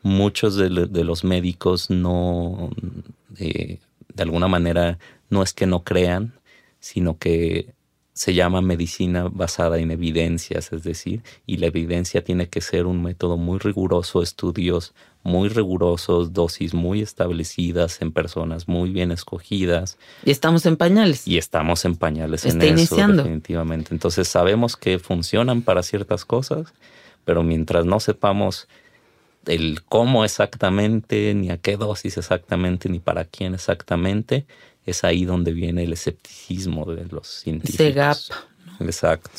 muchos 0.03 0.55
de, 0.55 0.69
los 0.69 1.23
médicos 1.23 1.89
no, 1.89 2.69
eh, 3.39 3.79
de 4.13 4.23
alguna 4.23 4.47
manera, 4.47 4.99
no 5.29 5.41
es 5.41 5.53
que 5.53 5.65
no 5.65 5.83
crean, 5.83 6.33
sino 6.79 7.17
que 7.17 7.73
se 8.13 8.35
llama 8.35 8.61
medicina 8.61 9.27
basada 9.31 9.79
en 9.79 9.89
evidencias, 9.89 10.71
es 10.71 10.83
decir, 10.83 11.23
y 11.47 11.57
la 11.57 11.67
evidencia 11.67 12.23
tiene 12.23 12.47
que 12.47 12.61
ser 12.61 12.85
un 12.85 13.01
método 13.01 13.37
muy 13.37 13.57
riguroso, 13.57 14.21
estudios 14.21 14.93
muy 15.23 15.49
rigurosos, 15.49 16.33
dosis 16.33 16.73
muy 16.73 17.01
establecidas 17.01 18.01
en 18.01 18.11
personas 18.11 18.67
muy 18.67 18.91
bien 18.91 19.11
escogidas. 19.11 19.97
Y 20.25 20.31
estamos 20.31 20.65
en 20.65 20.77
pañales. 20.77 21.27
Y 21.27 21.37
estamos 21.37 21.85
en 21.85 21.95
pañales 21.95 22.45
en 22.45 22.61
eso, 22.61 22.97
definitivamente. 22.97 23.93
Entonces 23.93 24.27
sabemos 24.27 24.75
que 24.75 24.99
funcionan 24.99 25.61
para 25.63 25.81
ciertas 25.81 26.23
cosas, 26.25 26.73
pero 27.25 27.41
mientras 27.41 27.85
no 27.85 27.99
sepamos 27.99 28.67
el 29.45 29.83
cómo 29.83 30.23
exactamente, 30.25 31.33
ni 31.33 31.49
a 31.49 31.57
qué 31.57 31.77
dosis 31.77 32.17
exactamente, 32.17 32.89
ni 32.89 32.99
para 32.99 33.25
quién 33.25 33.53
exactamente, 33.53 34.45
es 34.85 35.03
ahí 35.03 35.25
donde 35.25 35.53
viene 35.53 35.83
el 35.83 35.93
escepticismo 35.93 36.85
de 36.85 37.05
los 37.05 37.27
científicos. 37.27 37.79
Ese 37.79 37.91
gap. 37.91 38.17
Exacto. 38.79 39.29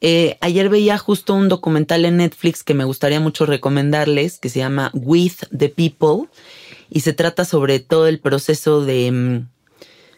Eh, 0.00 0.38
ayer 0.40 0.68
veía 0.68 0.96
justo 0.96 1.34
un 1.34 1.48
documental 1.48 2.04
en 2.04 2.18
Netflix 2.18 2.62
que 2.62 2.74
me 2.74 2.84
gustaría 2.84 3.20
mucho 3.20 3.46
recomendarles, 3.46 4.38
que 4.38 4.48
se 4.48 4.60
llama 4.60 4.90
With 4.94 5.34
the 5.56 5.68
People, 5.68 6.28
y 6.88 7.00
se 7.00 7.12
trata 7.12 7.44
sobre 7.44 7.80
todo 7.80 8.06
el 8.06 8.20
proceso 8.20 8.84
de, 8.84 9.10
mm, 9.10 9.48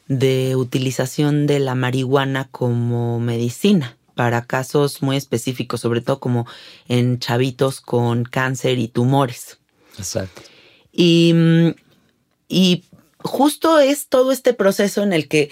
de 0.09 0.57
utilización 0.57 1.47
de 1.47 1.61
la 1.61 1.75
marihuana 1.75 2.49
como 2.51 3.21
medicina 3.21 3.97
para 4.21 4.45
casos 4.45 5.01
muy 5.01 5.17
específicos, 5.17 5.81
sobre 5.81 6.03
todo 6.03 6.21
como 6.21 6.47
en 6.89 7.21
chavitos 7.21 7.81
con 7.81 8.25
cáncer 8.25 8.79
y 8.79 8.87
tumores. 8.87 9.57
Exacto. 9.97 10.43
Y, 10.93 11.33
mm, 11.35 11.69
y 12.47 12.85
justo 13.21 13.79
es 13.79 14.09
todo 14.09 14.31
este 14.31 14.53
proceso 14.53 15.03
en 15.03 15.15
el 15.15 15.27
que 15.27 15.51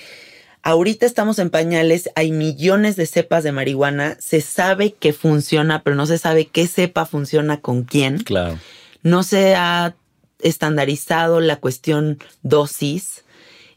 ahorita 0.60 1.06
estamos 1.06 1.38
en 1.38 1.48
pañales, 1.48 2.10
hay 2.14 2.30
millones 2.30 2.96
de 2.96 3.06
cepas 3.06 3.42
de 3.42 3.52
marihuana, 3.52 4.18
se 4.20 4.42
sabe 4.42 4.92
que 4.92 5.14
funciona, 5.14 5.82
pero 5.82 5.96
no 5.96 6.04
se 6.04 6.18
sabe 6.18 6.48
qué 6.48 6.66
cepa 6.66 7.06
funciona 7.06 7.62
con 7.62 7.84
quién. 7.84 8.18
Claro. 8.18 8.58
No 9.02 9.22
se 9.22 9.54
ha 9.54 9.94
estandarizado 10.40 11.40
la 11.40 11.56
cuestión 11.56 12.18
dosis. 12.42 13.24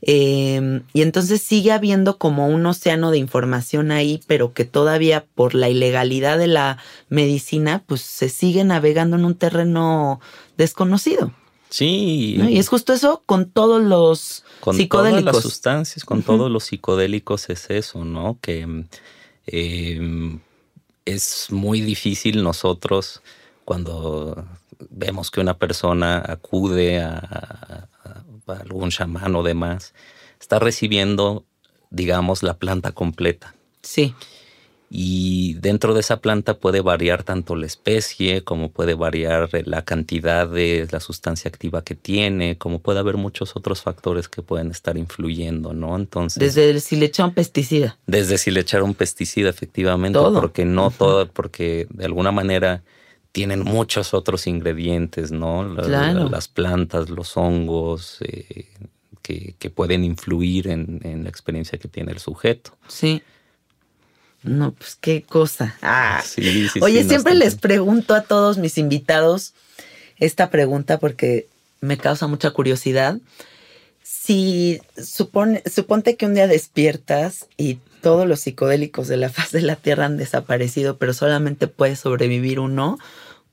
Eh, 0.02 0.82
y 0.94 1.02
entonces 1.02 1.42
sigue 1.42 1.72
habiendo 1.72 2.18
como 2.18 2.48
un 2.48 2.66
océano 2.66 3.12
de 3.12 3.20
información 3.20 3.92
ahí, 3.92 4.22
pero 4.28 4.54
que 4.54 4.66
todavía 4.66 5.26
por 5.36 5.54
la 5.54 5.70
ilegalidad 5.70 6.38
de 6.38 6.48
la 6.48 6.78
medicina, 7.10 7.84
pues 7.86 8.02
se 8.02 8.30
sigue 8.30 8.64
navegando 8.64 9.18
en 9.18 9.26
un 9.26 9.36
terreno 9.36 10.20
desconocido. 10.58 11.34
Sí. 11.70 12.36
¿no? 12.38 12.50
Y 12.50 12.58
es 12.58 12.68
justo 12.68 12.94
eso 12.94 13.24
con 13.26 13.50
todos 13.50 13.82
los 13.82 14.44
con 14.60 14.76
psicodélicos. 14.76 15.24
todas 15.24 15.36
las 15.36 15.44
sustancias, 15.44 16.04
con 16.04 16.24
todos 16.24 16.52
los 16.52 16.66
psicodélicos 16.66 17.50
es 17.50 17.70
eso, 17.70 18.04
¿no? 18.04 18.38
Que 18.42 18.86
eh, 19.48 20.40
es 21.06 21.48
muy 21.50 21.82
difícil 21.82 22.44
nosotros 22.44 23.22
cuando 23.64 24.46
vemos 24.90 25.32
que 25.32 25.40
una 25.42 25.58
persona 25.58 26.24
acude 26.28 27.02
a, 27.02 27.18
a- 27.18 27.88
a 28.48 28.54
algún 28.60 28.90
chamán 28.90 29.36
o 29.36 29.44
demás, 29.44 29.94
está 30.40 30.60
recibiendo, 30.60 31.46
digamos, 31.90 32.44
la 32.44 32.56
planta 32.58 32.92
completa. 32.92 33.56
Sí, 33.82 34.14
Y 34.94 35.54
dentro 35.62 35.94
de 35.94 36.02
esa 36.02 36.18
planta 36.20 36.56
puede 36.60 36.82
variar 36.82 37.24
tanto 37.24 37.56
la 37.56 37.66
especie, 37.66 38.44
como 38.44 38.72
puede 38.72 38.94
variar 38.94 39.50
la 39.66 39.84
cantidad 39.86 40.50
de 40.50 40.86
la 40.92 41.00
sustancia 41.00 41.48
activa 41.48 41.82
que 41.82 41.96
tiene, 41.96 42.58
como 42.58 42.80
puede 42.80 43.00
haber 43.00 43.16
muchos 43.16 43.56
otros 43.56 43.82
factores 43.82 44.28
que 44.28 44.42
pueden 44.42 44.70
estar 44.70 44.98
influyendo, 44.98 45.74
¿no? 45.74 45.96
Entonces, 45.96 46.56
desde 46.56 46.78
si 46.82 46.98
le 46.98 47.06
echan 47.06 47.34
pesticida. 47.34 47.98
desde 48.06 48.38
si 48.38 48.52
le 48.52 48.60
echaron 48.60 48.90
un 48.90 48.96
pesticida, 48.96 49.50
efectivamente, 49.50 50.20
Todo. 50.20 50.42
porque 50.42 50.66
no 50.66 50.92
todo, 50.92 51.26
porque 51.26 51.88
de 51.90 52.04
alguna 52.04 52.34
manera 52.34 52.84
tienen 53.32 53.62
muchos 53.64 54.14
otros 54.14 54.48
ingredientes, 54.48 55.32
¿no? 55.32 55.64
La- 55.64 55.84
Claro. 55.84 56.24
la- 56.26 56.30
las 56.30 56.48
plantas, 56.48 57.10
los 57.10 57.38
hongos, 57.38 58.18
eh, 58.22 58.68
que, 59.22 59.56
que 59.60 59.70
pueden 59.70 60.04
influir 60.04 60.68
en, 60.68 61.00
en 61.04 61.24
la 61.24 61.30
experiencia 61.30 61.78
que 61.80 61.88
tiene 61.88 62.12
el 62.12 62.20
sujeto. 62.20 62.76
Sí. 62.88 63.22
No, 64.44 64.72
pues 64.72 64.98
qué 65.00 65.22
cosa. 65.22 65.76
Ah. 65.82 66.22
Sí, 66.26 66.42
sí, 66.42 66.70
sí, 66.70 66.80
Oye, 66.82 67.04
siempre 67.04 67.36
les 67.36 67.56
pregunto 67.56 68.16
a 68.16 68.22
todos 68.24 68.58
mis 68.58 68.78
invitados 68.80 69.54
esta 70.18 70.50
pregunta 70.50 71.00
porque 71.00 71.48
me 71.80 71.98
causa 71.98 72.26
mucha 72.28 72.50
curiosidad. 72.52 73.20
Si 74.04 74.80
supone, 75.02 75.62
suponte 75.72 76.16
que 76.18 76.26
un 76.26 76.34
día 76.34 76.48
despiertas 76.48 77.48
y 77.58 77.78
todos 78.02 78.28
los 78.28 78.40
psicodélicos 78.42 79.08
de 79.08 79.18
la 79.18 79.30
faz 79.30 79.52
de 79.52 79.62
la 79.62 79.76
Tierra 79.76 80.06
han 80.06 80.18
desaparecido, 80.18 80.98
pero 80.98 81.14
solamente 81.14 81.68
puede 81.68 81.96
sobrevivir 81.96 82.60
uno, 82.60 82.98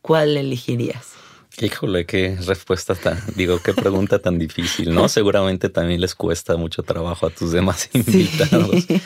¿cuál 0.03 0.36
elegirías? 0.36 1.12
Híjole, 1.61 2.07
qué 2.07 2.36
respuesta 2.46 2.94
tan, 2.94 3.20
digo, 3.34 3.61
qué 3.61 3.74
pregunta 3.74 4.20
tan 4.20 4.38
difícil, 4.38 4.94
¿no? 4.94 5.09
Seguramente 5.09 5.68
también 5.68 6.01
les 6.01 6.14
cuesta 6.14 6.57
mucho 6.57 6.84
trabajo 6.84 7.26
a 7.26 7.30
tus 7.30 7.51
demás 7.51 7.90
invitados. 7.94 8.84
Sí. 8.84 9.01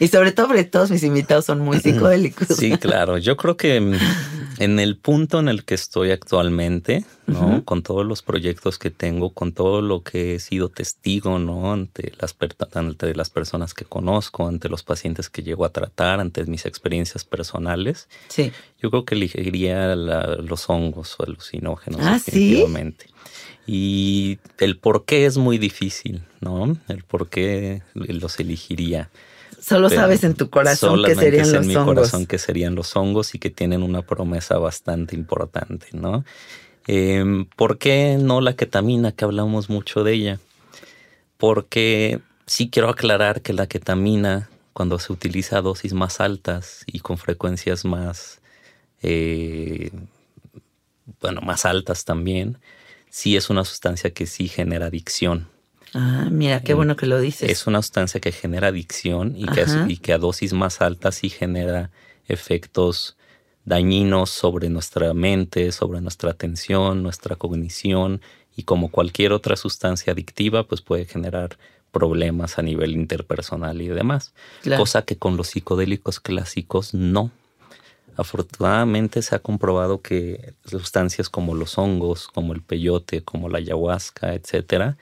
Y 0.00 0.08
sobre 0.08 0.32
todo 0.32 0.48
porque 0.48 0.64
todos 0.64 0.90
mis 0.90 1.02
invitados 1.02 1.46
son 1.46 1.60
muy 1.60 1.80
psicodélicos. 1.82 2.48
Sí, 2.48 2.76
claro. 2.76 3.18
Yo 3.18 3.36
creo 3.36 3.56
que 3.56 3.80
mm, 3.80 3.98
en 4.58 4.78
el 4.80 4.96
punto 4.96 5.38
en 5.38 5.48
el 5.48 5.64
que 5.64 5.74
estoy 5.74 6.10
actualmente, 6.10 7.04
¿no? 7.26 7.64
Con 7.64 7.82
todos 7.82 8.04
los 8.04 8.22
proyectos 8.22 8.78
que 8.78 8.90
tengo, 8.90 9.30
con 9.30 9.52
todo 9.52 9.80
lo 9.82 10.02
que 10.02 10.34
he 10.34 10.38
sido 10.40 10.68
testigo, 10.68 11.38
¿no? 11.38 11.72
Ante 11.72 12.12
las, 12.20 12.36
ante 12.74 13.14
las 13.14 13.30
personas 13.30 13.72
que 13.74 13.84
conozco, 13.84 14.48
ante 14.48 14.68
los 14.68 14.82
pacientes 14.82 15.30
que 15.30 15.42
llego 15.42 15.64
a 15.64 15.68
tratar, 15.70 16.20
ante 16.20 16.44
mis 16.46 16.66
experiencias 16.66 17.24
personales, 17.24 18.08
Sí. 18.28 18.50
yo 18.82 18.90
creo 18.90 19.04
que 19.04 19.14
elegiría 19.14 19.94
la- 19.94 20.36
los 20.36 20.68
hongos 20.68 21.14
o 21.18 21.24
alucinógenos. 21.24 22.00
Ah, 22.02 22.18
¿sí? 22.18 22.30
definitivamente. 22.32 23.06
Y 23.66 24.38
el 24.58 24.78
por 24.78 25.04
qué 25.04 25.26
es 25.26 25.36
muy 25.36 25.58
difícil, 25.58 26.22
¿no? 26.40 26.76
El 26.88 27.04
por 27.04 27.28
qué 27.28 27.82
los 27.94 28.40
elegiría. 28.40 29.10
Solo 29.68 29.88
Pero 29.90 30.00
sabes 30.00 30.24
en 30.24 30.34
tu 30.34 30.48
corazón 30.48 31.02
que 31.04 31.14
serían 31.14 31.44
sé 31.44 31.56
los 31.56 31.62
en 31.62 31.68
mi 31.68 31.76
hongos. 31.76 31.94
corazón 31.94 32.26
que 32.26 32.38
serían 32.38 32.74
los 32.74 32.96
hongos 32.96 33.34
y 33.34 33.38
que 33.38 33.50
tienen 33.50 33.82
una 33.82 34.00
promesa 34.02 34.56
bastante 34.58 35.14
importante, 35.14 35.88
¿no? 35.92 36.24
Em, 36.86 37.44
¿Por 37.44 37.76
qué 37.76 38.16
no 38.18 38.40
la 38.40 38.54
ketamina, 38.56 39.12
que 39.12 39.26
hablamos 39.26 39.68
mucho 39.68 40.04
de 40.04 40.14
ella? 40.14 40.40
Porque 41.36 42.20
sí 42.46 42.70
quiero 42.70 42.88
aclarar 42.88 43.42
que 43.42 43.52
la 43.52 43.66
ketamina, 43.66 44.48
cuando 44.72 44.98
se 44.98 45.12
utiliza 45.12 45.58
a 45.58 45.62
dosis 45.62 45.92
más 45.92 46.20
altas 46.20 46.84
y 46.86 47.00
con 47.00 47.18
frecuencias 47.18 47.84
más, 47.84 48.40
eh, 49.02 49.90
bueno, 51.20 51.42
más 51.42 51.66
altas 51.66 52.06
también, 52.06 52.56
sí 53.10 53.36
es 53.36 53.50
una 53.50 53.64
sustancia 53.66 54.10
que 54.10 54.26
sí 54.26 54.48
genera 54.48 54.86
adicción. 54.86 55.46
Ah, 55.94 56.28
mira, 56.30 56.60
qué 56.62 56.74
bueno 56.74 56.96
que 56.96 57.06
lo 57.06 57.20
dices. 57.20 57.50
Es 57.50 57.66
una 57.66 57.82
sustancia 57.82 58.20
que 58.20 58.32
genera 58.32 58.68
adicción 58.68 59.34
y 59.36 59.46
que, 59.46 59.62
Ajá. 59.62 59.86
y 59.88 59.96
que 59.96 60.12
a 60.12 60.18
dosis 60.18 60.52
más 60.52 60.80
altas 60.80 61.16
sí 61.16 61.30
genera 61.30 61.90
efectos 62.26 63.16
dañinos 63.64 64.30
sobre 64.30 64.68
nuestra 64.68 65.12
mente, 65.14 65.72
sobre 65.72 66.00
nuestra 66.00 66.30
atención, 66.30 67.02
nuestra 67.02 67.36
cognición 67.36 68.20
y 68.56 68.64
como 68.64 68.90
cualquier 68.90 69.32
otra 69.32 69.56
sustancia 69.56 70.12
adictiva, 70.12 70.64
pues 70.64 70.80
puede 70.80 71.04
generar 71.04 71.58
problemas 71.92 72.58
a 72.58 72.62
nivel 72.62 72.92
interpersonal 72.92 73.80
y 73.80 73.88
demás. 73.88 74.32
Claro. 74.62 74.82
Cosa 74.82 75.02
que 75.02 75.16
con 75.16 75.36
los 75.36 75.48
psicodélicos 75.48 76.20
clásicos 76.20 76.94
no. 76.94 77.30
Afortunadamente 78.16 79.22
se 79.22 79.36
ha 79.36 79.38
comprobado 79.38 80.02
que 80.02 80.54
sustancias 80.64 81.28
como 81.28 81.54
los 81.54 81.78
hongos, 81.78 82.26
como 82.26 82.52
el 82.52 82.62
peyote, 82.62 83.22
como 83.22 83.48
la 83.48 83.58
ayahuasca, 83.58 84.34
etcétera, 84.34 84.96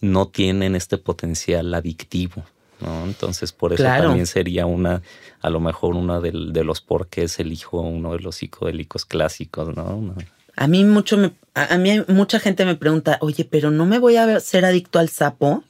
no 0.00 0.28
tienen 0.28 0.76
este 0.76 0.98
potencial 0.98 1.72
adictivo. 1.74 2.44
¿no? 2.80 3.04
Entonces, 3.04 3.52
por 3.52 3.72
eso 3.72 3.82
Claro. 3.82 4.04
también 4.08 4.26
sería 4.26 4.66
una, 4.66 5.00
a 5.40 5.48
lo 5.48 5.60
mejor, 5.60 5.94
una 5.94 6.20
del- 6.20 6.52
de, 6.52 6.62
los 6.62 6.82
por 6.82 7.06
qué 7.08 7.26
elijo 7.38 7.80
uno 7.80 8.12
de 8.12 8.18
los 8.20 8.36
psicodélicos 8.36 9.06
clásicos, 9.06 9.74
¿no? 9.74 9.84
Una- 9.96 10.14
A 10.56 10.66
mí 10.68 10.84
mucho 10.84 11.16
me, 11.16 11.32
a 11.54 11.74
a 11.74 11.78
mí 11.78 12.02
mucha 12.08 12.38
gente 12.38 12.64
me 12.66 12.74
pregunta, 12.76 13.16
oye, 13.22 13.44
pero 13.44 13.70
no 13.70 13.86
me 13.86 13.98
voy 13.98 14.16
a 14.16 14.40
ser 14.40 14.64
adicto 14.66 14.98
al 14.98 15.08
sapo. 15.08 15.64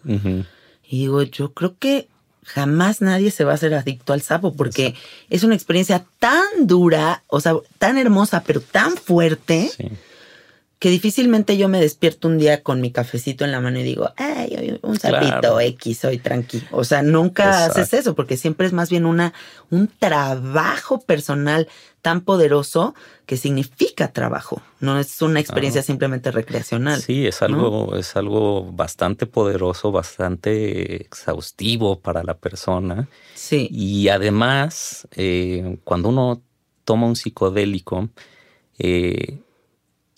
Y 0.88 0.98
digo, 1.00 1.22
yo 1.22 1.52
creo 1.52 1.76
que 1.78 2.08
jamás 2.44 3.00
nadie 3.00 3.30
se 3.32 3.44
va 3.44 3.52
a 3.52 3.54
hacer 3.56 3.74
adicto 3.74 4.12
al 4.12 4.22
sapo 4.22 4.54
porque 4.54 4.94
es 5.30 5.42
una 5.44 5.54
experiencia 5.56 6.06
tan 6.20 6.44
dura, 6.66 7.22
o 7.28 7.40
sea, 7.40 7.54
tan 7.78 7.98
hermosa, 7.98 8.42
pero 8.44 8.60
tan 8.60 8.96
fuerte 8.96 9.70
Sí. 9.76 9.88
Que 10.78 10.90
difícilmente 10.90 11.56
yo 11.56 11.68
me 11.68 11.80
despierto 11.80 12.28
un 12.28 12.36
día 12.36 12.62
con 12.62 12.82
mi 12.82 12.90
cafecito 12.90 13.44
en 13.44 13.52
la 13.52 13.60
mano 13.60 13.78
y 13.80 13.82
digo, 13.82 14.10
ay, 14.16 14.78
un 14.82 14.98
sapito 14.98 15.40
Claro. 15.40 15.60
X, 15.60 16.04
hoy 16.04 16.18
tranquilo. 16.18 16.66
O 16.70 16.84
sea, 16.84 17.02
nunca 17.02 17.44
Exacto. 17.44 17.80
haces 17.80 17.94
eso 18.00 18.14
porque 18.14 18.36
siempre 18.36 18.66
es 18.66 18.74
más 18.74 18.90
bien 18.90 19.06
una, 19.06 19.32
un 19.70 19.88
trabajo 19.88 21.00
personal 21.00 21.66
tan 22.02 22.20
poderoso 22.20 22.94
que 23.24 23.38
significa 23.38 24.12
trabajo. 24.12 24.60
No 24.78 24.98
es 25.00 25.22
una 25.22 25.40
experiencia 25.40 25.82
simplemente 25.82 26.30
recreacional. 26.30 27.00
Sí, 27.00 27.26
es 27.26 27.40
algo, 27.40 27.96
es 27.96 28.14
algo 28.14 28.70
bastante 28.70 29.26
poderoso, 29.26 29.90
bastante 29.92 31.02
exhaustivo 31.02 31.98
para 32.00 32.22
la 32.22 32.34
persona. 32.36 33.08
Sí. 33.34 33.68
Y 33.72 34.08
además, 34.08 35.08
eh, 35.16 35.78
cuando 35.84 36.10
uno 36.10 36.42
toma 36.84 37.06
un 37.06 37.16
psicodélico 37.16 38.10
eh, 38.78 39.38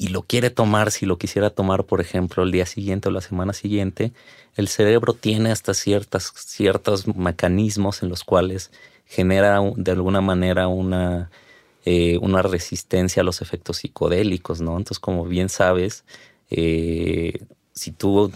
y 0.01 0.09
lo 0.09 0.23
quiere 0.23 0.51
tomar, 0.51 0.93
si 0.93 1.07
lo 1.07 1.19
quisiera 1.19 1.51
tomar, 1.51 1.85
por 1.85 2.01
ejemplo, 2.01 2.45
el 2.45 2.53
día 2.53 2.67
siguiente 2.67 3.09
o 3.09 3.13
la 3.13 3.21
semana 3.21 3.53
siguiente, 3.53 4.13
el 4.55 4.69
cerebro 4.69 5.13
tiene 5.13 5.51
hasta 5.51 5.75
ciertas, 5.75 6.33
ciertos 6.37 7.09
mecanismos 7.09 8.05
en 8.05 8.09
los 8.09 8.23
cuales 8.23 8.71
genera 9.07 9.61
de 9.75 9.91
alguna 9.91 10.21
manera 10.21 10.69
una, 10.69 11.31
eh, 11.85 12.17
una 12.23 12.43
resistencia 12.43 13.23
a 13.23 13.25
los 13.25 13.43
efectos 13.43 13.79
psicodélicos, 13.79 14.61
¿no? 14.61 14.77
Entonces, 14.77 15.01
como 15.01 15.25
bien 15.25 15.49
sabes, 15.49 16.05
eh, 16.49 17.45
si 17.73 17.91
tú 17.91 18.31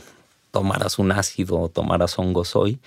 tomaras 0.50 0.98
un 0.98 1.12
ácido 1.12 1.60
o 1.60 1.68
tomaras 1.68 2.18
hongos 2.18 2.56
hoy, 2.56 2.80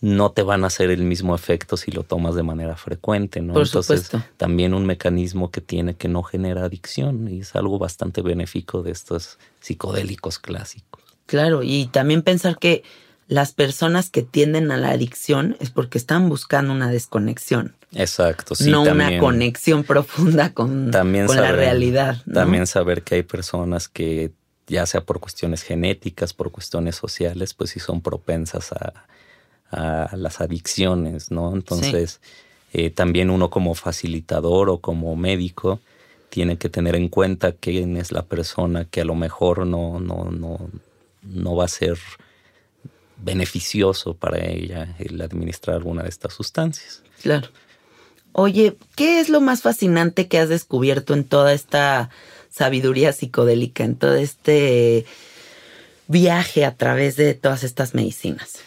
no 0.00 0.30
te 0.32 0.42
van 0.42 0.64
a 0.64 0.66
hacer 0.66 0.90
el 0.90 1.02
mismo 1.02 1.34
efecto 1.34 1.76
si 1.76 1.90
lo 1.90 2.02
tomas 2.02 2.34
de 2.34 2.42
manera 2.42 2.76
frecuente, 2.76 3.40
¿no? 3.40 3.54
Por 3.54 3.66
Entonces, 3.66 4.02
supuesto. 4.02 4.28
también 4.36 4.74
un 4.74 4.84
mecanismo 4.84 5.50
que 5.50 5.60
tiene 5.60 5.94
que 5.94 6.08
no 6.08 6.22
genera 6.22 6.64
adicción 6.64 7.28
y 7.28 7.40
es 7.40 7.56
algo 7.56 7.78
bastante 7.78 8.22
benéfico 8.22 8.82
de 8.82 8.92
estos 8.92 9.38
psicodélicos 9.60 10.38
clásicos. 10.38 11.02
Claro, 11.26 11.62
y 11.62 11.86
también 11.86 12.22
pensar 12.22 12.58
que 12.58 12.84
las 13.28 13.52
personas 13.52 14.10
que 14.10 14.22
tienden 14.22 14.70
a 14.70 14.76
la 14.76 14.90
adicción 14.90 15.56
es 15.58 15.70
porque 15.70 15.98
están 15.98 16.28
buscando 16.28 16.72
una 16.72 16.90
desconexión, 16.90 17.74
Exacto, 17.92 18.54
sí. 18.54 18.70
no 18.70 18.84
también, 18.84 19.14
una 19.14 19.20
conexión 19.20 19.82
profunda 19.82 20.52
con, 20.52 20.90
también 20.90 21.26
con 21.26 21.36
la 21.36 21.52
realidad. 21.52 22.22
¿no? 22.26 22.34
También 22.34 22.66
saber 22.66 23.02
que 23.02 23.16
hay 23.16 23.22
personas 23.22 23.88
que, 23.88 24.32
ya 24.68 24.86
sea 24.86 25.00
por 25.00 25.18
cuestiones 25.18 25.62
genéticas, 25.62 26.34
por 26.34 26.52
cuestiones 26.52 26.94
sociales, 26.94 27.54
pues 27.54 27.70
sí 27.70 27.80
son 27.80 28.00
propensas 28.00 28.70
a, 28.72 29.06
a 29.70 30.16
las 30.16 30.40
adicciones, 30.40 31.30
¿no? 31.30 31.52
Entonces, 31.54 32.20
eh, 32.72 32.90
también 32.90 33.30
uno 33.30 33.50
como 33.50 33.74
facilitador 33.74 34.68
o 34.70 34.78
como 34.78 35.16
médico 35.16 35.80
tiene 36.28 36.58
que 36.58 36.68
tener 36.68 36.96
en 36.96 37.08
cuenta 37.08 37.52
quién 37.52 37.96
es 37.96 38.12
la 38.12 38.22
persona 38.22 38.84
que 38.84 39.00
a 39.00 39.04
lo 39.04 39.14
mejor 39.14 39.66
no, 39.66 40.00
no, 40.00 40.30
no, 40.30 40.70
no 41.22 41.56
va 41.56 41.64
a 41.64 41.68
ser 41.68 41.98
beneficioso 43.16 44.14
para 44.14 44.44
ella 44.44 44.94
el 44.98 45.20
administrar 45.22 45.76
alguna 45.76 46.02
de 46.02 46.10
estas 46.10 46.34
sustancias. 46.34 47.02
Claro. 47.22 47.48
Oye, 48.32 48.76
¿qué 48.96 49.20
es 49.20 49.30
lo 49.30 49.40
más 49.40 49.62
fascinante 49.62 50.28
que 50.28 50.38
has 50.38 50.50
descubierto 50.50 51.14
en 51.14 51.24
toda 51.24 51.54
esta 51.54 52.10
sabiduría 52.50 53.12
psicodélica, 53.12 53.84
en 53.84 53.96
todo 53.96 54.14
este 54.16 55.06
viaje 56.08 56.66
a 56.66 56.74
través 56.76 57.16
de 57.16 57.32
todas 57.32 57.64
estas 57.64 57.94
medicinas? 57.94 58.58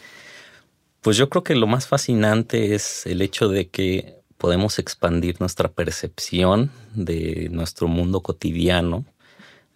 Pues 1.02 1.16
yo 1.16 1.30
creo 1.30 1.44
que 1.44 1.56
lo 1.56 1.66
más 1.68 1.88
fascinante 1.88 2.76
es 2.76 3.06
el 3.06 3.22
hecho 3.22 3.48
de 3.48 3.70
que 3.70 4.20
podemos 4.38 4.80
expandir 4.80 5.40
nuestra 5.40 5.70
percepción 5.70 6.72
de 6.94 7.50
nuestro 7.52 7.88
mundo 7.88 8.22
cotidiano, 8.22 9.06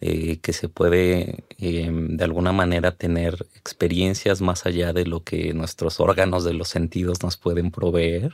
eh, 0.01 0.39
que 0.41 0.51
se 0.51 0.67
puede 0.67 1.45
eh, 1.59 1.89
de 1.91 2.23
alguna 2.25 2.51
manera 2.51 2.91
tener 2.91 3.45
experiencias 3.55 4.41
más 4.41 4.65
allá 4.65 4.91
de 4.91 5.05
lo 5.05 5.23
que 5.23 5.53
nuestros 5.53 6.01
órganos 6.01 6.43
de 6.43 6.53
los 6.53 6.67
sentidos 6.67 7.23
nos 7.23 7.37
pueden 7.37 7.71
proveer, 7.71 8.33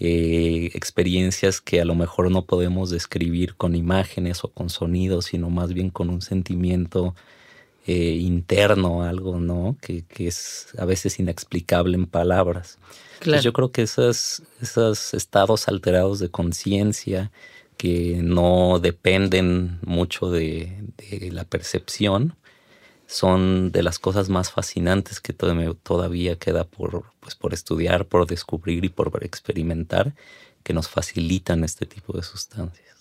eh, 0.00 0.70
experiencias 0.74 1.60
que 1.60 1.80
a 1.80 1.84
lo 1.84 1.94
mejor 1.94 2.32
no 2.32 2.46
podemos 2.46 2.90
describir 2.90 3.54
con 3.54 3.76
imágenes 3.76 4.42
o 4.42 4.48
con 4.48 4.70
sonidos, 4.70 5.26
sino 5.26 5.50
más 5.50 5.72
bien 5.72 5.90
con 5.90 6.10
un 6.10 6.20
sentimiento 6.20 7.14
eh, 7.86 8.16
interno, 8.20 9.02
algo, 9.02 9.40
¿no? 9.40 9.76
Que, 9.80 10.04
que 10.04 10.28
es 10.28 10.68
a 10.78 10.84
veces 10.84 11.18
inexplicable 11.18 11.96
en 11.96 12.06
palabras. 12.06 12.78
Claro. 13.18 13.36
Pues 13.36 13.44
yo 13.44 13.52
creo 13.52 13.70
que 13.72 13.82
esos, 13.82 14.42
esos 14.60 15.14
estados 15.14 15.68
alterados 15.68 16.18
de 16.18 16.30
conciencia 16.30 17.30
que 17.76 18.20
no 18.22 18.78
dependen 18.80 19.78
mucho 19.84 20.30
de, 20.30 20.84
de 20.96 21.30
la 21.32 21.44
percepción 21.44 22.36
son 23.06 23.72
de 23.72 23.82
las 23.82 23.98
cosas 23.98 24.28
más 24.28 24.50
fascinantes 24.50 25.20
que 25.20 25.32
to- 25.32 25.74
todavía 25.74 26.36
queda 26.36 26.64
por, 26.64 27.04
pues, 27.20 27.34
por 27.34 27.52
estudiar, 27.52 28.06
por 28.06 28.26
descubrir 28.26 28.84
y 28.84 28.88
por 28.88 29.22
experimentar 29.22 30.14
que 30.62 30.72
nos 30.72 30.88
facilitan 30.88 31.64
este 31.64 31.84
tipo 31.86 32.16
de 32.16 32.22
sustancias. 32.22 32.96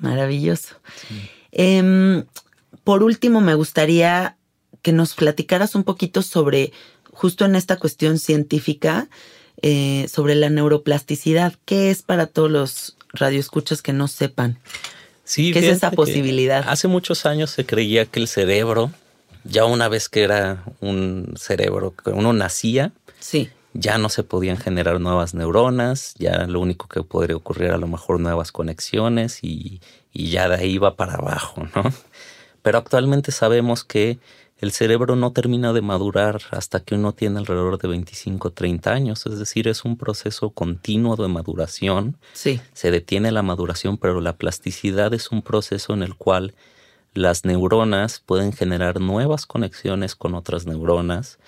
Maravilloso. 0.00 0.76
Em, 1.50 2.24
por 2.86 3.02
último, 3.02 3.40
me 3.40 3.56
gustaría 3.56 4.36
que 4.80 4.92
nos 4.92 5.14
platicaras 5.14 5.74
un 5.74 5.82
poquito 5.82 6.22
sobre, 6.22 6.72
justo 7.12 7.44
en 7.44 7.56
esta 7.56 7.78
cuestión 7.78 8.20
científica, 8.20 9.08
eh, 9.60 10.06
sobre 10.08 10.36
la 10.36 10.50
neuroplasticidad. 10.50 11.54
¿Qué 11.64 11.90
es 11.90 12.02
para 12.02 12.28
todos 12.28 12.48
los 12.48 12.96
radioescuchas 13.12 13.82
que 13.82 13.92
no 13.92 14.06
sepan? 14.06 14.60
Sí, 15.24 15.52
¿Qué 15.52 15.58
es 15.58 15.64
esa 15.64 15.90
posibilidad? 15.90 16.64
Hace 16.68 16.86
muchos 16.86 17.26
años 17.26 17.50
se 17.50 17.66
creía 17.66 18.06
que 18.06 18.20
el 18.20 18.28
cerebro, 18.28 18.92
ya 19.42 19.64
una 19.64 19.88
vez 19.88 20.08
que 20.08 20.22
era 20.22 20.62
un 20.80 21.34
cerebro, 21.36 21.92
que 21.92 22.10
uno 22.10 22.32
nacía, 22.34 22.92
Sí, 23.18 23.50
ya 23.72 23.98
no 23.98 24.10
se 24.10 24.22
podían 24.22 24.58
generar 24.58 25.00
nuevas 25.00 25.34
neuronas, 25.34 26.14
ya 26.18 26.46
lo 26.46 26.60
único 26.60 26.86
que 26.86 27.02
podría 27.02 27.34
ocurrir 27.34 27.72
a 27.72 27.78
lo 27.78 27.88
mejor 27.88 28.20
nuevas 28.20 28.52
conexiones 28.52 29.42
y, 29.42 29.80
y 30.12 30.30
ya 30.30 30.48
de 30.48 30.54
ahí 30.54 30.78
va 30.78 30.94
para 30.94 31.14
abajo, 31.14 31.66
¿no? 31.74 31.92
Pero 32.66 32.78
actualmente 32.78 33.30
sabemos 33.30 33.84
que 33.84 34.18
el 34.58 34.72
cerebro 34.72 35.14
no 35.14 35.30
termina 35.30 35.72
de 35.72 35.82
madurar 35.82 36.40
hasta 36.50 36.80
que 36.80 36.96
uno 36.96 37.12
tiene 37.12 37.38
alrededor 37.38 37.78
de 37.78 37.86
25 37.86 38.48
o 38.48 38.50
30 38.50 38.90
años, 38.90 39.24
es 39.26 39.38
decir, 39.38 39.68
es 39.68 39.84
un 39.84 39.96
proceso 39.96 40.50
continuo 40.50 41.14
de 41.14 41.28
maduración. 41.28 42.16
Sí, 42.32 42.60
se 42.72 42.90
detiene 42.90 43.30
la 43.30 43.42
maduración, 43.42 43.98
pero 43.98 44.20
la 44.20 44.32
plasticidad 44.32 45.14
es 45.14 45.30
un 45.30 45.42
proceso 45.42 45.94
en 45.94 46.02
el 46.02 46.16
cual 46.16 46.56
las 47.14 47.44
neuronas 47.44 48.18
pueden 48.18 48.52
generar 48.52 49.00
nuevas 49.00 49.46
conexiones 49.46 50.16
con 50.16 50.34
otras 50.34 50.66
neuronas, 50.66 51.38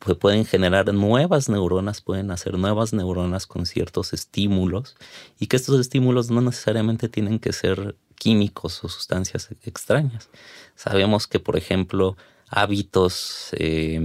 pu- 0.00 0.16
pueden 0.18 0.44
generar 0.44 0.92
nuevas 0.94 1.48
neuronas, 1.48 2.00
pueden 2.00 2.30
hacer 2.30 2.58
nuevas 2.58 2.92
neuronas 2.92 3.46
con 3.46 3.66
ciertos 3.66 4.12
estímulos 4.12 4.96
y 5.38 5.46
que 5.46 5.56
estos 5.56 5.78
estímulos 5.80 6.30
no 6.30 6.40
necesariamente 6.40 7.08
tienen 7.08 7.38
que 7.38 7.52
ser 7.52 7.96
químicos 8.16 8.82
o 8.84 8.88
sustancias 8.88 9.48
extrañas. 9.62 10.30
Sabemos 10.74 11.26
que, 11.26 11.38
por 11.38 11.56
ejemplo, 11.56 12.16
hábitos 12.48 13.50
eh, 13.52 14.00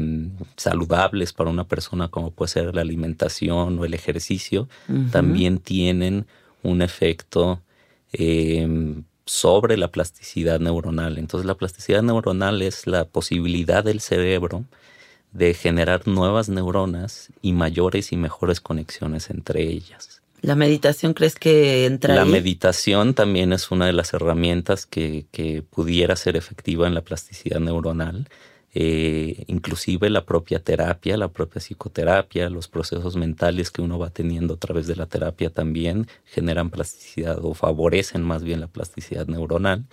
saludables 0.58 1.32
para 1.34 1.50
una 1.50 1.66
persona 1.68 2.08
como 2.10 2.32
puede 2.32 2.50
ser 2.52 2.76
la 2.76 2.82
alimentación 2.82 3.80
o 3.80 3.86
el 3.86 3.94
ejercicio 3.94 4.68
también 5.12 5.60
tienen 5.60 6.26
un 6.64 6.82
efecto 6.82 7.62
eh, 8.14 8.68
sobre 9.26 9.78
la 9.78 9.92
plasticidad 9.92 10.60
neuronal. 10.60 11.18
Entonces 11.18 11.46
la 11.46 11.56
plasticidad 11.56 12.02
neuronal 12.04 12.62
es 12.62 12.88
la 12.88 13.06
posibilidad 13.06 13.84
del 13.84 14.02
cerebro 14.02 14.66
de 15.32 15.54
generar 15.54 16.08
nuevas 16.08 16.50
neuronas 16.50 17.30
y 17.42 17.54
mayores 17.54 18.12
y 18.12 18.18
mejores 18.18 18.62
conexiones 18.62 19.30
entre 19.30 19.64
ellas. 19.64 20.22
¿La 20.42 20.56
meditación 20.56 21.14
crees 21.14 21.36
que 21.36 21.86
entra 21.86 22.16
La 22.16 22.24
ahí? 22.24 22.30
meditación 22.30 23.14
también 23.14 23.54
es 23.54 23.70
una 23.70 23.86
de 23.86 23.94
las 23.94 24.14
herramientas 24.14 24.86
que, 24.86 25.26
que 25.32 25.62
pudiera 25.62 26.16
ser 26.16 26.36
efectiva 26.36 26.88
en 26.88 26.96
la 26.96 27.02
plasticidad 27.02 27.60
neuronal. 27.60 28.28
Eh, 28.74 29.44
inclusive 29.48 30.10
la 30.10 30.26
propia 30.26 30.64
terapia, 30.64 31.18
la 31.18 31.28
propia 31.28 31.60
psicoterapia, 31.60 32.50
los 32.50 32.70
procesos 32.70 33.18
mentales 33.18 33.70
que 33.70 33.82
uno 33.82 34.00
va 34.00 34.10
teniendo 34.12 34.54
a 34.54 34.58
través 34.58 34.88
de 34.88 34.96
la 34.96 35.08
terapia 35.08 35.50
también 35.50 36.08
generan 36.26 36.70
plasticidad 36.70 37.44
o 37.44 37.54
favorecen 37.54 38.24
más 38.24 38.44
bien 38.44 38.62
la 38.62 38.68
plasticidad 38.68 39.28
neuronal. 39.28 39.84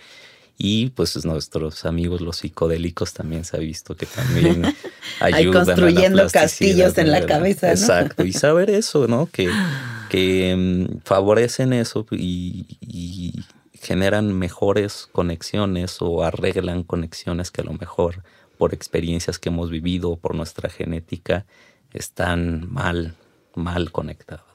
Y 0.61 0.89
pues 0.89 1.25
nuestros 1.25 1.85
amigos 1.85 2.19
los 2.19 2.37
psicodélicos 2.37 3.13
también 3.13 3.45
se 3.45 3.55
ha 3.55 3.59
visto 3.61 3.95
que 3.95 4.05
también 4.05 4.65
Ahí 5.21 5.33
ayudan 5.33 5.63
a 5.63 5.65
la 5.65 5.73
construyendo 5.73 6.29
castillos 6.29 6.97
en 6.97 7.11
la 7.11 7.25
cabeza, 7.25 7.67
¿no? 7.67 7.73
Exacto, 7.73 8.25
y 8.25 8.33
saber 8.33 8.69
eso, 8.69 9.07
¿no? 9.07 9.29
Que, 9.31 9.49
que 10.09 10.53
mm, 10.57 10.99
favorecen 11.05 11.71
eso 11.71 12.05
y, 12.11 12.65
y 12.81 13.41
generan 13.73 14.37
mejores 14.37 15.07
conexiones 15.13 16.01
o 16.01 16.23
arreglan 16.23 16.83
conexiones 16.83 17.51
que 17.51 17.61
a 17.61 17.63
lo 17.63 17.73
mejor 17.73 18.23
por 18.57 18.73
experiencias 18.73 19.39
que 19.39 19.47
hemos 19.47 19.69
vivido 19.69 20.09
o 20.09 20.17
por 20.17 20.35
nuestra 20.35 20.69
genética 20.69 21.45
están 21.93 22.69
mal, 22.69 23.15
mal 23.55 23.93
conectadas. 23.93 24.48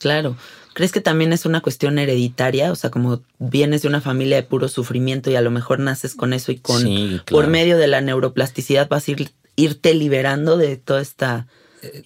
Claro. 0.00 0.36
¿Crees 0.74 0.90
que 0.90 1.00
también 1.00 1.32
es 1.32 1.46
una 1.46 1.60
cuestión 1.60 1.98
hereditaria? 1.98 2.72
O 2.72 2.74
sea, 2.74 2.90
como 2.90 3.22
vienes 3.38 3.82
de 3.82 3.88
una 3.88 4.00
familia 4.00 4.36
de 4.36 4.42
puro 4.42 4.66
sufrimiento 4.68 5.30
y 5.30 5.36
a 5.36 5.40
lo 5.42 5.50
mejor 5.52 5.78
naces 5.78 6.16
con 6.16 6.32
eso 6.32 6.50
y 6.50 6.56
con 6.58 6.80
Sí, 6.82 7.20
por 7.30 7.46
medio 7.46 7.76
de 7.78 7.86
la 7.86 8.00
neuroplasticidad 8.00 8.88
vas 8.88 9.06
a 9.06 9.10
ir, 9.12 9.30
irte 9.56 9.94
liberando 9.94 10.56
de 10.56 10.76
toda 10.76 11.00
esta 11.00 11.46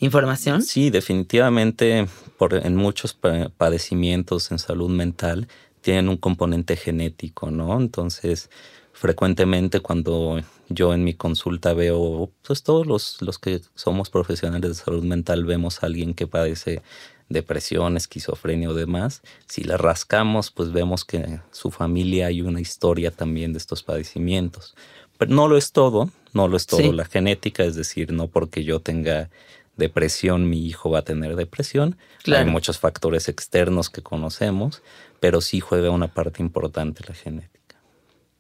información. 0.00 0.62
Sí, 0.62 0.90
definitivamente 0.90 2.06
por, 2.38 2.54
en 2.54 2.76
muchos 2.76 3.14
pa- 3.14 3.50
padecimientos 3.56 4.50
en 4.50 4.58
salud 4.58 4.90
mental 4.90 5.48
tienen 5.80 6.08
un 6.08 6.16
componente 6.16 6.76
genético, 6.76 7.50
¿no? 7.50 7.78
Entonces, 7.78 8.50
frecuentemente 8.92 9.80
cuando 9.80 10.40
yo 10.68 10.94
en 10.94 11.04
mi 11.04 11.14
consulta 11.14 11.74
veo, 11.74 12.30
pues 12.46 12.62
todos 12.62 12.86
los, 12.86 13.20
los 13.20 13.38
que 13.38 13.60
somos 13.74 14.08
profesionales 14.10 14.70
de 14.70 14.74
salud 14.84 15.04
mental 15.04 15.44
vemos 15.44 15.82
a 15.82 15.86
alguien 15.86 16.14
que 16.14 16.26
padece 16.26 16.80
depresión, 17.28 17.96
esquizofrenia 17.96 18.70
o 18.70 18.74
demás, 18.74 19.22
si 19.46 19.64
le 19.64 19.76
rascamos, 19.76 20.50
pues 20.50 20.72
vemos 20.72 21.04
que 21.04 21.16
en 21.18 21.42
su 21.52 21.70
familia 21.70 22.26
hay 22.26 22.42
una 22.42 22.60
historia 22.60 23.10
también 23.10 23.52
de 23.52 23.58
estos 23.58 23.82
padecimientos. 23.82 24.74
Pero 25.18 25.32
no 25.32 25.48
lo 25.48 25.56
es 25.56 25.72
todo, 25.72 26.10
no 26.32 26.48
lo 26.48 26.56
es 26.56 26.66
todo 26.66 26.80
Sí. 26.80 26.92
la 26.92 27.04
genética, 27.04 27.64
es 27.64 27.74
decir, 27.76 28.12
no 28.12 28.28
porque 28.28 28.64
yo 28.64 28.80
tenga 28.80 29.30
depresión, 29.76 30.48
mi 30.48 30.66
hijo 30.66 30.90
va 30.90 31.00
a 31.00 31.02
tener 31.04 31.34
depresión. 31.36 31.96
Claro. 32.22 32.44
Hay 32.44 32.50
muchos 32.50 32.78
factores 32.78 33.28
externos 33.28 33.90
que 33.90 34.02
conocemos, 34.02 34.82
pero 35.20 35.40
sí 35.40 35.60
juega 35.60 35.90
una 35.90 36.08
parte 36.08 36.42
importante 36.42 37.02
la 37.08 37.14
genética. 37.14 37.54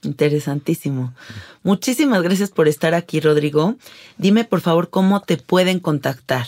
Interesantísimo. 0.02 1.14
Muchísimas 1.62 2.22
gracias 2.22 2.50
por 2.50 2.68
estar 2.68 2.94
aquí, 2.94 3.20
Rodrigo. 3.20 3.76
Dime, 4.18 4.44
por 4.44 4.60
favor, 4.60 4.90
cómo 4.90 5.20
te 5.22 5.36
pueden 5.38 5.80
contactar. 5.80 6.46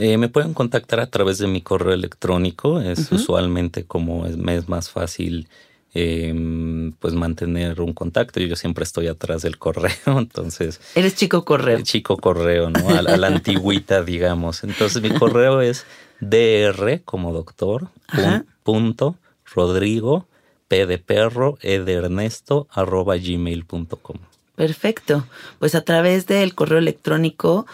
Eh, 0.00 0.16
me 0.16 0.28
pueden 0.28 0.54
contactar 0.54 1.00
a 1.00 1.10
través 1.10 1.38
de 1.38 1.48
mi 1.48 1.60
correo 1.60 1.92
electrónico. 1.92 2.80
Es 2.80 3.10
usualmente 3.12 3.84
como 3.84 4.24
es, 4.26 4.36
me 4.36 4.54
es 4.56 4.68
más 4.68 4.88
fácil 4.90 5.48
em, 5.94 6.92
pues 6.92 7.14
mantener 7.14 7.80
un 7.80 7.92
contacto. 7.92 8.40
Yo 8.40 8.54
siempre 8.56 8.84
estoy 8.84 9.08
atrás 9.08 9.42
del 9.42 9.58
correo, 9.58 9.90
entonces... 10.06 10.80
Eres 10.94 11.16
chico 11.16 11.44
correo. 11.44 11.76
El 11.76 11.82
chico 11.82 12.16
correo, 12.16 12.70
¿no? 12.70 12.88
A, 12.90 13.02
la- 13.02 13.14
a 13.14 13.16
la 13.16 13.26
antigüita, 13.26 14.02
digamos. 14.04 14.62
Entonces 14.64 15.02
mi 15.02 15.10
correo 15.10 15.60
es 15.60 15.84
dr 16.20 17.02
como 17.04 17.32
doctor, 17.32 17.88
pun- 18.12 18.46
punto, 18.62 19.16
rodrigo, 19.54 20.26
p 20.68 20.86
de 20.86 20.98
perro, 20.98 21.58
e 21.62 21.80
de 21.80 21.94
ernesto, 21.94 22.68
arroba 22.70 23.16
gmail.com. 23.16 24.18
Perfecto. 24.54 25.24
Pues 25.60 25.74
a 25.76 25.82
través 25.82 26.26
del 26.26 26.54
correo 26.54 26.78
electrónico 26.78 27.66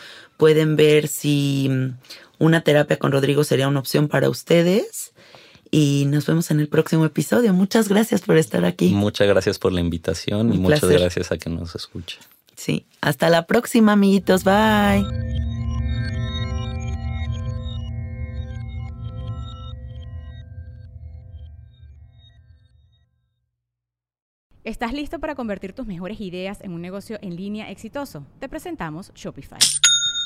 pueden 0.45 0.77
ver 0.77 1.09
si 1.09 1.71
mm, 1.71 1.95
una 2.39 2.61
terapia 2.61 2.99
con 2.99 3.13
Rodrigo 3.13 3.45
sería 3.45 3.67
una 3.67 3.81
opción 3.81 4.09
para 4.09 4.29
ustedes. 4.29 5.15
Y 5.71 6.05
nos 6.09 6.27
vemos 6.27 6.51
en 6.51 6.61
el 6.61 6.69
próximo 6.69 7.07
episodio. 7.07 7.55
Muchas 7.55 7.89
gracias 7.89 8.21
por 8.21 8.37
estar 8.37 8.67
aquí. 8.67 8.91
Muchas 8.91 9.27
gracias 9.27 9.59
por 9.59 9.73
la 9.73 9.81
invitación 9.81 10.53
y 10.53 10.59
muchas 10.59 10.91
gracias 10.91 11.33
a 11.33 11.39
que 11.39 11.49
nos 11.49 11.75
escuche. 11.75 12.19
Sí. 12.57 12.85
Hasta 13.01 13.31
la 13.31 13.47
próxima, 13.47 13.93
amiguitos. 13.93 14.45
Bye. 14.45 15.07
¿Estás 24.63 24.93
listo 24.93 25.21
para 25.21 25.35
convertir 25.35 25.73
tus 25.73 25.87
mejores 25.87 26.21
ideas 26.21 26.61
en 26.61 26.73
un 26.73 26.83
negocio 26.83 27.19
en 27.23 27.35
línea 27.35 27.71
exitoso? 27.71 28.27
Te 28.41 28.51
presentamos 28.51 29.11
Shopify. 29.15 29.59